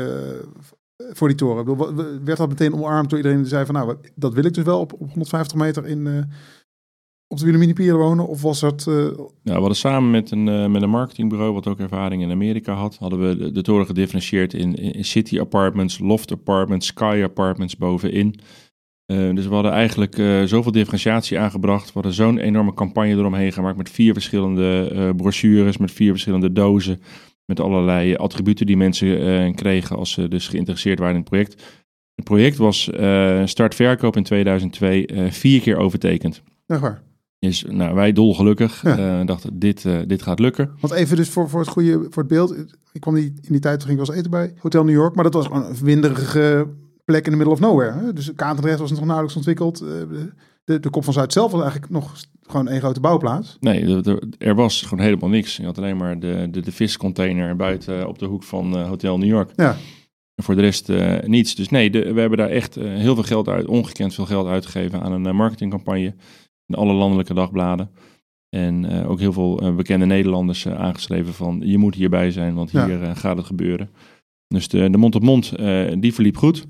voor 1.13 1.29
die 1.29 1.37
toren? 1.37 1.59
Ik 1.61 1.65
bedoel, 1.77 1.95
wa- 1.95 2.05
werd 2.25 2.39
dat 2.39 2.49
meteen 2.49 2.75
omarmd 2.75 3.09
door 3.11 3.19
iedereen 3.19 3.39
die 3.41 3.49
zei 3.49 3.67
van 3.67 3.75
nou, 3.75 3.97
dat 4.15 4.35
wil 4.35 4.45
ik 4.45 4.55
dus 4.55 4.65
wel 4.65 4.81
op, 4.81 4.93
op 4.93 4.99
150 5.09 5.57
meter 5.57 5.87
in, 5.87 6.31
op 7.29 7.39
de 7.39 7.45
Wilhelminipier 7.45 7.97
wonen? 7.97 8.29
Of 8.29 8.43
was 8.43 8.61
dat... 8.61 8.87
eh, 8.87 8.95
Nou, 8.95 9.29
we 9.43 9.53
hadden 9.53 9.77
samen 9.77 10.11
met 10.11 10.31
een, 10.31 10.49
eh, 10.49 10.67
met 10.67 10.83
een 10.83 10.91
marketingbureau, 10.91 11.53
wat 11.53 11.67
ook 11.67 11.79
ervaring 11.79 12.23
in 12.23 12.31
Amerika 12.31 12.73
had, 12.73 12.97
hadden 12.97 13.29
we 13.29 13.37
de, 13.37 13.53
de 13.53 13.63
toren 13.63 13.87
gedifferentieerd 13.87 14.55
in, 14.55 14.75
in, 14.75 15.05
city 15.05 15.41
apartments, 15.41 15.99
loft 15.99 16.33
apartments, 16.33 16.87
sky 16.87 17.21
apartments 17.25 17.77
bovenin. 17.77 18.41
Eh, 19.07 19.35
dus 19.35 19.47
we 19.47 19.55
hadden 19.55 19.73
eigenlijk 19.73 20.15
zoveel 20.45 20.73
differentiatie 20.73 21.39
aangebracht. 21.39 21.87
We 21.87 21.93
hadden 21.93 22.13
zo'n 22.13 22.39
enorme 22.39 22.75
campagne 22.75 23.11
eromheen 23.11 23.53
gemaakt 23.53 23.77
met 23.77 23.91
vier 23.91 24.13
verschillende 24.13 25.13
brochures, 25.17 25.77
met 25.77 25.93
vier 25.93 26.11
verschillende 26.11 26.53
dozen, 26.53 27.01
met 27.45 27.61
allerlei 27.61 28.15
attributen 28.17 28.67
die 28.67 28.77
mensen 28.77 29.55
kregen 29.55 29.97
als 29.97 30.11
ze 30.13 30.29
dus 30.29 30.49
geïnteresseerd 30.49 30.99
waren 30.99 31.15
in 31.15 31.21
het 31.21 31.31
project. 31.31 31.63
Het 32.15 32.25
project 32.25 32.57
was 32.57 32.91
startverkoop 33.45 34.17
in 34.17 34.23
2002 34.23 35.07
eh, 35.07 35.31
vier 35.31 35.61
keer 35.61 35.77
overtekend. 35.77 36.43
echt 36.67 36.81
waar. 36.81 37.03
Dus 37.39 37.65
nou, 37.69 37.95
wij 37.95 38.13
dolgelukkig 38.13 38.83
Ja. 38.83 39.21
eh, 39.21 39.27
dachten, 39.27 39.59
dit, 39.59 39.85
eh, 39.85 39.99
dit 40.07 40.23
gaat 40.23 40.39
lukken. 40.39 40.71
Want 40.81 40.93
even 40.93 41.17
dus 41.17 41.29
voor, 41.29 41.49
voor 41.49 41.61
het 41.61 41.69
goede, 41.69 41.93
voor 42.11 42.23
het 42.23 42.27
beeld. 42.33 42.55
Ik 42.93 43.01
kwam 43.01 43.15
die, 43.15 43.25
in 43.25 43.53
die 43.53 43.61
tijd, 43.61 43.79
toen 43.81 43.89
ging 43.89 44.01
ik 44.01 44.07
wel 44.07 44.17
eens 44.17 44.27
eten 44.27 44.31
bij 44.31 44.53
Hotel 44.61 44.85
New 44.85 44.95
York. 44.95 45.15
Maar 45.15 45.25
dat 45.25 45.35
was 45.35 45.47
gewoon 45.47 45.65
een 45.65 45.75
winderige 45.83 46.67
plek 47.05 47.25
in 47.25 47.31
de 47.31 47.37
middle 47.37 47.55
of 47.55 47.61
nowhere. 47.61 47.93
Hè? 48.05 48.13
Dus 48.13 48.33
Katendrecht 48.35 48.79
was 48.79 48.91
nog 48.91 49.01
nauwelijks 49.05 49.37
ontwikkeld. 49.37 49.81
Eh, 49.81 49.89
De, 50.65 50.81
de, 50.81 50.91
Kop 50.91 51.05
van 51.05 51.13
Zuid 51.13 51.33
zelf 51.33 51.53
was 51.53 51.61
eigenlijk 51.63 51.93
nog 51.93 52.15
gewoon 52.43 52.69
één 52.69 52.81
grote 52.81 53.01
bouwplaats. 53.01 53.57
Nee, 53.61 54.03
er- 54.39 54.55
was 54.55 54.83
gewoon 54.83 55.05
helemaal 55.05 55.29
niks. 55.29 55.57
Je 55.57 55.65
had 55.65 55.79
alleen 55.79 55.97
maar 55.97 56.19
de, 56.21 56.49
de, 56.51 56.61
de 56.61 56.73
viscontainer 56.73 57.57
buiten 57.57 58.09
op 58.09 58.19
de 58.19 58.27
hoek 58.27 58.43
van 58.43 58.77
Hotel 58.83 59.19
New 59.19 59.29
York. 59.29 59.51
Ja, 59.57 59.77
En 60.35 60.45
voor 60.45 60.55
de 60.55 60.61
rest 60.61 60.89
niets. 61.27 61.55
Dus 61.55 61.69
nee, 61.69 61.91
de- 61.91 62.13
we 62.13 62.21
hebben 62.21 62.39
daar 62.39 62.49
echt 62.51 62.75
heel 62.75 63.15
veel 63.15 63.23
geld 63.23 63.49
uit, 63.49 63.67
ongekend 63.67 64.15
veel 64.15 64.27
geld 64.27 64.47
uitgegeven 64.47 65.01
aan 65.03 65.13
een 65.13 65.37
marketingcampagne. 65.37 66.15
In 66.69 66.75
alle 66.75 66.93
landelijke 66.93 67.35
dagbladen. 67.35 67.91
En 68.49 68.85
eh, 68.85 69.11
ook 69.11 69.19
heel 69.19 69.33
veel 69.33 69.61
eh, 69.61 69.75
bekende 69.75 70.07
Nederlanders 70.07 70.65
eh, 70.65 70.75
aangeschreven 70.75 71.35
van 71.35 71.63
je 71.65 71.79
moet 71.79 71.95
hierbij 71.95 72.31
zijn, 72.31 72.55
want 72.55 72.71
hier 72.71 73.17
gaat 73.17 73.37
het 73.37 73.47
gebeuren. 73.47 73.91
Dus 74.47 74.69
de, 74.69 74.91
de 74.91 74.99
mond-op-mond, 74.99 75.53
eh, 75.53 75.93
die 75.99 76.15
verliep 76.15 76.37
goed. 76.37 76.67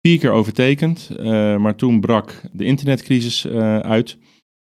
Vier 0.00 0.18
keer 0.18 0.30
overtekend, 0.30 1.10
maar 1.58 1.74
toen 1.74 2.00
brak 2.00 2.42
de 2.52 2.64
internetcrisis 2.64 3.46
uit. 3.82 4.18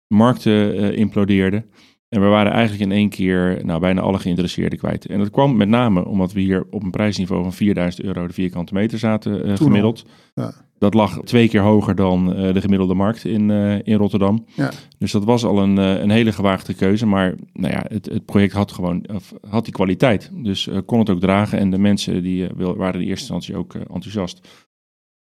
Markten 0.07 0.95
implodeerden. 0.95 1.65
En 2.09 2.21
we 2.21 2.27
waren 2.27 2.51
eigenlijk 2.51 2.91
in 2.91 2.97
één 2.97 3.09
keer 3.09 3.59
nou, 3.65 3.79
bijna 3.79 4.01
alle 4.01 4.19
geïnteresseerden 4.19 4.79
kwijt. 4.79 5.05
En 5.05 5.19
dat 5.19 5.29
kwam 5.29 5.57
met 5.57 5.67
name 5.67 6.05
omdat 6.05 6.31
we 6.31 6.39
hier 6.39 6.67
op 6.69 6.83
een 6.83 6.91
prijsniveau 6.91 7.43
van 7.43 7.53
4000 7.53 8.05
euro 8.05 8.27
de 8.27 8.33
vierkante 8.33 8.73
meter 8.73 8.99
zaten 8.99 9.43
eh, 9.43 9.55
gemiddeld. 9.55 10.05
Ja. 10.33 10.53
Dat 10.77 10.93
lag 10.93 11.19
twee 11.23 11.49
keer 11.49 11.61
hoger 11.61 11.95
dan 11.95 12.33
eh, 12.33 12.53
de 12.53 12.61
gemiddelde 12.61 12.93
markt 12.93 13.25
in, 13.25 13.51
eh, 13.51 13.79
in 13.83 13.97
Rotterdam. 13.97 14.45
Ja. 14.55 14.71
Dus 14.97 15.11
dat 15.11 15.23
was 15.23 15.45
al 15.45 15.59
een, 15.59 15.77
een 15.77 16.09
hele 16.09 16.31
gewaagde 16.31 16.73
keuze. 16.73 17.05
Maar 17.05 17.35
nou 17.53 17.73
ja, 17.73 17.85
het, 17.87 18.05
het 18.05 18.25
project 18.25 18.53
had 18.53 18.71
gewoon 18.71 19.05
had 19.49 19.63
die 19.63 19.73
kwaliteit. 19.73 20.31
Dus 20.33 20.69
kon 20.85 20.99
het 20.99 21.09
ook 21.09 21.19
dragen. 21.19 21.59
En 21.59 21.69
de 21.69 21.79
mensen 21.79 22.23
die, 22.23 22.47
waren 22.55 23.01
in 23.01 23.07
eerste 23.07 23.33
instantie 23.33 23.55
ook 23.55 23.73
enthousiast. 23.73 24.47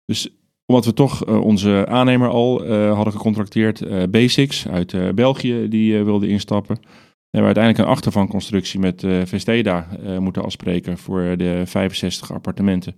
Dus 0.05 0.42
omdat 0.73 0.87
we 0.87 0.93
toch 0.93 1.25
eh, 1.25 1.41
onze 1.41 1.85
aannemer 1.89 2.29
al 2.29 2.65
eh, 2.65 2.93
hadden 2.93 3.13
gecontracteerd, 3.13 3.81
eh, 3.81 4.03
Basics 4.09 4.67
uit 4.67 5.15
België, 5.15 5.67
die 5.69 6.03
wilde 6.03 6.27
instappen. 6.27 6.75
We 6.75 7.39
hebben 7.39 7.55
uiteindelijk 7.55 7.85
een 7.85 7.95
achtervanconstructie 7.95 8.79
met 8.79 9.05
Vesteda 9.23 9.87
moeten 10.19 10.43
afspreken 10.43 10.97
voor 10.97 11.37
de 11.37 11.61
65 11.65 12.31
appartementen. 12.31 12.95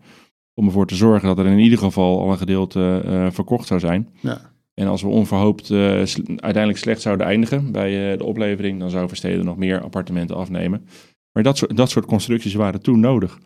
Om 0.54 0.66
ervoor 0.66 0.88
te 0.88 0.96
zorgen 0.96 1.28
dat 1.28 1.40
er 1.40 1.46
in 1.46 1.60
ieder 1.60 1.78
geval 1.78 2.20
al 2.20 2.32
een 2.32 2.38
gedeelte 2.38 3.02
verkocht 3.32 3.68
zou 3.68 3.80
zijn. 3.80 4.10
ja. 4.22 4.54
En 4.74 4.88
als 4.88 5.02
we 5.02 5.08
onverhoopt 5.08 5.72
uiteindelijk 5.72 6.78
slecht 6.78 7.02
zouden 7.02 7.28
eindigen 7.28 7.72
bij 7.72 8.18
de 8.18 8.24
oplevering, 8.24 8.80
dan 8.80 8.90
zou 8.90 9.08
Verstede 9.08 9.44
nog 9.44 9.58
meer 9.58 9.82
appartementen 9.82 10.36
afnemen. 10.36 10.88
Maar 11.32 11.44
dat 11.44 11.58
soort, 11.58 11.78
dat 11.78 11.90
soort 11.90 12.06
constructies 12.06 12.54
waren 12.54 12.82
toen 12.82 13.00
nodig 13.00 13.40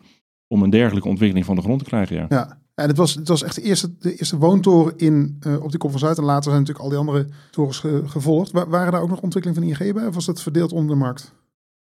om 0.48 0.62
een 0.62 0.70
dergelijke 0.70 1.08
ontwikkeling 1.08 1.46
van 1.46 1.56
de 1.56 1.62
grond 1.62 1.78
te 1.78 1.84
krijgen. 1.84 2.16
Ja. 2.16 2.26
ja. 2.28 2.60
En 2.80 2.88
het 2.88 2.96
was, 2.96 3.14
het 3.14 3.28
was 3.28 3.42
echt 3.42 3.54
de 3.54 3.62
eerste, 3.62 3.98
de 3.98 4.16
eerste 4.16 4.36
woontoren 4.38 4.92
in, 4.96 5.36
eh, 5.40 5.62
op 5.62 5.70
die 5.70 5.78
Kop 5.78 5.90
van 5.90 5.98
Zuid. 5.98 6.18
En 6.18 6.24
later 6.24 6.42
zijn 6.50 6.54
natuurlijk 6.56 6.84
al 6.84 6.88
die 6.90 6.98
andere 6.98 7.26
torens 7.50 7.78
ge- 7.78 8.02
gevolgd. 8.06 8.50
Wa- 8.50 8.68
waren 8.68 8.92
daar 8.92 9.00
ook 9.02 9.08
nog 9.08 9.20
ontwikkelingen 9.20 9.76
van 9.76 9.86
ING 9.86 9.94
bij? 9.94 10.06
Of 10.06 10.14
was 10.14 10.24
dat 10.26 10.42
verdeeld 10.42 10.72
onder 10.72 10.90
de 10.94 11.00
markt? 11.02 11.32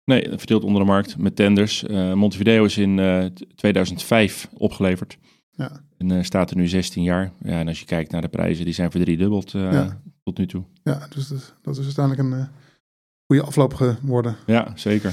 Nee, 0.05 0.29
verdeeld 0.37 0.65
onder 0.65 0.81
de 0.81 0.87
markt 0.87 1.19
met 1.19 1.37
tenders. 1.37 1.85
Eh, 1.85 2.13
Montevideo 2.13 2.65
is 2.65 2.79
in 2.79 2.99
eh, 2.99 3.25
t- 3.25 3.47
2005 3.57 4.49
opgeleverd 4.55 5.19
Ja. 5.51 5.81
en 5.99 6.11
eh, 6.11 6.23
staat 6.23 6.51
er 6.51 6.57
nu 6.57 6.69
16 6.69 7.03
jaar. 7.03 7.33
Ja, 7.43 7.59
en 7.59 7.69
als 7.69 7.81
je 7.81 7.87
kijkt 7.87 8.11
naar 8.11 8.21
de 8.23 8.29
prijzen, 8.29 8.65
die 8.65 8.75
zijn 8.75 8.91
verdriedubbeld 8.91 9.55
eh 9.55 9.73
Ja. 9.73 10.01
tot 10.25 10.39
nu 10.39 10.47
toe. 10.47 10.65
Ja, 10.83 11.07
dus 11.15 11.29
dat, 11.29 11.55
dat 11.63 11.77
is 11.79 11.85
uiteindelijk 11.85 12.29
een 12.29 12.39
eh, 12.39 12.47
goede 13.27 13.43
afloop 13.43 13.75
geworden. 13.75 14.37
Ja, 14.47 14.73
zeker. 14.75 15.13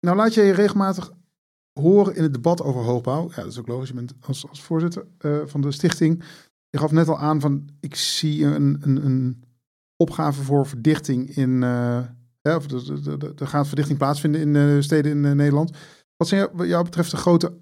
Nou 0.00 0.16
laat 0.16 0.34
je 0.34 0.42
je 0.42 0.52
regelmatig 0.52 1.12
horen 1.80 2.16
in 2.16 2.22
het 2.22 2.32
debat 2.34 2.62
over 2.62 2.82
hoogbouw. 2.82 3.28
Ja, 3.28 3.36
dat 3.42 3.46
is 3.52 3.58
ook 3.58 3.68
logisch. 3.68 3.88
Je 3.88 3.94
bent 3.94 4.14
als, 4.20 4.48
als 4.48 4.62
voorzitter 4.62 5.06
eh, 5.18 5.38
van 5.44 5.60
de 5.60 5.72
stichting. 5.72 6.22
Je 6.70 6.78
gaf 6.78 6.90
net 6.90 7.08
al 7.08 7.18
aan 7.18 7.40
van 7.40 7.68
ik 7.80 7.94
zie 7.94 8.44
een, 8.44 8.78
een, 8.80 9.04
een 9.06 9.42
opgave 9.96 10.42
voor 10.42 10.66
verdichting 10.66 11.36
in... 11.36 11.62
eh, 11.62 11.98
ja, 12.42 12.58
er- 13.38 13.46
gaat 13.46 13.66
verdichting 13.66 13.98
plaatsvinden 13.98 14.40
in 14.40 14.56
eh, 14.56 14.80
steden 14.82 15.24
in 15.24 15.36
Nederland. 15.36 15.76
Wat 16.16 16.28
zijn 16.28 16.48
wat 16.52 16.66
jou 16.68 16.84
betreft 16.84 17.10
de 17.10 17.16
grote 17.16 17.52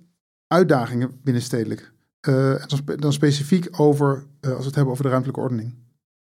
uitdagingen 0.47 1.11
binnenstedelijk? 1.23 1.93
Uh, 2.29 2.55
dan 2.97 3.13
specifiek 3.13 3.69
over, 3.81 4.27
uh, 4.41 4.51
als 4.51 4.59
we 4.61 4.67
het 4.67 4.75
hebben 4.75 4.93
over 4.93 5.05
de 5.05 5.11
ruimtelijke 5.11 5.43
ordening. 5.43 5.75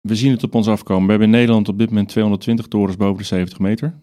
We 0.00 0.16
zien 0.16 0.30
het 0.30 0.42
op 0.42 0.54
ons 0.54 0.68
afkomen. 0.68 1.04
We 1.04 1.10
hebben 1.10 1.28
in 1.28 1.34
Nederland 1.34 1.68
op 1.68 1.78
dit 1.78 1.88
moment 1.88 2.08
220 2.08 2.66
torens 2.66 2.96
boven 2.96 3.18
de 3.18 3.24
70 3.24 3.58
meter. 3.58 3.94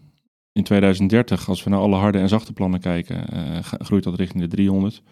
In 0.56 0.62
2030, 0.62 1.48
als 1.48 1.64
we 1.64 1.70
naar 1.70 1.78
alle 1.78 1.96
harde 1.96 2.18
en 2.18 2.28
zachte 2.28 2.52
plannen 2.52 2.80
kijken, 2.80 3.24
uh, 3.34 3.58
groeit 3.62 4.04
dat 4.04 4.14
richting 4.14 4.42
de 4.42 4.48
300. 4.48 5.02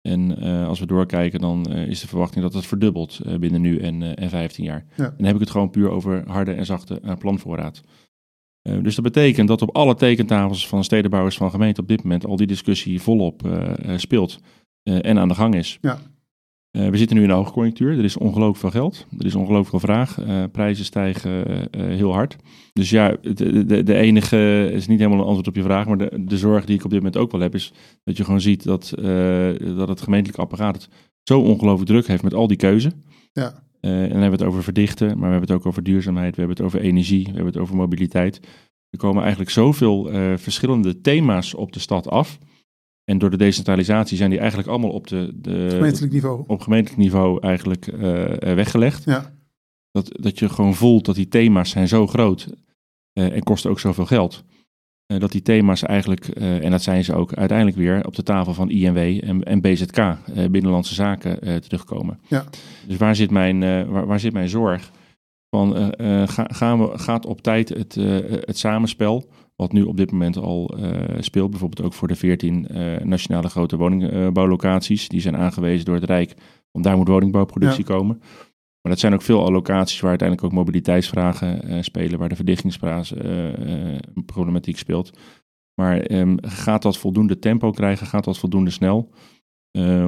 En 0.00 0.38
als 0.66 0.80
we 0.80 0.86
doorkijken, 0.86 1.40
dan 1.40 1.66
is 1.72 2.00
de 2.00 2.08
verwachting 2.08 2.44
dat 2.44 2.54
het 2.54 2.66
verdubbelt 2.66 3.20
binnen 3.40 3.60
nu 3.60 3.78
en, 3.78 4.16
en 4.16 4.30
15 4.30 4.64
jaar. 4.64 4.86
Ja. 4.96 5.04
En 5.04 5.14
dan 5.16 5.26
heb 5.26 5.34
ik 5.34 5.40
het 5.40 5.50
gewoon 5.50 5.70
puur 5.70 5.90
over 5.90 6.28
harde 6.28 6.52
en 6.52 6.66
zachte 6.66 7.00
planvoorraad. 7.18 7.80
dus 8.62 8.94
dat 8.94 9.04
betekent 9.04 9.48
dat 9.48 9.62
op 9.62 9.76
alle 9.76 9.94
tekentafels 9.94 10.68
van 10.68 10.84
stedenbouwers 10.84 11.36
van 11.36 11.50
gemeenten 11.50 11.82
op 11.82 11.88
dit 11.88 12.02
moment 12.02 12.26
al 12.26 12.36
die 12.36 12.46
discussie 12.46 13.00
volop 13.00 13.48
speelt 13.96 14.40
en 14.82 15.18
aan 15.18 15.28
de 15.28 15.34
gang 15.34 15.54
is. 15.54 15.78
Ja. 15.80 15.98
Uh, 16.72 16.88
we 16.88 16.96
zitten 16.96 17.16
nu 17.16 17.22
in 17.22 17.30
een 17.30 17.36
hoogconjunctuur. 17.36 17.98
Er 17.98 18.04
is 18.04 18.16
ongelooflijk 18.16 18.58
veel 18.58 18.70
geld. 18.70 19.06
Er 19.18 19.26
is 19.26 19.34
ongelooflijk 19.34 19.68
veel 19.68 19.94
vraag. 19.94 20.18
Uh, 20.20 20.44
prijzen 20.52 20.84
stijgen 20.84 21.46
uh, 21.46 21.86
heel 21.86 22.12
hard. 22.12 22.36
Dus 22.72 22.90
ja, 22.90 23.16
de, 23.22 23.64
de, 23.64 23.82
de, 23.82 23.94
enige 23.94 24.70
is 24.72 24.86
niet 24.86 24.98
helemaal 24.98 25.18
een 25.18 25.26
antwoord 25.26 25.48
op 25.48 25.56
je 25.56 25.62
vraag. 25.62 25.86
Maar 25.86 25.98
de, 25.98 26.24
de 26.24 26.36
zorg 26.36 26.64
die 26.64 26.76
ik 26.76 26.84
op 26.84 26.90
dit 26.90 26.98
moment 26.98 27.16
ook 27.16 27.32
wel 27.32 27.40
heb, 27.40 27.54
is 27.54 27.72
dat 28.04 28.16
je 28.16 28.24
gewoon 28.24 28.40
ziet 28.40 28.64
dat, 28.64 28.92
dat 29.76 29.88
het 29.88 30.00
gemeentelijk 30.00 30.38
apparaat 30.38 30.74
het 30.74 30.88
zo 31.22 31.40
ongelooflijk 31.40 31.90
druk 31.90 32.06
heeft 32.06 32.22
met 32.22 32.34
al 32.34 32.46
die 32.46 32.56
keuze. 32.56 32.92
Ja. 33.32 33.62
en 33.80 33.90
dan 33.90 34.20
hebben 34.20 34.30
we 34.30 34.36
het 34.36 34.42
over 34.42 34.62
verdichten, 34.62 35.06
maar 35.06 35.16
we 35.16 35.22
hebben 35.30 35.48
het 35.48 35.58
ook 35.58 35.66
over 35.66 35.82
duurzaamheid. 35.82 36.36
We 36.36 36.40
hebben 36.40 36.56
het 36.56 36.66
over 36.66 36.80
energie. 36.80 37.24
We 37.24 37.32
hebben 37.32 37.52
het 37.52 37.62
over 37.62 37.76
mobiliteit. 37.76 38.40
Er 38.90 38.98
komen 38.98 39.20
eigenlijk 39.20 39.50
zoveel 39.50 40.10
verschillende 40.36 41.00
thema's 41.00 41.54
op 41.54 41.72
de 41.72 41.80
stad 41.80 42.08
af. 42.08 42.38
En 43.08 43.18
door 43.18 43.30
de 43.30 43.36
decentralisatie 43.36 44.16
zijn 44.16 44.30
die 44.30 44.38
eigenlijk 44.38 44.68
allemaal 44.68 44.90
op, 44.90 45.06
de, 45.06 45.30
de 45.34 45.66
gemeentelijk 45.70 46.12
niveau. 46.12 46.44
op 46.46 46.60
gemeentelijk 46.60 47.00
niveau 47.02 47.40
eigenlijk 47.40 47.86
uh, 47.86 48.00
weggelegd. 48.38 49.04
Ja. 49.04 49.32
Dat, 49.90 50.08
dat 50.20 50.38
je 50.38 50.48
gewoon 50.48 50.74
voelt 50.74 51.04
dat 51.04 51.14
die 51.14 51.28
thema's 51.28 51.70
zijn 51.70 51.88
zo 51.88 52.06
groot 52.06 52.48
uh, 53.14 53.32
en 53.32 53.42
kosten 53.42 53.70
ook 53.70 53.80
zoveel 53.80 54.06
geld. 54.06 54.44
Uh, 55.12 55.20
dat 55.20 55.32
die 55.32 55.42
thema's 55.42 55.82
eigenlijk, 55.82 56.26
en 56.36 56.70
dat 56.70 56.82
zijn 56.82 57.04
ze 57.04 57.14
ook 57.14 57.34
uiteindelijk 57.34 57.76
weer, 57.76 58.06
op 58.06 58.16
de 58.16 58.22
tafel 58.22 58.54
van 58.54 58.70
INW 58.70 59.24
en, 59.24 59.42
en 59.42 59.60
BZK, 59.60 60.16
Binnenlandse 60.50 60.94
Zaken, 60.94 61.62
terugkomen. 61.62 62.20
Ja. 62.26 62.44
Dus 62.86 62.96
waar 62.96 63.16
zit 63.16 63.30
mijn, 63.30 63.60
waar, 63.90 64.06
waar, 64.06 64.20
zit 64.20 64.32
mijn 64.32 64.48
zorg? 64.48 64.90
Van, 65.50 65.94
ga, 66.28 66.46
gaan 66.48 66.80
we, 66.80 66.98
gaat 66.98 67.26
op 67.26 67.42
tijd 67.42 67.68
het, 67.68 67.94
het 68.44 68.58
samenspel 68.58 69.28
wat 69.60 69.72
nu 69.72 69.82
op 69.82 69.96
dit 69.96 70.10
moment 70.10 70.36
al 70.36 70.78
uh, 70.78 70.90
speelt, 71.18 71.50
bijvoorbeeld 71.50 71.86
ook 71.86 71.92
voor 71.92 72.08
de 72.08 72.16
14 72.16 72.66
uh, 72.70 72.94
eh, 72.94 73.04
nationale 73.04 73.48
grote 73.48 73.76
woningbouwlocaties. 73.76 75.08
Die 75.08 75.20
zijn 75.20 75.36
aangewezen 75.36 75.84
door 75.84 75.94
het 75.94 76.04
Rijk, 76.04 76.34
want 76.70 76.84
daar 76.84 76.96
moet 76.96 77.08
woningbouwproductie 77.08 77.84
komen. 77.84 78.18
Maar 78.80 78.92
dat 78.92 78.98
zijn 78.98 79.14
ook 79.14 79.22
veel 79.22 79.44
allocaties 79.44 80.00
waar 80.00 80.10
uiteindelijk 80.10 80.48
ook 80.48 80.54
mobiliteitsvragen 80.58 81.70
uh, 81.70 81.82
spelen, 81.82 82.18
waar 82.18 82.28
de 82.28 82.36
verdichtingsproblematiek 82.36 84.78
speelt. 84.78 85.18
Maar 85.74 86.10
um, 86.10 86.36
gaat 86.40 86.82
dat 86.82 86.98
voldoende 86.98 87.38
tempo 87.38 87.70
krijgen? 87.70 88.06
Gaat 88.06 88.24
dat 88.24 88.38
voldoende 88.38 88.70
snel? 88.70 89.10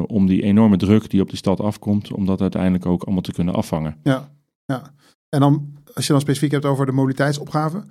om 0.06 0.26
die 0.26 0.42
enorme 0.42 0.76
druk 0.76 1.10
die 1.10 1.20
op 1.20 1.28
die 1.28 1.36
stad 1.36 1.60
afkomt, 1.60 2.12
om 2.12 2.26
dat 2.26 2.40
uiteindelijk 2.40 2.86
ook 2.86 3.02
allemaal 3.02 3.22
te 3.22 3.32
kunnen 3.32 3.54
afvangen. 3.54 3.96
Ja, 4.02 4.30
ja. 4.64 4.82
En 5.28 5.40
dan, 5.40 5.76
als 5.94 6.06
je 6.06 6.12
dan 6.12 6.20
specifiek 6.20 6.50
hebt 6.50 6.64
over 6.64 6.86
de 6.86 6.92
mobiliteitsopgave, 6.92 7.84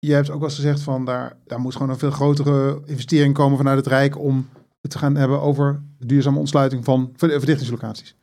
je 0.00 0.12
hebt 0.12 0.30
ook 0.30 0.38
wel 0.38 0.48
eens 0.48 0.58
gezegd 0.58 0.80
van 0.80 1.04
daar, 1.04 1.36
daar 1.46 1.60
moet 1.60 1.72
gewoon 1.72 1.90
een 1.90 1.98
veel 1.98 2.10
grotere 2.10 2.82
investering 2.86 3.34
komen 3.34 3.58
vanuit 3.58 3.76
het 3.76 3.86
Rijk 3.86 4.18
om 4.18 4.48
het 4.80 4.90
te 4.90 4.98
gaan 4.98 5.16
hebben 5.16 5.40
over 5.40 5.82
de 5.98 6.06
duurzame 6.06 6.38
ontsluiting 6.38 6.84
van 6.84 7.12
verdichtingslocaties. 7.16 8.14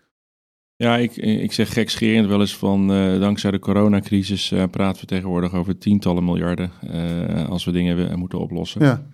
Ja, 0.76 0.98
ik, 0.98 1.16
ik 1.18 1.52
zeg 1.52 1.74
gekscherend 1.74 2.28
wel 2.28 2.40
eens 2.40 2.58
van 2.58 2.92
uh, 2.92 3.20
dankzij 3.20 3.52
de 3.52 3.60
coronacrisis 3.60 4.52
uh, 4.52 4.64
praten 4.72 5.02
we 5.02 5.08
tegenwoordig 5.08 5.54
over 5.54 5.78
tientallen 5.78 6.26
miljarden 6.26 6.72
uh, 6.84 7.50
als 7.50 7.66
we 7.66 7.72
dingen 7.72 8.20
moeten 8.20 8.40
oplossen. 8.40 8.84
Ja. 8.84 9.06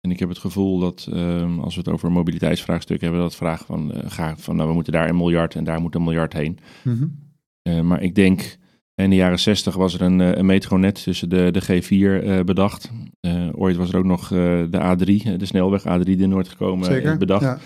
En 0.00 0.10
ik 0.10 0.18
heb 0.18 0.28
het 0.28 0.38
gevoel 0.38 0.78
dat 0.78 1.08
ehm, 1.12 1.58
als 1.58 1.74
we 1.74 1.80
het 1.80 1.90
over 1.90 2.12
mobiliteitsvraagstukken 2.12 3.06
hebben, 3.06 3.24
dat 3.24 3.36
vraag 3.36 3.64
van, 3.64 3.92
ga, 4.06 4.36
van 4.36 4.56
nou, 4.56 4.68
we 4.68 4.74
moeten 4.74 4.92
daar 4.92 5.08
een 5.08 5.16
miljard 5.16 5.54
en 5.54 5.64
daar 5.64 5.80
moet 5.80 5.94
een 5.94 6.04
miljard 6.04 6.32
heen. 6.32 6.58
Mm 6.82 7.20
-hmm. 7.62 7.86
maar 7.86 8.02
ik 8.02 8.14
denk 8.14 8.58
in 9.04 9.10
de 9.10 9.16
jaren 9.16 9.38
60 9.38 9.74
was 9.74 9.94
er 9.94 10.02
een, 10.02 10.20
eh, 10.20 10.34
een 10.34 10.46
metronet 10.46 11.02
tussen 11.02 11.28
de, 11.28 11.50
de 11.50 11.62
G4 11.62 11.88
uh, 11.88 12.38
eh, 12.38 12.44
bedacht. 12.44 12.90
Uh, 13.20 13.48
ooit 13.52 13.76
was 13.76 13.92
er 13.92 13.98
ook 13.98 14.04
nog 14.04 14.30
uh, 14.30 14.38
de 14.70 14.96
A3, 14.96 15.36
de 15.36 15.46
snelweg 15.46 15.82
A3 15.82 16.02
de 16.02 16.26
Noord 16.26 16.48
gekomen 16.48 16.84
Zeker, 16.84 17.18
bedacht. 17.18 17.42
Ja. 17.42 17.58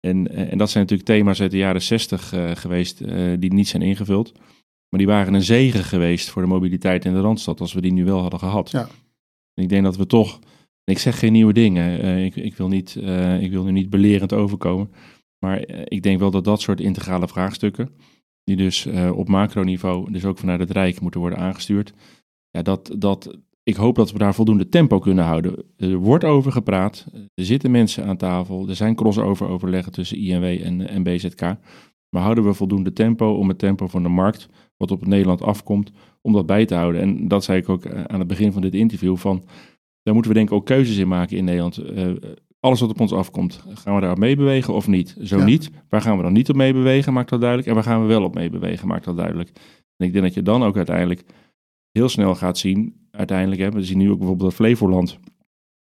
En, 0.00 0.50
en 0.50 0.58
dat 0.58 0.70
zijn 0.70 0.82
natuurlijk 0.82 1.08
thema's 1.08 1.40
uit 1.40 1.50
de 1.50 1.56
jaren 1.56 1.82
60 1.82 2.34
geweest 2.52 2.98
die 3.38 3.52
niet 3.52 3.68
zijn 3.68 3.82
ingevuld. 3.82 4.32
Maar 4.88 4.98
die 4.98 5.06
waren 5.06 5.34
een 5.34 5.42
zegen 5.42 5.84
geweest 5.84 6.30
voor 6.30 6.42
de 6.42 6.48
mobiliteit 6.48 7.04
in 7.04 7.12
de 7.12 7.20
Randstad 7.20 7.60
als 7.60 7.72
we 7.72 7.80
die 7.80 7.92
nu 7.92 8.04
wel 8.04 8.20
hadden 8.20 8.38
gehad. 8.38 8.70
Ja. 8.70 8.88
En 9.54 9.62
ik 9.62 9.68
denk 9.68 9.84
dat 9.84 9.96
we 9.96 10.06
toch, 10.06 10.38
ik 10.84 10.98
zeg 10.98 11.18
geen 11.18 11.32
nieuwe 11.32 11.52
dingen, 11.52 12.24
ik, 12.24 12.36
ik, 12.36 12.56
wil 12.56 12.68
niet, 12.68 12.96
ik 13.40 13.50
wil 13.50 13.64
nu 13.64 13.70
niet 13.70 13.90
belerend 13.90 14.32
overkomen. 14.32 14.90
Maar 15.38 15.68
ik 15.84 16.02
denk 16.02 16.18
wel 16.18 16.30
dat 16.30 16.44
dat 16.44 16.60
soort 16.60 16.80
integrale 16.80 17.28
vraagstukken, 17.28 17.90
die 18.48 18.56
dus 18.56 18.86
uh, 18.86 19.18
op 19.18 19.28
macroniveau, 19.28 20.12
dus 20.12 20.24
ook 20.24 20.38
vanuit 20.38 20.60
het 20.60 20.70
Rijk, 20.70 21.00
moeten 21.00 21.20
worden 21.20 21.38
aangestuurd. 21.38 21.92
Ja, 22.50 22.62
dat, 22.62 22.94
dat, 22.98 23.38
ik 23.62 23.76
hoop 23.76 23.94
dat 23.94 24.12
we 24.12 24.18
daar 24.18 24.34
voldoende 24.34 24.68
tempo 24.68 24.98
kunnen 24.98 25.24
houden. 25.24 25.64
Er 25.76 25.96
wordt 25.96 26.24
over 26.24 26.52
gepraat, 26.52 27.06
er 27.34 27.44
zitten 27.44 27.70
mensen 27.70 28.04
aan 28.04 28.16
tafel, 28.16 28.68
er 28.68 28.76
zijn 28.76 28.94
crossover 28.94 29.48
overleggen 29.48 29.92
tussen 29.92 30.18
INW 30.18 30.44
en, 30.86 31.02
BZK. 31.02 31.40
Maar 32.10 32.22
houden 32.22 32.44
we 32.44 32.52
voldoende 32.52 32.92
tempo 32.92 33.34
om 33.34 33.48
het 33.48 33.58
tempo 33.58 33.86
van 33.86 34.02
de 34.02 34.08
markt, 34.08 34.48
wat 34.76 34.90
op 34.90 35.06
Nederland 35.06 35.42
afkomt, 35.42 35.92
om 36.20 36.32
dat 36.32 36.46
bij 36.46 36.66
te 36.66 36.74
houden? 36.74 37.00
En 37.00 37.28
dat 37.28 37.44
zei 37.44 37.58
ik 37.58 37.68
ook 37.68 37.84
eh, 37.84 38.04
aan 38.04 38.18
het 38.18 38.28
begin 38.28 38.52
van 38.52 38.62
dit 38.62 38.74
interview, 38.74 39.16
van 39.16 39.44
daar 40.02 40.14
moeten 40.14 40.32
we 40.32 40.38
denk 40.38 40.50
ik 40.50 40.56
ook 40.56 40.66
keuzes 40.66 40.96
in 40.96 41.08
maken 41.08 41.36
in 41.36 41.44
Nederland. 41.44 41.78
Uh, 41.78 42.10
alles 42.60 42.80
wat 42.80 42.90
op 42.90 43.00
ons 43.00 43.12
afkomt, 43.12 43.64
gaan 43.74 43.94
we 43.94 44.00
daar 44.00 44.10
op 44.10 44.18
meebewegen 44.18 44.74
of 44.74 44.86
niet? 44.86 45.16
Zo 45.22 45.44
niet, 45.44 45.70
waar 45.88 46.00
gaan 46.00 46.16
we 46.16 46.22
dan 46.22 46.32
niet 46.32 46.48
op 46.48 46.56
meebewegen, 46.56 47.12
maakt 47.12 47.30
dat 47.30 47.40
duidelijk. 47.40 47.68
En 47.68 47.74
waar 47.74 47.84
gaan 47.84 48.00
we 48.00 48.06
wel 48.06 48.24
op 48.24 48.34
meebewegen, 48.34 48.88
maakt 48.88 49.04
dat 49.04 49.16
duidelijk. 49.16 49.48
En 49.96 50.06
ik 50.06 50.12
denk 50.12 50.24
dat 50.24 50.34
je 50.34 50.42
dan 50.42 50.62
ook 50.62 50.76
uiteindelijk 50.76 51.24
heel 51.92 52.08
snel 52.08 52.34
gaat 52.34 52.58
zien, 52.58 53.08
uiteindelijk, 53.10 53.60
hè, 53.60 53.70
we 53.70 53.84
zien 53.84 53.98
nu 53.98 54.10
ook 54.10 54.18
bijvoorbeeld 54.18 54.50
dat 54.50 54.58
Flevoland, 54.58 55.18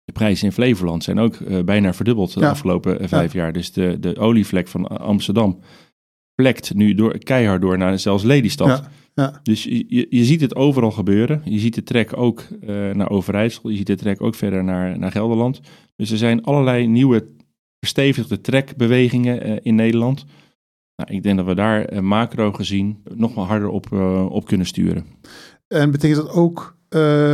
de 0.04 0.12
prijzen 0.12 0.46
in 0.46 0.52
Flevoland 0.52 1.04
zijn 1.04 1.18
ook 1.18 1.38
uh, 1.38 1.64
bijna 1.64 1.94
verdubbeld 1.94 2.34
de 2.34 2.48
afgelopen 2.48 3.02
uh, 3.02 3.08
vijf 3.08 3.32
jaar. 3.32 3.52
Dus 3.52 3.72
de, 3.72 3.98
de 4.00 4.16
olievlek 4.16 4.68
van 4.68 4.86
Amsterdam 4.86 5.58
plekt 6.34 6.74
nu 6.74 6.94
door, 6.94 7.18
keihard 7.18 7.60
door 7.60 7.78
naar 7.78 7.98
zelfs 7.98 8.22
Lelystad. 8.22 8.88
Ja. 9.16 9.40
Dus 9.42 9.64
je, 9.64 10.06
je 10.08 10.24
ziet 10.24 10.40
het 10.40 10.56
overal 10.56 10.90
gebeuren. 10.90 11.42
Je 11.44 11.58
ziet 11.58 11.74
de 11.74 11.82
trek 11.82 12.16
ook 12.16 12.42
uh, 12.60 12.90
naar 12.90 13.10
Overijssel. 13.10 13.68
Je 13.68 13.76
ziet 13.76 13.86
de 13.86 13.96
trek 13.96 14.22
ook 14.22 14.34
verder 14.34 14.64
naar, 14.64 14.98
naar 14.98 15.10
Gelderland. 15.10 15.60
Dus 15.96 16.10
er 16.10 16.16
zijn 16.16 16.42
allerlei 16.42 16.86
nieuwe 16.86 17.28
verstevigde 17.78 18.40
trekbewegingen 18.40 19.48
uh, 19.48 19.56
in 19.62 19.74
Nederland. 19.74 20.24
Nou, 20.96 21.14
ik 21.14 21.22
denk 21.22 21.36
dat 21.36 21.46
we 21.46 21.54
daar 21.54 21.92
uh, 21.92 22.00
macro 22.00 22.52
gezien 22.52 23.02
nog 23.14 23.34
wel 23.34 23.44
harder 23.44 23.68
op, 23.68 23.92
op 24.30 24.46
kunnen 24.46 24.66
sturen. 24.66 25.06
En 25.68 25.90
betekent 25.90 26.26
dat 26.26 26.34
ook 26.34 26.76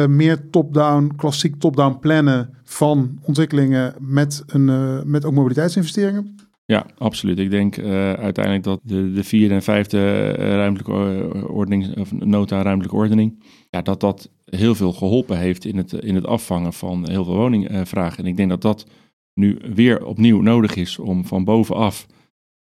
meer 0.08 0.50
top-down, 0.50 1.12
klassiek 1.16 1.56
top-down 1.56 1.98
plannen 1.98 2.54
van 2.64 3.18
ontwikkelingen 3.22 3.94
met, 3.98 4.42
een, 4.46 4.64
met 5.10 5.24
ook 5.24 5.34
mobiliteitsinvesteringen? 5.34 6.36
Ja, 6.64 6.86
absoluut. 6.98 7.38
Ik 7.38 7.50
denk 7.50 7.76
uh, 7.76 8.12
uiteindelijk 8.12 8.64
dat 8.64 8.80
de, 8.82 9.12
de 9.12 9.24
vierde 9.24 9.54
en 9.54 9.62
vijfde 9.62 9.98
uh, 10.38 10.44
ruimtelijke 10.44 11.48
ordening, 11.48 11.96
of 11.96 12.12
nota 12.12 12.62
ruimtelijke 12.62 12.96
ordening, 12.96 13.42
ja, 13.70 13.82
dat 13.82 14.00
dat 14.00 14.30
heel 14.44 14.74
veel 14.74 14.92
geholpen 14.92 15.38
heeft 15.38 15.64
in 15.64 15.76
het, 15.76 15.92
in 15.92 16.14
het 16.14 16.26
afvangen 16.26 16.72
van 16.72 17.08
heel 17.08 17.24
veel 17.24 17.36
woningvragen. 17.36 18.18
En 18.18 18.30
ik 18.30 18.36
denk 18.36 18.48
dat 18.48 18.62
dat 18.62 18.86
nu 19.34 19.58
weer 19.74 20.04
opnieuw 20.04 20.40
nodig 20.40 20.76
is 20.76 20.98
om 20.98 21.24
van 21.24 21.44
bovenaf 21.44 22.06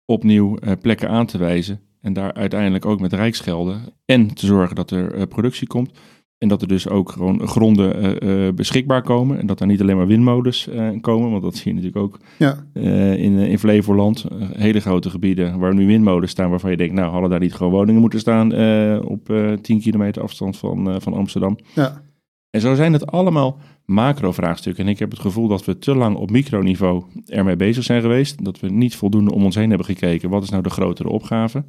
opnieuw 0.05 0.57
uh, 0.63 0.71
plekken 0.81 1.09
aan 1.09 1.25
te 1.25 1.37
wijzen. 1.37 1.79
En 2.01 2.13
daar 2.13 2.33
uiteindelijk 2.33 2.85
ook 2.85 2.99
met 2.99 3.13
rijksgelden 3.13 3.81
en 4.05 4.33
te 4.33 4.45
zorgen 4.45 4.75
dat 4.75 4.91
er 4.91 5.27
productie 5.27 5.67
komt. 5.67 5.91
En 6.39 6.47
dat 6.47 6.61
er 6.61 6.67
dus 6.67 6.89
ook 6.89 7.11
gewoon 7.11 7.47
gronden 7.47 8.23
uh, 8.23 8.45
uh, 8.47 8.53
beschikbaar 8.53 9.01
komen. 9.01 9.39
En 9.39 9.47
dat 9.47 9.59
er 9.59 9.67
niet 9.67 9.81
alleen 9.81 9.97
maar 9.97 10.07
windmolens 10.07 10.67
uh, 10.67 10.89
komen. 11.01 11.31
Want 11.31 11.43
dat 11.43 11.55
zie 11.55 11.67
je 11.67 11.81
natuurlijk 11.81 12.03
ook 12.03 12.19
ja. 12.37 12.65
in, 13.15 13.37
in 13.37 13.59
Flevoland. 13.59 14.25
hele 14.53 14.79
grote 14.79 15.09
gebieden 15.09 15.59
waar 15.59 15.73
nu 15.73 15.85
windmolens 15.85 16.31
staan. 16.31 16.49
Waarvan 16.49 16.71
je 16.71 16.77
denkt, 16.77 16.93
nou 16.93 17.11
hadden 17.11 17.29
daar 17.29 17.39
niet 17.39 17.53
gewoon 17.53 17.71
woningen 17.71 18.01
moeten 18.01 18.19
staan. 18.19 18.53
op 19.03 19.33
10 19.61 19.79
kilometer 19.79 20.21
afstand 20.21 20.57
van, 20.57 21.01
van 21.01 21.13
Amsterdam. 21.13 21.57
Ja. 21.75 22.01
En 22.49 22.61
zo 22.61 22.75
zijn 22.75 22.93
het 22.93 23.11
allemaal 23.11 23.57
macro-vraagstukken. 23.85 24.83
En 24.83 24.89
ik 24.89 24.99
heb 24.99 25.11
het 25.11 25.19
gevoel 25.19 25.47
dat 25.47 25.65
we 25.65 25.77
te 25.77 25.95
lang 25.95 26.15
op 26.15 26.31
microniveau 26.31 27.03
ermee 27.25 27.55
bezig 27.55 27.83
zijn 27.83 28.01
geweest. 28.01 28.45
Dat 28.45 28.59
we 28.59 28.69
niet 28.69 28.95
voldoende 28.95 29.33
om 29.33 29.43
ons 29.43 29.55
heen 29.55 29.69
hebben 29.69 29.87
gekeken. 29.87 30.29
Wat 30.29 30.43
is 30.43 30.49
nou 30.49 30.63
de 30.63 30.69
grotere 30.69 31.09
opgave? 31.09 31.63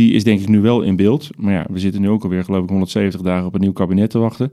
Die 0.00 0.12
is 0.12 0.24
denk 0.24 0.40
ik 0.40 0.48
nu 0.48 0.60
wel 0.60 0.82
in 0.82 0.96
beeld. 0.96 1.28
Maar 1.36 1.52
ja, 1.52 1.66
we 1.70 1.78
zitten 1.78 2.00
nu 2.00 2.08
ook 2.08 2.22
alweer 2.22 2.44
geloof 2.44 2.62
ik 2.62 2.68
170 2.68 3.20
dagen 3.20 3.46
op 3.46 3.54
een 3.54 3.60
nieuw 3.60 3.72
kabinet 3.72 4.10
te 4.10 4.18
wachten. 4.18 4.52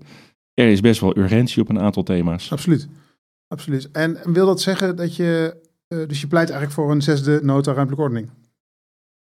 Er 0.54 0.68
is 0.68 0.80
best 0.80 1.02
wel 1.02 1.18
urgentie 1.18 1.62
op 1.62 1.70
een 1.70 1.80
aantal 1.80 2.04
thema's. 2.04 2.52
Absoluut. 2.52 2.88
absoluut. 3.48 3.91
En 3.91 4.18
wil 4.24 4.45
dat 4.45 4.62
zeggen 4.62 4.95
dat 4.95 5.16
je, 5.16 5.58
uh, 5.88 6.08
dus 6.08 6.22
je 6.22 6.28
pleit 6.28 6.50
eigenlijk 6.50 6.80
voor 6.80 6.91
een 6.91 7.02
zesde 7.02 7.39
nota 7.43 7.74
ruimtelijke 7.74 8.04
ordening? 8.04 8.30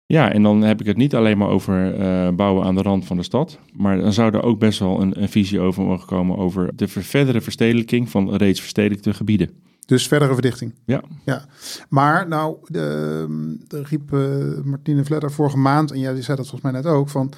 Ja, 0.07 0.33
en 0.33 0.43
dan 0.43 0.63
heb 0.63 0.81
ik 0.81 0.87
het 0.87 0.97
niet 0.97 1.15
alleen 1.15 1.39
maar 1.39 1.49
over 1.49 1.99
uh, 2.01 2.31
bouwen 2.31 2.65
aan 2.65 2.75
de 2.75 2.83
rand 2.83 3.07
van 3.07 3.17
de 3.17 3.23
stad. 3.23 3.59
Maar 3.73 3.99
dan 3.99 4.13
zou 4.13 4.35
er 4.35 4.43
ook 4.43 4.59
best 4.59 4.79
wel 4.79 5.01
een, 5.01 5.23
een 5.23 5.29
visie 5.29 5.61
over 5.61 5.85
mogen 5.85 6.07
komen 6.07 6.37
over 6.37 6.77
de 6.77 6.89
verdere 6.89 7.41
verstedelijking 7.41 8.11
van 8.11 8.35
reeds 8.35 8.61
verstedelijkte 8.61 9.15
gebieden. 9.15 9.51
Dus 9.89 10.09
verdere 10.09 10.33
verdichting. 10.33 10.75
Ja. 10.85 11.03
ja. 11.25 11.45
Maar 11.89 12.29
nou, 12.29 12.57
de, 12.65 13.59
de 13.69 13.83
riep 13.83 14.13
uh, 14.13 14.65
Martine 14.65 15.05
Vledder 15.05 15.33
vorige 15.33 15.57
maand, 15.57 15.91
en 15.91 15.99
jij 15.99 16.23
zei 16.23 16.37
dat 16.37 16.49
volgens 16.49 16.73
mij 16.73 16.73
net 16.73 16.87
ook, 16.87 17.09
van 17.09 17.33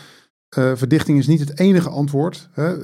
uh, 0.59 0.76
verdichting 0.76 1.18
is 1.18 1.26
niet 1.26 1.40
het 1.40 1.59
enige 1.59 1.88
antwoord. 1.88 2.48
Hè? 2.53 2.76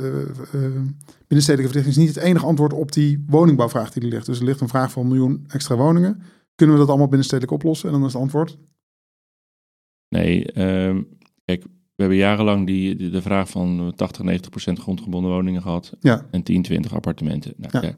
binnenstedelijke 1.27 1.73
verdichting 1.73 1.87
is 1.87 1.97
niet 1.97 2.15
het 2.15 2.25
enige 2.25 2.47
antwoord 2.47 2.73
op 2.73 2.93
die 2.93 3.25
woningbouwvraag 3.27 3.91
die 3.91 4.03
er 4.03 4.09
ligt. 4.09 4.27
Dus 4.27 4.39
er 4.39 4.45
ligt 4.45 4.61
een 4.61 4.69
vraag 4.69 4.91
van 4.91 5.03
een 5.03 5.09
miljoen 5.09 5.45
extra 5.49 5.77
woningen. 5.77 6.23
Kunnen 6.55 6.75
we 6.75 6.81
dat 6.81 6.91
allemaal 6.91 7.09
binnenstedelijk 7.09 7.53
oplossen? 7.53 7.89
En 7.89 7.95
dan 7.95 8.07
is 8.07 8.13
het 8.13 8.23
antwoord? 8.23 8.59
Nee, 10.09 10.53
uh, 10.55 11.01
kijk, 11.45 11.63
we 11.65 12.03
hebben 12.03 12.17
jarenlang 12.17 12.67
die, 12.67 13.11
de 13.11 13.23
vraag 13.23 13.49
van 13.49 13.93
80, 13.97 14.23
90 14.23 14.51
procent 14.51 14.79
grondgebonden 14.79 15.31
woningen 15.31 15.63
gehad. 15.63 15.97
Ja. 16.01 16.27
En 16.31 16.43
10, 16.43 16.63
20 16.63 16.95
appartementen. 16.95 17.55
Nou, 17.57 17.87
ja. 17.87 17.97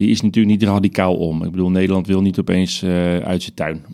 Die 0.00 0.10
is 0.10 0.20
natuurlijk 0.20 0.60
niet 0.60 0.68
radicaal 0.68 1.16
om. 1.16 1.44
Ik 1.44 1.50
bedoel, 1.50 1.70
Nederland 1.70 2.06
wil 2.06 2.22
niet 2.22 2.38
opeens 2.38 2.82
uh, 2.82 3.18
uit 3.18 3.42
zijn 3.42 3.54
tuin. 3.54 3.84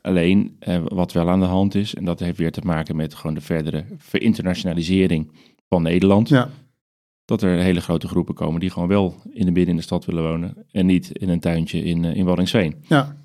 Alleen, 0.00 0.56
uh, 0.68 0.82
wat 0.84 1.12
wel 1.12 1.28
aan 1.30 1.40
de 1.40 1.46
hand 1.46 1.74
is, 1.74 1.94
en 1.94 2.04
dat 2.04 2.20
heeft 2.20 2.38
weer 2.38 2.52
te 2.52 2.60
maken 2.64 2.96
met 2.96 3.14
gewoon 3.14 3.34
de 3.34 3.40
verdere 3.40 3.84
verinternationalisering 3.96 5.30
van 5.68 5.82
Nederland. 5.82 6.28
Ja. 6.28 6.50
Dat 7.24 7.42
er 7.42 7.58
hele 7.58 7.80
grote 7.80 8.08
groepen 8.08 8.34
komen 8.34 8.60
die 8.60 8.70
gewoon 8.70 8.88
wel 8.88 9.14
in 9.32 9.44
de 9.44 9.52
midden 9.52 9.70
in 9.70 9.76
de 9.76 9.82
stad 9.82 10.04
willen 10.04 10.22
wonen. 10.22 10.66
En 10.70 10.86
niet 10.86 11.10
in 11.10 11.28
een 11.28 11.40
tuintje 11.40 11.82
in, 11.82 12.02
uh, 12.02 12.16
in 12.16 12.24
Waddinxveen. 12.24 12.74
Ja. 12.86 13.16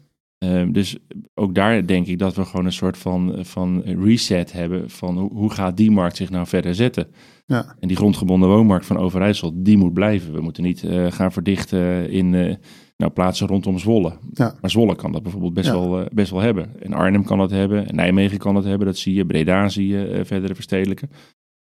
Uh, 0.43 0.63
dus 0.71 0.97
ook 1.33 1.55
daar 1.55 1.85
denk 1.85 2.07
ik 2.07 2.19
dat 2.19 2.35
we 2.35 2.45
gewoon 2.45 2.65
een 2.65 2.73
soort 2.73 2.97
van, 2.97 3.35
van 3.39 3.81
reset 3.81 4.53
hebben 4.53 4.89
van 4.89 5.17
hoe, 5.17 5.33
hoe 5.33 5.51
gaat 5.51 5.77
die 5.77 5.91
markt 5.91 6.17
zich 6.17 6.29
nou 6.29 6.47
verder 6.47 6.75
zetten. 6.75 7.07
Ja. 7.45 7.75
En 7.79 7.87
die 7.87 7.97
grondgebonden 7.97 8.49
woonmarkt 8.49 8.85
van 8.85 8.97
Overijssel, 8.97 9.51
die 9.55 9.77
moet 9.77 9.93
blijven. 9.93 10.33
We 10.33 10.41
moeten 10.41 10.63
niet 10.63 10.83
uh, 10.83 11.11
gaan 11.11 11.31
verdichten 11.31 12.09
in 12.09 12.33
uh, 12.33 12.55
nou, 12.97 13.11
plaatsen 13.11 13.47
rondom 13.47 13.79
Zwolle. 13.79 14.17
Ja. 14.33 14.55
Maar 14.61 14.69
Zwolle 14.69 14.95
kan 14.95 15.11
dat 15.11 15.23
bijvoorbeeld 15.23 15.53
best, 15.53 15.67
ja. 15.67 15.79
wel, 15.79 16.07
best 16.13 16.31
wel 16.31 16.39
hebben. 16.39 16.81
En 16.81 16.93
Arnhem 16.93 17.23
kan 17.23 17.37
dat 17.37 17.51
hebben, 17.51 17.87
en 17.87 17.95
Nijmegen 17.95 18.37
kan 18.37 18.53
dat 18.53 18.63
hebben, 18.63 18.87
dat 18.87 18.97
zie 18.97 19.13
je. 19.13 19.25
Breda 19.25 19.69
zie 19.69 19.87
je 19.87 20.21
verdere 20.25 20.55
verstedelijken. 20.55 21.09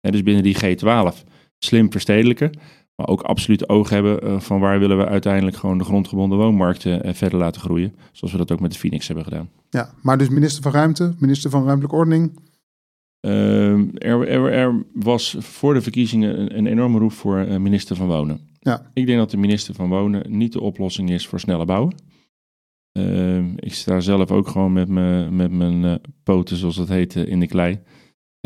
En 0.00 0.12
dus 0.12 0.22
binnen 0.22 0.42
die 0.42 0.56
G12 0.56 1.28
slim 1.58 1.90
verstedelijken. 1.90 2.50
Maar 2.96 3.08
ook 3.08 3.22
absoluut 3.22 3.68
oog 3.68 3.88
hebben 3.88 4.24
uh, 4.24 4.40
van 4.40 4.60
waar 4.60 4.78
willen 4.78 4.98
we 4.98 5.06
uiteindelijk 5.06 5.56
gewoon 5.56 5.78
de 5.78 5.84
grondgebonden 5.84 6.38
woonmarkten 6.38 7.06
uh, 7.06 7.14
verder 7.14 7.38
laten 7.38 7.60
groeien. 7.60 7.94
Zoals 8.12 8.32
we 8.32 8.38
dat 8.38 8.52
ook 8.52 8.60
met 8.60 8.72
de 8.72 8.78
Phoenix 8.78 9.06
hebben 9.06 9.24
gedaan. 9.24 9.48
Ja, 9.70 9.90
maar 10.02 10.18
dus 10.18 10.28
minister 10.28 10.62
van 10.62 10.72
Ruimte, 10.72 11.14
minister 11.18 11.50
van 11.50 11.64
Ruimtelijke 11.64 11.96
Ordening. 11.96 12.38
Uh, 13.20 13.72
er, 13.94 14.28
er, 14.28 14.52
er, 14.52 14.84
was 14.92 15.36
voor 15.38 15.74
de 15.74 15.82
verkiezingen 15.82 16.40
een, 16.40 16.58
een 16.58 16.66
enorme 16.66 16.98
roep 16.98 17.12
voor 17.12 17.38
uh, 17.38 17.56
minister 17.56 17.96
van 17.96 18.06
Wonen. 18.06 18.40
Ja. 18.60 18.90
Ik 18.94 19.06
denk 19.06 19.18
dat 19.18 19.30
de 19.30 19.36
minister 19.36 19.74
van 19.74 19.88
Wonen 19.88 20.36
niet 20.38 20.52
de 20.52 20.60
oplossing 20.60 21.10
is 21.10 21.26
voor 21.26 21.40
snelle 21.40 21.64
bouwen. 21.64 21.94
Ehm, 22.92 23.46
ik 23.56 23.74
sta 23.74 24.00
zelf 24.00 24.30
ook 24.30 24.48
gewoon 24.48 24.72
met, 24.72 24.88
me, 24.88 25.30
met 25.30 25.50
mijn 25.50 26.00
poten, 26.22 26.56
zoals 26.56 26.76
dat 26.76 26.88
heet, 26.88 27.14
in 27.14 27.40
de 27.40 27.46
klei. 27.46 27.80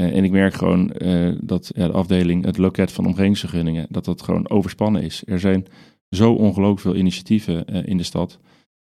Uh, 0.01 0.17
en 0.17 0.25
ik 0.25 0.31
merk 0.31 0.55
gewoon 0.55 0.93
uh, 0.99 1.33
dat 1.41 1.71
ja, 1.75 1.87
de 1.87 1.93
afdeling, 1.93 2.45
het 2.45 2.59
loket 2.59 2.93
van 2.93 3.07
omgevingsvergunningen, 3.07 3.87
dat 3.89 4.05
dat 4.05 4.23
gewoon 4.23 4.51
overspannen 4.51 5.03
is. 5.03 5.23
Er 5.27 5.41
zijn 5.41 5.67
zo 6.11 6.33
ongelooflijk 6.33 6.81
veel 6.81 6.97
initiatieven 6.97 7.65
uh, 7.73 7.87
in 7.87 7.97
de 7.97 8.03
stad, 8.03 8.39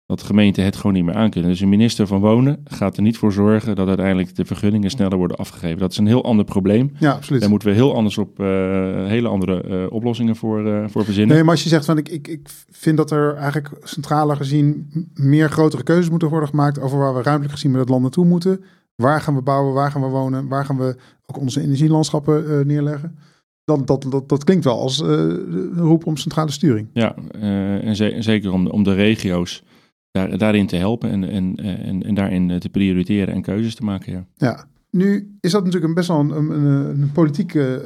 dat 0.07 0.19
de 0.19 0.25
gemeenten 0.27 0.65
het 0.65 0.77
gewoon 0.77 0.93
niet 0.93 1.05
meer 1.05 1.15
aankunnen. 1.15 1.51
Dus 1.51 1.61
een 1.61 1.69
minister 1.69 2.07
van 2.07 2.21
Wonen 2.21 2.61
gaat 2.65 2.97
er 2.97 3.03
niet 3.03 3.17
voor 3.17 3.33
zorgen 3.33 3.77
dat 3.77 3.89
uiteindelijk 3.89 4.35
de 4.35 4.45
vergunningen 4.45 4.91
sneller 4.91 5.19
worden 5.19 5.37
afgegeven. 5.37 5.79
Dat 5.79 5.91
is 5.91 5.99
een 5.99 6.07
heel 6.07 6.25
ander 6.25 6.45
probleem. 6.45 6.93
Ja, 6.99 7.13
absoluut. 7.13 7.41
Daar 7.41 7.51
moeten 7.51 7.69
we 7.69 7.75
heel 7.75 7.95
anders 7.95 8.19
op, 8.19 8.39
hele 8.39 9.29
andere 9.29 9.91
oplossingen 9.91 10.37
voor, 10.37 10.91
voor 10.91 11.05
verzinnen. 11.05 11.35
Nee, 11.35 11.45
maar 11.45 11.55
als 11.55 11.63
je 11.63 11.69
zegt 11.69 11.85
van 11.85 11.99
ik, 11.99 12.09
ik, 12.09 12.29
ik 12.29 12.49
vind 12.71 12.97
dat 12.97 13.11
er 13.11 13.35
eigenlijk 13.35 13.71
centraler 13.83 14.37
gezien 14.37 14.91
meer 15.15 15.51
grotere 15.51 15.83
keuzes 15.83 16.11
moeten 16.11 16.29
worden 16.29 16.49
gemaakt 16.49 16.81
over 16.81 16.99
waar 16.99 17.15
we 17.15 17.23
ruimtelijk 17.23 17.55
gezien 17.55 17.71
met 17.71 17.81
het 17.81 17.89
land 17.89 18.03
naartoe 18.03 18.27
moeten. 18.27 18.65
Waar 18.97 19.21
gaan 19.21 19.35
we 19.35 19.43
bouwen? 19.43 19.75
Waar 19.75 19.91
gaan 19.91 20.03
we 20.03 20.09
wonen? 20.09 20.49
Waar 20.49 20.65
gaan 20.65 20.79
we 20.79 20.97
ook 21.27 21.39
onze 21.39 21.61
energielandschappen 21.61 22.45
uh, 22.51 22.65
neerleggen? 22.65 23.19
Dan, 23.65 23.85
dat, 23.85 24.07
dat, 24.09 24.29
dat 24.29 24.45
klinkt 24.45 24.65
wel 24.65 24.81
als 24.81 25.01
uh, 25.01 25.09
een 25.09 25.79
roep 25.79 26.07
om 26.07 26.17
centrale 26.17 26.51
sturing. 26.51 26.89
Ja, 26.93 27.15
uh, 27.35 27.85
en, 27.85 27.97
ze 27.97 28.13
en, 28.13 28.23
zeker 28.23 28.53
om, 28.53 28.67
om 28.67 28.83
de 28.83 28.95
regio's 28.95 29.63
daar, 30.11 30.39
daarin 30.39 30.67
te 30.67 30.77
helpen 30.77 31.11
en, 31.11 31.25
en, 31.25 31.57
en, 31.57 32.03
en 32.03 32.15
daarin 32.15 32.59
te 32.59 32.69
prioriteren 32.69 33.35
en 33.35 33.43
keuzes 33.43 33.75
te 33.75 33.85
maken. 33.85 34.13
Ja, 34.13 34.27
ja. 34.35 34.69
nu 34.91 35.37
is 35.41 35.51
dat 35.51 35.65
natuurlijk 35.65 35.89
een 35.89 35.95
best 35.95 36.09
wel 36.09 36.21
een, 36.21 36.31
een, 36.31 36.51
een, 36.51 37.01
een 37.03 37.13
politieke 37.13 37.83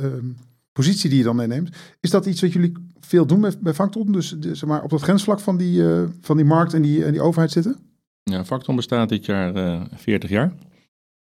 positie 0.73 1.09
die 1.09 1.19
je 1.19 1.25
dan 1.25 1.43
inneemt. 1.43 1.77
Is 2.01 2.11
dat 2.11 2.27
iets 2.27 2.41
wat 2.41 2.53
jullie 2.53 2.73
veel 3.01 3.27
doen 3.27 3.41
bij, 3.41 3.53
bij 3.61 3.75
Facton? 3.75 4.13
Dus, 4.13 4.39
zeg 4.39 4.67
maar, 4.67 4.83
op 4.83 4.91
dat 4.91 5.03
grensvlak 5.03 5.41
van 5.41 5.57
die, 5.57 5.83
van 6.21 6.37
die 6.37 6.47
markt 6.47 6.75
en 6.75 6.83
die, 6.83 7.05
en 7.05 7.13
die 7.13 7.23
overheid 7.23 7.51
zitten? 7.51 7.77
Ja, 8.23 8.45
Facton 8.45 8.77
bestaat 8.77 9.09
dit 9.09 9.27
jaar 9.27 9.87
40 9.95 10.31
jaar. 10.31 10.53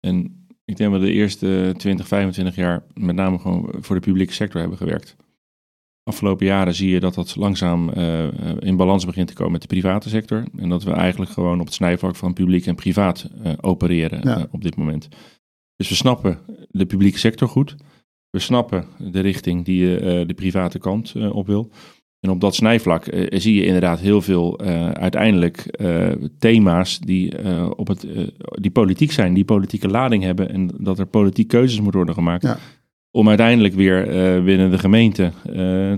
En 0.06 0.46
ik 0.66 0.78
denk 0.78 0.92
dat 0.92 1.02
we 1.02 1.06
de 1.08 1.14
eerste 1.14 1.74
20, 1.78 2.08
25 2.08 2.56
jaar 2.56 2.84
met 2.94 3.16
name 3.16 3.40
gewoon 3.40 3.74
voor 3.80 3.96
de 3.96 4.02
publieke 4.02 4.34
sector 4.34 4.60
hebben 4.60 4.78
gewerkt. 4.78 5.16
Afgelopen 6.04 6.46
jaren 6.46 6.76
zie 6.76 6.90
je 6.90 7.00
dat 7.00 7.14
dat 7.14 7.36
langzaam 7.36 7.90
uh, 7.90 8.28
in 8.60 8.76
balans 8.76 9.06
begint 9.06 9.28
te 9.28 9.34
komen 9.34 9.52
met 9.52 9.62
de 9.62 9.68
private 9.68 10.10
sector. 10.10 10.44
En 10.58 10.70
dat 10.70 10.84
we 10.84 10.92
eigenlijk 10.92 11.32
gewoon 11.32 11.60
op 11.60 11.66
het 11.66 11.76
snijvlak 11.76 12.16
van 12.16 12.34
publiek 12.34 12.66
en 12.66 12.76
privaat 12.76 13.30
uh, 13.46 13.54
opereren 13.62 14.20
ja. 14.24 14.48
op 14.52 14.62
dit 14.62 14.76
moment. 14.76 15.08
Dus 15.76 15.90
we 15.90 15.96
snappen 15.96 16.40
de 16.70 16.86
publieke 16.86 17.20
sector 17.20 17.48
goed. 17.48 17.76
We 18.30 18.40
snappen 18.40 18.86
de 18.98 19.20
richting 19.20 19.66
die 19.66 19.86
je 19.86 20.24
de 20.28 20.34
private 20.34 20.80
kant 20.80 21.16
op 21.32 21.48
wil. 21.48 21.72
En 22.24 22.30
op 22.30 22.42
dat 22.42 22.56
snijvlak 22.56 23.14
uh, 23.14 23.26
zie 23.30 23.56
je 23.56 23.66
inderdaad 23.66 24.00
heel 24.00 24.22
veel 24.22 24.66
uh, 24.66 24.92
uiteindelijk 24.92 25.78
uh, 25.82 26.12
thema's 26.40 27.00
die, 27.00 27.34
op 27.76 27.88
het, 27.88 28.08
die 28.62 28.72
politiek 28.72 29.12
zijn, 29.12 29.34
die 29.34 29.46
politieke 29.46 29.88
lading 29.88 30.24
hebben 30.24 30.50
en 30.50 30.72
dat 30.78 31.00
er 31.00 31.06
politiek 31.06 31.48
keuzes 31.48 31.80
moeten 31.80 31.96
worden 31.96 32.16
gemaakt. 32.16 32.44
Ja. 32.44 32.58
Om 33.12 33.28
uiteindelijk 33.28 33.74
weer 33.74 34.06
binnen 34.44 34.72
de 34.72 34.78
gemeente 34.78 35.32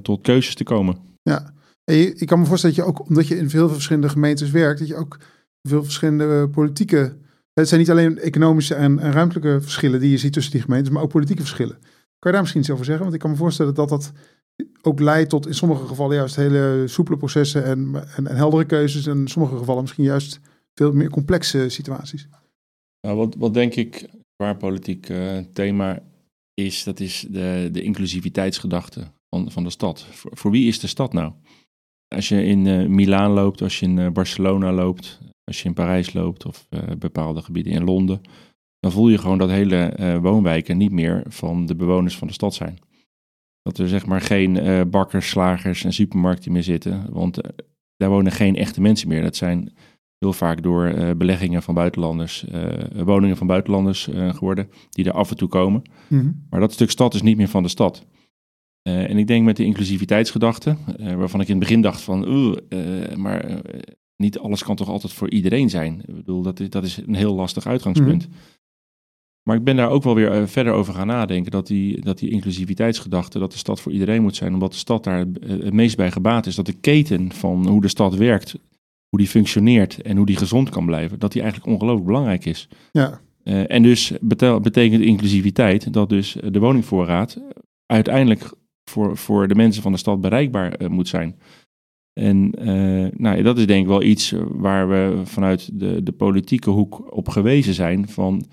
tot 0.01 0.21
keuzes 0.21 0.55
te 0.55 0.63
komen. 0.63 0.97
Ja, 1.21 1.53
en 1.83 1.95
je, 1.95 2.15
ik 2.15 2.27
kan 2.27 2.39
me 2.39 2.45
voorstellen 2.45 2.75
dat 2.75 2.85
je 2.85 2.91
ook, 2.91 3.07
omdat 3.07 3.27
je 3.27 3.37
in 3.37 3.49
veel 3.49 3.69
verschillende 3.69 4.09
gemeentes 4.09 4.51
werkt, 4.51 4.79
dat 4.79 4.87
je 4.87 4.95
ook 4.95 5.19
veel 5.61 5.83
verschillende 5.83 6.49
politieke. 6.49 7.17
Het 7.53 7.67
zijn 7.67 7.79
niet 7.79 7.91
alleen 7.91 8.19
economische 8.19 8.75
en, 8.75 8.99
en 8.99 9.11
ruimtelijke 9.11 9.61
verschillen 9.61 9.99
die 9.99 10.11
je 10.11 10.17
ziet 10.17 10.33
tussen 10.33 10.51
die 10.51 10.61
gemeentes, 10.61 10.93
maar 10.93 11.03
ook 11.03 11.11
politieke 11.11 11.41
verschillen. 11.41 11.77
Kan 12.19 12.31
je 12.31 12.31
daar 12.31 12.41
misschien 12.41 12.61
iets 12.61 12.71
over 12.71 12.85
zeggen? 12.85 13.03
Want 13.03 13.15
ik 13.15 13.21
kan 13.21 13.31
me 13.31 13.37
voorstellen 13.37 13.73
dat 13.73 13.89
dat 13.89 14.11
ook 14.81 14.99
leidt 14.99 15.29
tot 15.29 15.47
in 15.47 15.53
sommige 15.53 15.87
gevallen 15.87 16.15
juist 16.15 16.35
hele 16.35 16.83
soepele 16.87 17.17
processen 17.17 17.65
en, 17.65 18.05
en, 18.15 18.27
en, 18.27 18.35
heldere 18.35 18.65
keuzes. 18.65 19.07
En 19.07 19.17
in 19.17 19.27
sommige 19.27 19.57
gevallen 19.57 19.81
misschien 19.81 20.03
juist 20.03 20.39
veel 20.73 20.91
meer 20.91 21.09
complexe 21.09 21.69
situaties. 21.69 22.27
Nou, 23.01 23.17
wat, 23.17 23.35
wat 23.37 23.53
denk 23.53 23.75
ik 23.75 24.09
waar 24.35 24.57
politiek 24.57 25.09
uh, 25.09 25.37
thema 25.53 25.99
is, 26.53 26.83
dat 26.83 26.99
is 26.99 27.25
de, 27.29 27.69
de 27.71 27.81
inclusiviteitsgedachte 27.81 29.11
van, 29.29 29.51
van 29.51 29.63
de 29.63 29.69
stad. 29.69 30.05
Voor, 30.11 30.51
wie 30.51 30.67
is 30.67 30.79
de 30.79 30.87
stad 30.87 31.13
nou? 31.13 31.33
Als 32.15 32.29
je 32.29 32.43
in 32.43 32.65
uh, 32.65 32.87
Milaan 32.87 33.31
loopt, 33.31 33.61
als 33.61 33.79
je 33.79 33.85
in 33.85 33.97
uh, 33.97 34.09
Barcelona 34.09 34.71
loopt, 34.71 35.19
als 35.43 35.61
je 35.61 35.67
in 35.67 35.73
Parijs 35.73 36.13
loopt 36.13 36.45
of 36.45 36.67
bepaalde 36.97 37.41
gebieden 37.41 37.73
in 37.73 37.83
Londen, 37.83 38.21
dan 38.79 38.91
voel 38.91 39.09
je 39.09 39.17
gewoon 39.17 39.37
dat 39.37 39.49
hele 39.49 40.19
woonwijken 40.21 40.77
niet 40.77 40.91
meer 40.91 41.23
van 41.27 41.65
de 41.65 41.75
bewoners 41.75 42.17
van 42.17 42.27
de 42.27 42.33
stad 42.33 42.53
zijn. 42.53 42.79
Dat 43.65 43.77
er 43.77 43.87
zeg 43.87 44.05
maar 44.05 44.21
geen 44.21 44.55
uh, 44.55 44.81
bakkers, 44.87 45.29
slagers 45.29 45.83
en 45.83 45.93
supermarkten 45.93 46.51
meer 46.51 46.63
zitten. 46.63 47.05
Want 47.09 47.45
uh, 47.45 47.51
daar 47.97 48.09
wonen 48.09 48.31
geen 48.31 48.55
echte 48.55 48.81
mensen 48.81 49.07
meer. 49.07 49.21
Dat 49.21 49.35
zijn 49.35 49.73
heel 50.17 50.33
vaak 50.33 50.63
door 50.63 50.87
uh, 50.87 51.11
beleggingen 51.17 51.63
van 51.63 51.73
buitenlanders, 51.73 52.45
woningen 52.93 53.37
van 53.37 53.47
buitenlanders 53.47 54.09
geworden, 54.13 54.69
die 54.89 55.05
er 55.05 55.11
af 55.11 55.29
en 55.29 55.37
toe 55.37 55.47
komen. 55.47 55.81
Mm 56.07 56.19
-hmm. 56.19 56.45
Maar 56.49 56.59
dat 56.59 56.73
stuk 56.73 56.89
stad 56.89 57.13
is 57.13 57.21
niet 57.21 57.37
meer 57.37 57.47
van 57.47 57.63
de 57.63 57.69
stad. 57.69 58.05
en 58.81 59.17
ik 59.17 59.27
denk 59.27 59.45
met 59.45 59.57
de 59.57 59.65
inclusiviteitsgedachte, 59.65 60.75
waarvan 60.97 61.41
ik 61.41 61.47
in 61.47 61.55
het 61.55 61.63
begin 61.63 61.81
dacht 61.81 62.01
van, 62.01 62.27
oeh, 62.27 62.57
maar 63.15 63.61
niet 64.17 64.39
alles 64.39 64.63
kan 64.63 64.75
toch 64.75 64.89
altijd 64.89 65.13
voor 65.13 65.29
iedereen 65.29 65.69
zijn. 65.69 66.03
Ik 66.05 66.15
bedoel, 66.15 66.41
dat 66.41 66.59
is, 66.59 66.69
dat 66.69 66.83
is 66.83 66.97
een 66.97 67.15
heel 67.15 67.35
lastig 67.35 67.65
uitgangspunt. 67.65 68.27
Mhm. 68.27 68.37
Maar 69.47 69.55
ik 69.55 69.63
ben 69.63 69.75
daar 69.75 69.89
ook 69.89 70.03
wel 70.03 70.15
weer 70.15 70.41
uh, 70.41 70.47
verder 70.47 70.73
over 70.73 70.93
gaan 70.93 71.07
nadenken. 71.07 71.51
Dat 71.51 71.67
die, 71.67 72.01
dat 72.01 72.19
die 72.19 72.29
inclusiviteitsgedachte, 72.29 73.39
dat 73.39 73.51
de 73.51 73.57
stad 73.57 73.81
voor 73.81 73.91
iedereen 73.91 74.21
moet 74.21 74.35
zijn. 74.35 74.53
Omdat 74.53 74.71
de 74.71 74.77
stad 74.77 75.03
daar 75.03 75.19
het, 75.19 75.39
het 75.47 75.73
meest 75.73 75.97
bij 75.97 76.11
gebaat 76.11 76.45
is. 76.45 76.55
Dat 76.55 76.65
de 76.65 76.73
keten 76.73 77.31
van 77.31 77.67
hoe 77.67 77.81
de 77.81 77.87
stad 77.87 78.15
werkt, 78.15 78.51
hoe 79.09 79.19
die 79.19 79.27
functioneert 79.27 80.01
en 80.01 80.17
hoe 80.17 80.25
die 80.25 80.37
gezond 80.37 80.69
kan 80.69 80.85
blijven. 80.85 81.19
Dat 81.19 81.31
die 81.31 81.41
eigenlijk 81.41 81.71
ongelooflijk 81.71 82.07
belangrijk 82.07 82.45
is. 82.45 82.67
Ja. 82.91 83.21
Uh, 83.43 83.71
en 83.71 83.83
dus 83.83 84.13
betekent 84.61 85.03
inclusiviteit 85.03 85.93
dat 85.93 86.09
dus 86.09 86.37
de 86.49 86.59
woningvoorraad 86.59 87.41
uiteindelijk 87.85 88.51
voor, 88.89 89.17
voor 89.17 89.47
de 89.47 89.55
mensen 89.55 89.81
van 89.81 89.91
de 89.91 89.97
stad 89.97 90.21
bereikbaar 90.21 90.81
uh, 90.81 90.87
moet 90.87 91.07
zijn. 91.07 91.39
En 92.13 92.51
uh, 92.59 93.07
nou, 93.17 93.41
dat 93.41 93.57
is 93.57 93.65
denk 93.65 93.81
ik 93.81 93.87
wel 93.87 94.03
iets 94.03 94.33
waar 94.47 94.89
we 94.89 95.21
vanuit 95.23 95.79
de, 95.79 96.03
de 96.03 96.11
politieke 96.11 96.69
hoek 96.69 97.15
op 97.15 97.29
gewezen 97.29 97.73
zijn. 97.73 98.09
Van 98.09 98.45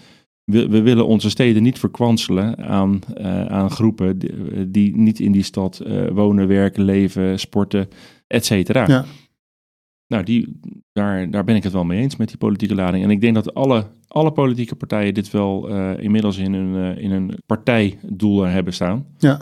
we, 0.44 0.68
we 0.68 0.82
willen 0.82 1.06
onze 1.06 1.30
steden 1.30 1.62
niet 1.62 1.78
verkwanselen 1.78 2.58
aan, 2.58 3.00
uh, 3.18 3.46
aan 3.46 3.70
groepen 3.70 4.18
die, 4.18 4.70
die, 4.70 4.96
niet 4.96 5.20
in 5.20 5.32
die 5.32 5.42
stad 5.42 5.82
uh, 5.86 6.08
wonen, 6.08 6.48
werken, 6.48 6.84
leven, 6.84 7.38
sporten, 7.38 7.88
et 8.26 8.44
cetera. 8.44 8.86
Ja. 8.86 9.04
Nou, 10.06 10.24
die, 10.24 10.60
daar, 10.92 11.30
daar 11.30 11.44
ben 11.44 11.56
ik 11.56 11.62
het 11.62 11.72
wel 11.72 11.84
mee 11.84 12.00
eens 12.00 12.16
met 12.16 12.28
die 12.28 12.36
politieke 12.36 12.74
lading. 12.74 13.04
En 13.04 13.10
ik 13.10 13.20
denk 13.20 13.34
dat 13.34 13.54
alle, 13.54 13.86
alle 14.08 14.32
politieke 14.32 14.74
partijen 14.74 15.14
dit 15.14 15.30
wel 15.30 15.68
inmiddels 15.98 16.38
in 16.38 16.54
hun, 16.54 16.98
in 16.98 17.10
hun 17.10 17.38
partijdoelen 17.46 18.50
hebben 18.50 18.72
staan. 18.72 19.06
Ja. 19.18 19.36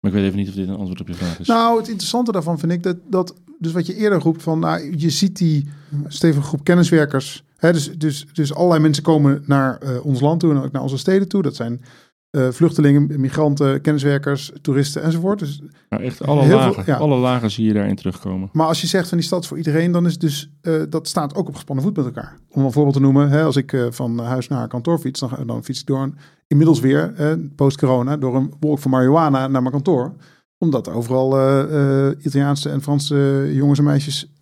Maar 0.00 0.10
ik 0.10 0.12
weet 0.12 0.26
even 0.26 0.38
niet 0.38 0.48
of 0.48 0.54
dit 0.54 0.68
een 0.68 0.76
antwoord 0.76 1.00
op 1.00 1.08
je 1.08 1.14
vraag 1.14 1.40
is. 1.40 1.46
Nou, 1.46 1.78
het 1.78 1.88
interessante 1.88 2.32
daarvan 2.32 2.58
vind 2.58 2.72
ik 2.72 2.82
dat, 2.82 2.96
dat 3.10 3.34
dus 3.58 3.72
wat 3.72 3.86
je 3.86 3.96
eerder 3.96 4.18
roept 4.18 4.42
van, 4.42 4.58
nou, 4.58 4.94
je 4.96 5.10
ziet 5.10 5.36
die 5.36 5.68
stevige 6.06 6.46
groep 6.46 6.64
kenniswerkers. 6.64 7.44
Dus, 7.60 7.98
dus, 7.98 8.26
dus 8.32 8.54
allerlei 8.54 8.80
mensen 8.80 9.02
komen 9.02 9.42
naar 9.46 9.78
uh, 9.82 10.06
ons 10.06 10.20
land 10.20 10.40
toe 10.40 10.50
en 10.50 10.62
ook 10.62 10.72
naar 10.72 10.82
onze 10.82 10.98
steden 10.98 11.28
toe. 11.28 11.42
Dat 11.42 11.54
zijn 11.54 11.80
uh, 12.36 12.48
vluchtelingen, 12.50 13.20
migranten, 13.20 13.80
kenniswerkers, 13.80 14.52
toeristen 14.62 15.02
enzovoort. 15.02 15.38
Dus 15.38 15.60
nou, 15.88 16.02
echt 16.02 16.26
alle 16.26 16.46
lagen, 16.48 16.84
veel, 16.84 16.94
ja. 16.94 17.00
alle 17.00 17.16
lagen 17.16 17.50
zie 17.50 17.66
je 17.66 17.72
daarin 17.72 17.96
terugkomen. 17.96 18.48
Maar 18.52 18.66
als 18.66 18.80
je 18.80 18.86
zegt 18.86 19.08
van 19.08 19.18
die 19.18 19.26
stad 19.26 19.46
voor 19.46 19.56
iedereen, 19.56 19.92
dan 19.92 20.06
is 20.06 20.18
dus 20.18 20.50
uh, 20.62 20.82
dat 20.88 21.08
staat 21.08 21.34
ook 21.34 21.48
op 21.48 21.54
gespannen 21.54 21.84
voet 21.84 21.96
met 21.96 22.04
elkaar. 22.04 22.38
Om 22.50 22.64
een 22.64 22.72
voorbeeld 22.72 22.94
te 22.94 23.00
noemen, 23.00 23.28
hè, 23.28 23.42
als 23.42 23.56
ik 23.56 23.72
uh, 23.72 23.86
van 23.90 24.18
huis 24.18 24.48
naar 24.48 24.68
kantoor 24.68 24.98
fiets, 24.98 25.20
dan, 25.20 25.30
dan 25.46 25.64
fiets 25.64 25.80
ik 25.80 25.86
door 25.86 26.02
een, 26.02 26.14
inmiddels 26.46 26.80
weer, 26.80 27.14
post-corona, 27.56 28.16
door 28.16 28.36
een 28.36 28.54
wolk 28.60 28.78
van 28.78 28.90
marihuana 28.90 29.46
naar 29.46 29.62
mijn 29.62 29.74
kantoor 29.74 30.14
omdat 30.58 30.86
er 30.86 30.94
overal 30.94 31.28
Italiaanse 32.20 32.70
en 32.70 32.82
Franse 32.82 33.50
jongens 33.52 33.78
en 33.78 33.84
meisjes 33.84 34.32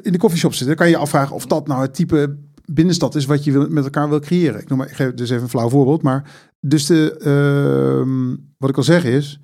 in 0.00 0.12
de 0.12 0.18
koffieshop 0.18 0.50
zitten. 0.50 0.66
Dan 0.66 0.76
kan 0.76 0.86
je 0.86 0.92
je 0.92 0.98
afvragen 0.98 1.34
of 1.34 1.46
dat 1.46 1.66
nou 1.66 1.82
het 1.82 1.94
type 1.94 2.36
binnenstad 2.74 3.14
is 3.14 3.24
wat 3.24 3.44
je 3.44 3.52
wil, 3.52 3.68
met 3.68 3.84
elkaar 3.84 4.08
wil 4.08 4.20
creëren. 4.20 4.60
Ik, 4.60 4.68
noem 4.68 4.78
maar, 4.78 4.88
ik 4.88 4.94
geef 4.94 5.14
dus 5.14 5.30
even 5.30 5.42
een 5.42 5.48
flauw 5.48 5.68
voorbeeld. 5.68 6.02
Maar 6.02 6.50
dus 6.60 6.86
de, 6.86 7.20
uh, 7.24 8.36
wat 8.58 8.70
ik 8.70 8.76
al 8.76 8.82
zeg 8.82 9.04
is, 9.04 9.40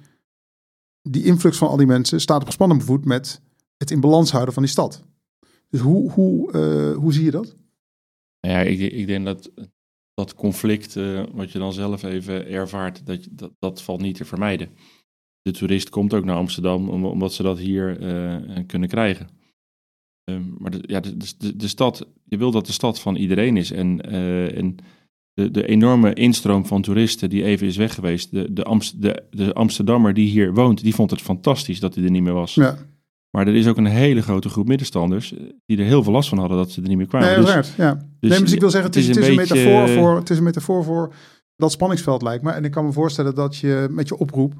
die 1.02 1.24
influx 1.24 1.58
van 1.58 1.68
al 1.68 1.76
die 1.76 1.86
mensen 1.86 2.20
staat 2.20 2.40
op 2.40 2.46
gespannen 2.46 2.80
voet 2.80 3.04
met 3.04 3.40
het 3.76 3.90
in 3.90 4.00
balans 4.00 4.30
houden 4.30 4.54
van 4.54 4.62
die 4.62 4.72
stad. 4.72 5.04
Dus 5.68 5.80
hoe, 5.80 6.10
hoe, 6.10 6.52
uh, 6.52 6.96
hoe 6.96 7.12
zie 7.12 7.24
je 7.24 7.30
dat? 7.30 7.56
Ja, 8.40 8.60
ik, 8.60 8.78
ik 8.92 9.06
denk 9.06 9.24
dat 9.24 9.50
dat 10.14 10.34
conflict, 10.34 10.94
uh, 10.94 11.22
wat 11.32 11.52
je 11.52 11.58
dan 11.58 11.72
zelf 11.72 12.02
even 12.02 12.46
ervaart, 12.46 13.06
dat, 13.06 13.28
dat, 13.58 13.82
valt 13.82 14.00
niet 14.00 14.16
te 14.16 14.24
vermijden 14.24 14.68
de 15.46 15.52
toerist 15.52 15.88
komt 15.88 16.14
ook 16.14 16.24
naar 16.24 16.36
Amsterdam 16.36 16.88
omdat 16.88 17.32
ze 17.32 17.42
dat 17.42 17.58
hier 17.58 18.00
uh, 18.00 18.58
kunnen 18.66 18.88
krijgen. 18.88 19.28
Uh, 20.30 20.36
maar 20.58 20.70
de, 20.70 20.78
ja, 20.82 21.00
de, 21.00 21.16
de, 21.38 21.56
de, 21.56 21.68
stad, 21.68 22.06
je 22.24 22.36
wil 22.36 22.50
dat 22.50 22.66
de 22.66 22.72
stad 22.72 23.00
van 23.00 23.16
iedereen 23.16 23.56
is. 23.56 23.70
En, 23.70 24.00
uh, 24.12 24.56
en 24.56 24.76
de, 25.32 25.50
de 25.50 25.66
enorme 25.66 26.14
instroom 26.14 26.66
van 26.66 26.82
toeristen 26.82 27.30
die 27.30 27.44
even 27.44 27.66
is 27.66 27.76
weg 27.76 27.94
geweest. 27.94 28.30
De, 28.30 28.52
de, 28.52 28.64
Amst, 28.64 29.02
de, 29.02 29.22
de 29.30 29.52
Amsterdammer 29.52 30.14
die 30.14 30.28
hier 30.28 30.54
woont, 30.54 30.82
die 30.82 30.94
vond 30.94 31.10
het 31.10 31.22
fantastisch 31.22 31.80
dat 31.80 31.94
hij 31.94 32.04
er 32.04 32.10
niet 32.10 32.22
meer 32.22 32.32
was. 32.32 32.54
Ja. 32.54 32.76
Maar 33.30 33.46
er 33.46 33.54
is 33.54 33.66
ook 33.66 33.76
een 33.76 33.86
hele 33.86 34.22
grote 34.22 34.48
groep 34.48 34.66
middenstanders 34.66 35.34
die 35.66 35.78
er 35.78 35.84
heel 35.84 36.02
veel 36.02 36.12
last 36.12 36.28
van 36.28 36.38
hadden 36.38 36.56
dat 36.56 36.70
ze 36.70 36.82
er 36.82 36.88
niet 36.88 36.96
meer 36.96 37.06
kwamen. 37.06 37.28
Nee, 37.28 37.54
dus, 37.54 37.74
ja. 37.76 37.94
Dus, 38.20 38.30
nee, 38.30 38.40
dus 38.40 38.52
ik 38.52 38.60
wil 38.60 38.70
zeggen, 38.70 38.90
het 38.90 38.98
is, 38.98 39.08
het 39.08 39.16
is, 39.16 39.28
een, 39.28 39.36
beetje... 39.36 39.54
metafoor 39.54 39.88
voor, 39.88 40.16
het 40.16 40.30
is 40.30 40.38
een 40.38 40.44
metafoor 40.44 40.84
voor 40.84 41.14
dat 41.56 41.72
spanningsveld 41.72 42.22
lijkt 42.22 42.44
me. 42.44 42.50
En 42.50 42.64
ik 42.64 42.70
kan 42.70 42.84
me 42.84 42.92
voorstellen 42.92 43.34
dat 43.34 43.56
je 43.56 43.86
met 43.90 44.08
je 44.08 44.16
oproep 44.18 44.54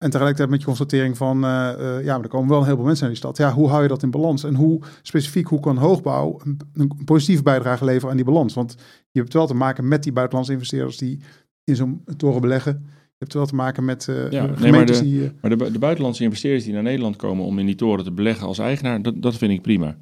en 0.00 0.10
tegelijkertijd 0.10 0.50
met 0.50 0.60
je 0.60 0.66
constatering 0.66 1.16
van, 1.16 1.44
uh, 1.44 1.70
uh, 1.78 2.04
ja, 2.04 2.14
maar 2.14 2.24
er 2.24 2.28
komen 2.28 2.48
wel 2.48 2.58
een 2.58 2.64
heleboel 2.64 2.84
mensen 2.84 3.04
naar 3.04 3.14
die 3.14 3.22
stad. 3.22 3.36
Ja, 3.36 3.52
hoe 3.52 3.68
hou 3.68 3.82
je 3.82 3.88
dat 3.88 4.02
in 4.02 4.10
balans? 4.10 4.44
En 4.44 4.54
hoe 4.54 4.80
specifiek, 5.02 5.46
hoe 5.46 5.60
kan 5.60 5.76
hoogbouw 5.76 6.40
een, 6.44 6.58
een 6.72 7.04
positieve 7.04 7.42
bijdrage 7.42 7.84
leveren 7.84 8.10
aan 8.10 8.16
die 8.16 8.24
balans? 8.24 8.54
Want 8.54 8.76
je 9.10 9.20
hebt 9.20 9.32
wel 9.32 9.46
te 9.46 9.54
maken 9.54 9.88
met 9.88 10.02
die 10.02 10.12
buitenlandse 10.12 10.52
investeerders 10.52 10.96
die 10.96 11.20
in 11.64 11.76
zo'n 11.76 12.04
toren 12.16 12.40
beleggen. 12.40 12.72
Je 12.84 13.16
hebt 13.18 13.32
wel 13.32 13.46
te 13.46 13.54
maken 13.54 13.84
met 13.84 14.06
uh, 14.10 14.30
ja, 14.30 14.46
nee, 14.46 14.72
maar 14.72 14.86
de, 14.86 15.02
die... 15.02 15.32
maar 15.40 15.56
de, 15.56 15.70
de, 15.70 15.78
buitenlandse 15.78 16.22
investeerders 16.22 16.64
die 16.64 16.72
naar 16.72 16.82
Nederland 16.82 17.16
komen 17.16 17.44
om 17.44 17.58
in 17.58 17.66
die 17.66 17.74
toren 17.74 18.04
te 18.04 18.12
beleggen 18.12 18.46
als 18.46 18.58
eigenaar, 18.58 19.02
dat, 19.02 19.22
dat 19.22 19.36
vind 19.36 19.52
ik 19.52 19.62
prima. 19.62 19.96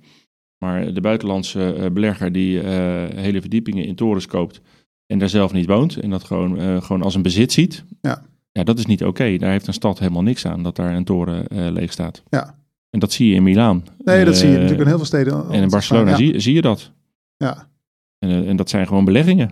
Maar 0.58 0.92
de 0.94 1.00
buitenlandse 1.00 1.90
belegger 1.92 2.32
die 2.32 2.58
hele 2.58 3.40
verdiepingen 3.40 3.84
in 3.84 3.94
torens 3.94 4.26
koopt 4.26 4.60
en 5.06 5.18
daar 5.18 5.28
zelf 5.28 5.52
niet 5.52 5.66
woont 5.66 5.96
en 5.96 6.10
dat 6.10 6.24
gewoon, 6.24 6.82
gewoon 6.82 7.02
als 7.02 7.14
een 7.14 7.22
bezit 7.22 7.52
ziet... 7.52 7.84
Ja 8.00 8.22
ja, 8.58 8.64
dat 8.64 8.78
is 8.78 8.86
niet 8.86 9.04
oké. 9.04 9.36
Daar 9.36 9.50
heeft 9.50 9.66
een 9.66 9.72
stad 9.72 9.98
helemaal 9.98 10.22
niks 10.22 10.46
aan 10.46 10.62
dat 10.62 10.76
daar 10.76 10.94
een 10.94 11.04
toren 11.04 11.44
uh, 11.52 11.70
leeg 11.70 11.92
staat. 11.92 12.22
Ja. 12.28 12.54
En 12.90 12.98
dat 12.98 13.12
zie 13.12 13.28
je 13.28 13.34
in 13.34 13.42
Milaan. 13.42 13.84
Nee, 14.04 14.24
dat 14.24 14.36
zie 14.36 14.48
je 14.48 14.54
natuurlijk 14.54 14.80
in 14.80 14.86
heel 14.86 14.96
veel 14.96 15.06
steden. 15.06 15.50
En 15.50 15.62
in 15.62 15.68
Barcelona 15.68 16.16
zie, 16.16 16.40
zie 16.40 16.54
je 16.54 16.60
dat. 16.60 16.92
Ja. 17.36 17.68
En, 18.18 18.30
uh, 18.30 18.48
en 18.48 18.56
dat 18.56 18.70
zijn 18.70 18.86
gewoon 18.86 19.04
beleggingen. 19.04 19.50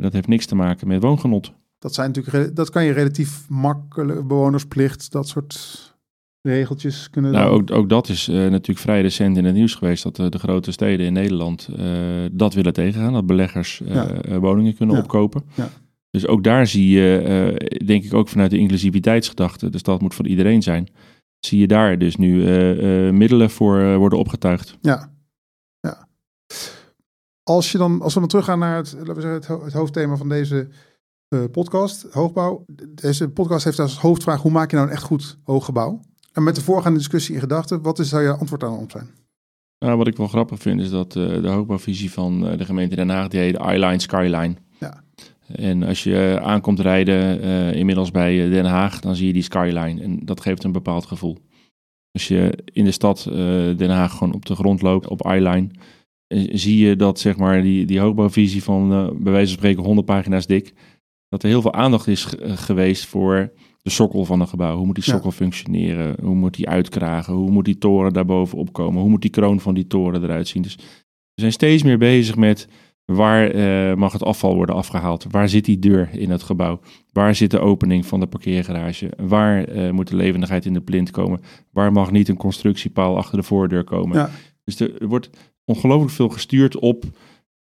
Dat 0.00 0.12
heeft 0.12 0.28
niks 0.28 0.46
te 0.46 0.54
maken 0.54 0.88
met 0.88 1.02
woongenot. 1.02 1.52
Dat, 1.78 1.94
zijn 1.94 2.12
natuurlijk, 2.12 2.56
dat 2.56 2.70
kan 2.70 2.84
je 2.84 2.92
relatief 2.92 3.48
makkelijk, 3.48 4.26
bewonersplicht, 4.26 5.12
dat 5.12 5.28
soort 5.28 5.88
regeltjes 6.42 7.10
kunnen 7.10 7.32
Nou, 7.32 7.50
ook, 7.50 7.70
ook 7.70 7.88
dat 7.88 8.08
is 8.08 8.26
natuurlijk 8.26 8.78
vrij 8.78 9.00
recent 9.00 9.36
in 9.36 9.44
het 9.44 9.54
nieuws 9.54 9.74
geweest, 9.74 10.02
dat 10.02 10.32
de 10.32 10.38
grote 10.38 10.72
steden 10.72 11.06
in 11.06 11.12
Nederland 11.12 11.68
dat 12.32 12.54
willen 12.54 12.72
tegengaan, 12.72 13.12
dat 13.12 13.26
beleggers 13.26 13.80
ja. 13.84 14.38
woningen 14.38 14.74
kunnen 14.74 14.96
ja. 14.96 15.02
opkopen. 15.02 15.42
Ja. 15.54 15.68
Dus 16.10 16.26
ook 16.26 16.44
daar 16.44 16.66
zie 16.66 16.88
je, 16.88 17.22
uh, 17.60 17.86
denk 17.86 18.04
ik 18.04 18.14
ook 18.14 18.28
vanuit 18.28 18.50
de 18.50 18.58
inclusiviteitsgedachte, 18.58 19.70
de 19.70 19.78
stad 19.78 20.00
moet 20.00 20.14
voor 20.14 20.26
iedereen 20.26 20.62
zijn, 20.62 20.88
zie 21.46 21.58
je 21.58 21.66
daar 21.66 21.98
dus 21.98 22.16
nu 22.16 22.42
uh, 22.42 23.06
uh, 23.06 23.12
middelen 23.12 23.50
voor 23.50 23.96
worden 23.96 24.18
opgetuigd. 24.18 24.76
Ja, 24.80 25.12
ja. 25.80 26.08
Als, 27.42 27.72
je 27.72 27.78
dan, 27.78 28.02
als 28.02 28.14
we 28.14 28.20
dan 28.20 28.28
teruggaan 28.28 28.58
naar 28.58 28.76
het, 28.76 28.92
laten 28.92 29.14
we 29.14 29.20
zeggen, 29.20 29.54
het, 29.54 29.64
het 29.64 29.72
hoofdthema 29.72 30.16
van 30.16 30.28
deze 30.28 30.68
podcast, 31.52 32.06
hoogbouw. 32.10 32.64
Deze 32.88 33.28
podcast 33.28 33.64
heeft 33.64 33.78
als 33.78 33.98
hoofdvraag, 33.98 34.42
hoe 34.42 34.50
maak 34.50 34.70
je 34.70 34.76
nou 34.76 34.88
een 34.88 34.94
echt 34.94 35.02
goed 35.02 35.38
hooggebouw? 35.44 36.00
En 36.32 36.42
met 36.42 36.54
de 36.54 36.62
voorgaande 36.62 36.98
discussie 36.98 37.34
in 37.34 37.40
gedachten, 37.40 37.82
wat 37.82 37.98
is 37.98 38.08
daar 38.08 38.22
je 38.22 38.36
antwoord 38.36 38.62
aan 38.62 38.78
op 38.78 38.90
zijn? 38.90 39.10
Nou, 39.78 39.96
wat 39.96 40.06
ik 40.06 40.16
wel 40.16 40.28
grappig 40.28 40.58
vind 40.58 40.80
is 40.80 40.90
dat 40.90 41.12
de 41.12 41.48
hoogbouwvisie 41.48 42.10
van 42.10 42.40
de 42.40 42.64
gemeente 42.64 42.96
Den 42.96 43.08
Haag, 43.08 43.28
die 43.28 43.40
heet 43.40 43.56
Eyeline 43.56 44.00
Skyline. 44.00 44.56
En 45.54 45.82
als 45.82 46.04
je 46.04 46.38
aankomt 46.42 46.80
rijden, 46.80 47.44
uh, 47.44 47.74
inmiddels 47.74 48.10
bij 48.10 48.48
Den 48.48 48.64
Haag, 48.64 49.00
dan 49.00 49.16
zie 49.16 49.26
je 49.26 49.32
die 49.32 49.42
skyline. 49.42 50.02
En 50.02 50.20
dat 50.24 50.40
geeft 50.40 50.64
een 50.64 50.72
bepaald 50.72 51.06
gevoel. 51.06 51.38
Als 52.12 52.28
je 52.28 52.58
in 52.64 52.84
de 52.84 52.90
stad 52.90 53.26
uh, 53.28 53.34
Den 53.76 53.90
Haag 53.90 54.12
gewoon 54.12 54.34
op 54.34 54.46
de 54.46 54.54
grond 54.54 54.82
loopt, 54.82 55.08
op 55.08 55.24
eyeline, 55.24 55.70
zie 56.52 56.86
je 56.86 56.96
dat 56.96 57.18
zeg 57.18 57.36
maar 57.36 57.62
die, 57.62 57.86
die 57.86 58.00
hoogbouwvisie 58.00 58.62
van 58.62 58.92
uh, 58.92 59.08
bij 59.12 59.32
wijze 59.32 59.48
van 59.48 59.58
spreken 59.58 59.82
100 59.82 60.06
pagina's 60.06 60.46
dik, 60.46 60.72
dat 61.28 61.42
er 61.42 61.48
heel 61.48 61.62
veel 61.62 61.74
aandacht 61.74 62.06
is 62.06 62.26
geweest 62.40 63.06
voor 63.06 63.52
de 63.82 63.90
sokkel 63.90 64.24
van 64.24 64.40
een 64.40 64.48
gebouw. 64.48 64.76
Hoe 64.76 64.86
moet 64.86 64.94
die 64.94 65.04
sokkel 65.04 65.30
ja. 65.30 65.36
functioneren? 65.36 66.16
Hoe 66.20 66.34
moet 66.34 66.54
die 66.54 66.68
uitkragen? 66.68 67.34
Hoe 67.34 67.50
moet 67.50 67.64
die 67.64 67.78
toren 67.78 68.12
daarboven 68.12 68.58
opkomen? 68.58 69.00
Hoe 69.00 69.10
moet 69.10 69.22
die 69.22 69.30
kroon 69.30 69.60
van 69.60 69.74
die 69.74 69.86
toren 69.86 70.22
eruit 70.22 70.48
zien? 70.48 70.62
Dus 70.62 70.76
we 71.34 71.40
zijn 71.40 71.52
steeds 71.52 71.82
meer 71.82 71.98
bezig 71.98 72.36
met 72.36 72.68
Waar 73.14 73.54
uh, 73.54 73.94
mag 73.94 74.12
het 74.12 74.22
afval 74.22 74.54
worden 74.54 74.74
afgehaald? 74.74 75.26
Waar 75.30 75.48
zit 75.48 75.64
die 75.64 75.78
deur 75.78 76.08
in 76.12 76.30
het 76.30 76.42
gebouw? 76.42 76.80
Waar 77.12 77.34
zit 77.34 77.50
de 77.50 77.58
opening 77.58 78.06
van 78.06 78.20
de 78.20 78.26
parkeergarage? 78.26 79.10
Waar 79.16 79.68
uh, 79.68 79.90
moet 79.90 80.08
de 80.08 80.16
levendigheid 80.16 80.64
in 80.64 80.72
de 80.72 80.80
plint 80.80 81.10
komen? 81.10 81.40
Waar 81.70 81.92
mag 81.92 82.10
niet 82.10 82.28
een 82.28 82.36
constructiepaal 82.36 83.16
achter 83.16 83.38
de 83.38 83.42
voordeur 83.42 83.84
komen? 83.84 84.16
Ja. 84.16 84.30
Dus 84.64 84.80
er 84.80 85.06
wordt 85.08 85.30
ongelooflijk 85.64 86.12
veel 86.12 86.28
gestuurd 86.28 86.78
op 86.78 87.04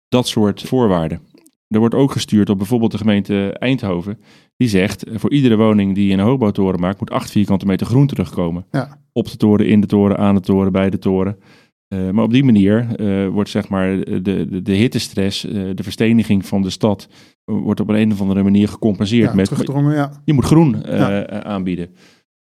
dat 0.09 0.29
soort 0.29 0.63
voorwaarden. 0.63 1.21
Er 1.69 1.79
wordt 1.79 1.95
ook 1.95 2.13
gestuurd 2.13 2.51
op 2.51 2.59
bijvoorbeeld 2.59 2.93
de 2.93 2.99
gemeente 2.99 3.53
Eindhoven. 3.59 4.19
Die 4.57 4.69
zegt, 4.69 5.05
eh, 5.05 5.19
voor 5.19 5.33
iedere 5.33 5.57
woning 5.57 5.95
die 5.95 6.13
een 6.13 6.21
hoogbouwtoren 6.21 6.81
maakt, 6.81 7.01
moet 7.01 7.11
8 7.11 7.31
vierkante 7.31 7.67
meter 7.67 7.87
groen 7.87 8.07
terugkomen. 8.07 8.67
Ja. 8.71 9.01
Op 9.13 9.31
de 9.31 9.37
toren, 9.37 9.67
in 9.67 9.81
de 9.81 9.87
toren, 9.87 10.19
aan 10.19 10.35
de 10.35 10.41
toren, 10.41 10.73
bij 10.73 10.91
de 10.91 10.99
toren. 10.99 11.39
Uh, 11.95 12.11
maar 12.11 12.25
op 12.25 12.33
die 12.33 12.45
manier 12.45 12.87
uh, 12.97 13.29
wordt 13.29 13.51
zeg 13.51 13.69
maar 13.69 14.05
de, 14.05 14.23
de, 14.23 14.63
de 14.63 14.73
hittestress, 14.73 15.45
uh, 15.45 15.71
de 15.75 15.83
versteniging 15.83 16.47
van 16.47 16.63
de 16.63 16.71
stad, 16.71 17.09
wordt 17.45 17.81
op 17.81 17.89
een, 17.89 17.95
een 17.95 18.13
of 18.13 18.21
andere 18.21 18.43
manier 18.43 18.69
gecompenseerd. 18.69 19.29
Ja, 19.29 19.35
met, 19.35 19.51
ja. 19.95 20.23
Je 20.25 20.33
moet 20.33 20.45
groen 20.45 20.77
ja. 20.87 21.27
aanbieden. 21.43 21.89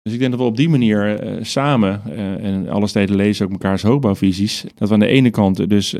Dus 0.02 0.12
ik 0.12 0.18
denk 0.18 0.30
dat 0.30 0.40
we 0.40 0.46
op 0.46 0.56
die 0.56 0.68
manier 0.68 1.20
samen, 1.40 2.02
en 2.40 2.68
alle 2.68 2.86
steden 2.86 3.16
lezen 3.16 3.46
ook 3.46 3.52
mekaars 3.52 3.82
hoogbouwvisies, 3.82 4.64
dat 4.74 4.88
we 4.88 4.94
aan 4.94 5.00
de 5.00 5.06
ene 5.06 5.30
kant 5.30 5.68
dus 5.68 5.96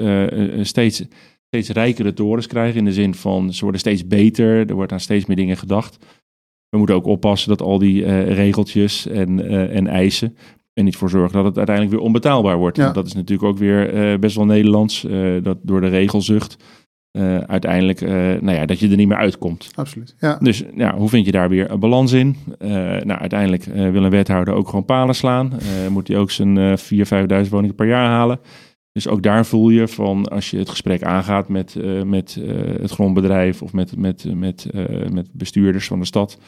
steeds, 0.61 1.05
steeds 1.47 1.68
rijkere 1.68 2.12
torens 2.12 2.47
krijgen 2.47 2.78
in 2.78 2.84
de 2.84 2.93
zin 2.93 3.14
van 3.14 3.53
ze 3.53 3.62
worden 3.62 3.80
steeds 3.80 4.07
beter, 4.07 4.68
er 4.68 4.74
wordt 4.74 4.93
aan 4.93 5.01
steeds 5.01 5.26
meer 5.26 5.36
dingen 5.36 5.57
gedacht. 5.57 5.99
We 6.68 6.78
moeten 6.78 6.97
ook 6.97 7.07
oppassen 7.07 7.49
dat 7.49 7.62
al 7.62 7.78
die 7.78 8.22
regeltjes 8.22 9.07
en, 9.07 9.49
en 9.70 9.86
eisen 9.86 10.36
en 10.79 10.85
niet 10.85 10.97
voor 10.97 11.11
zorgen 11.11 11.33
dat 11.33 11.45
het 11.45 11.57
uiteindelijk 11.57 11.97
weer 11.97 12.05
onbetaalbaar 12.05 12.57
wordt. 12.57 12.76
Ja. 12.76 12.93
Dat 12.93 13.07
is 13.07 13.14
natuurlijk 13.14 13.49
ook 13.49 13.59
weer 13.59 14.12
uh, 14.12 14.18
best 14.18 14.37
wel 14.37 14.45
Nederlands. 14.45 15.05
Uh, 15.05 15.43
dat 15.43 15.59
door 15.62 15.81
de 15.81 15.89
regelzucht 15.89 16.57
eh, 17.11 17.39
uiteindelijk 17.39 18.01
uh, 18.01 18.11
nou 18.11 18.51
ja, 18.51 18.66
dat 18.66 18.79
je 18.79 18.89
er 18.89 18.97
niet 18.97 19.09
meer 19.09 19.16
uitkomt. 19.16 19.70
Absoluut. 19.74 20.14
Ja. 20.18 20.39
Dus 20.41 20.64
ja, 20.74 20.97
hoe 20.97 21.09
vind 21.09 21.26
je 21.26 21.33
daar 21.33 21.49
weer 21.49 21.70
een 21.70 21.81
balans 21.81 22.12
in? 22.12 22.37
Uh, 22.59 22.68
nou, 22.70 23.20
uiteindelijk 23.20 23.64
wil 23.64 24.05
een 24.05 24.11
wethouder 24.11 24.55
ook 24.55 24.68
gewoon 24.68 24.85
palen 24.85 25.14
slaan. 25.14 25.53
moet 25.91 26.09
hij 26.09 26.16
ook 26.16 26.31
zijn 26.31 26.79
4.000, 26.79 26.85
5.000 27.45 27.51
woningen 27.51 27.74
per 27.74 27.87
jaar 27.87 28.09
halen. 28.09 28.41
Dus 28.93 29.09
ook 29.09 29.22
daar 29.22 29.47
voel 29.47 29.68
je 29.68 29.89
van 29.89 30.29
als 30.29 30.51
je 30.51 30.59
het 30.59 30.68
gesprek 30.68 31.03
aangaat 31.03 31.49
met, 31.49 31.76
met 32.05 32.41
het 32.81 32.91
grondbedrijf 32.91 33.62
of 33.62 33.72
met, 33.72 33.97
met, 33.97 34.35
met, 34.35 34.66
met 35.11 35.29
bestuurders 35.33 35.87
van 35.87 35.99
de 35.99 36.07
stad. 36.07 36.39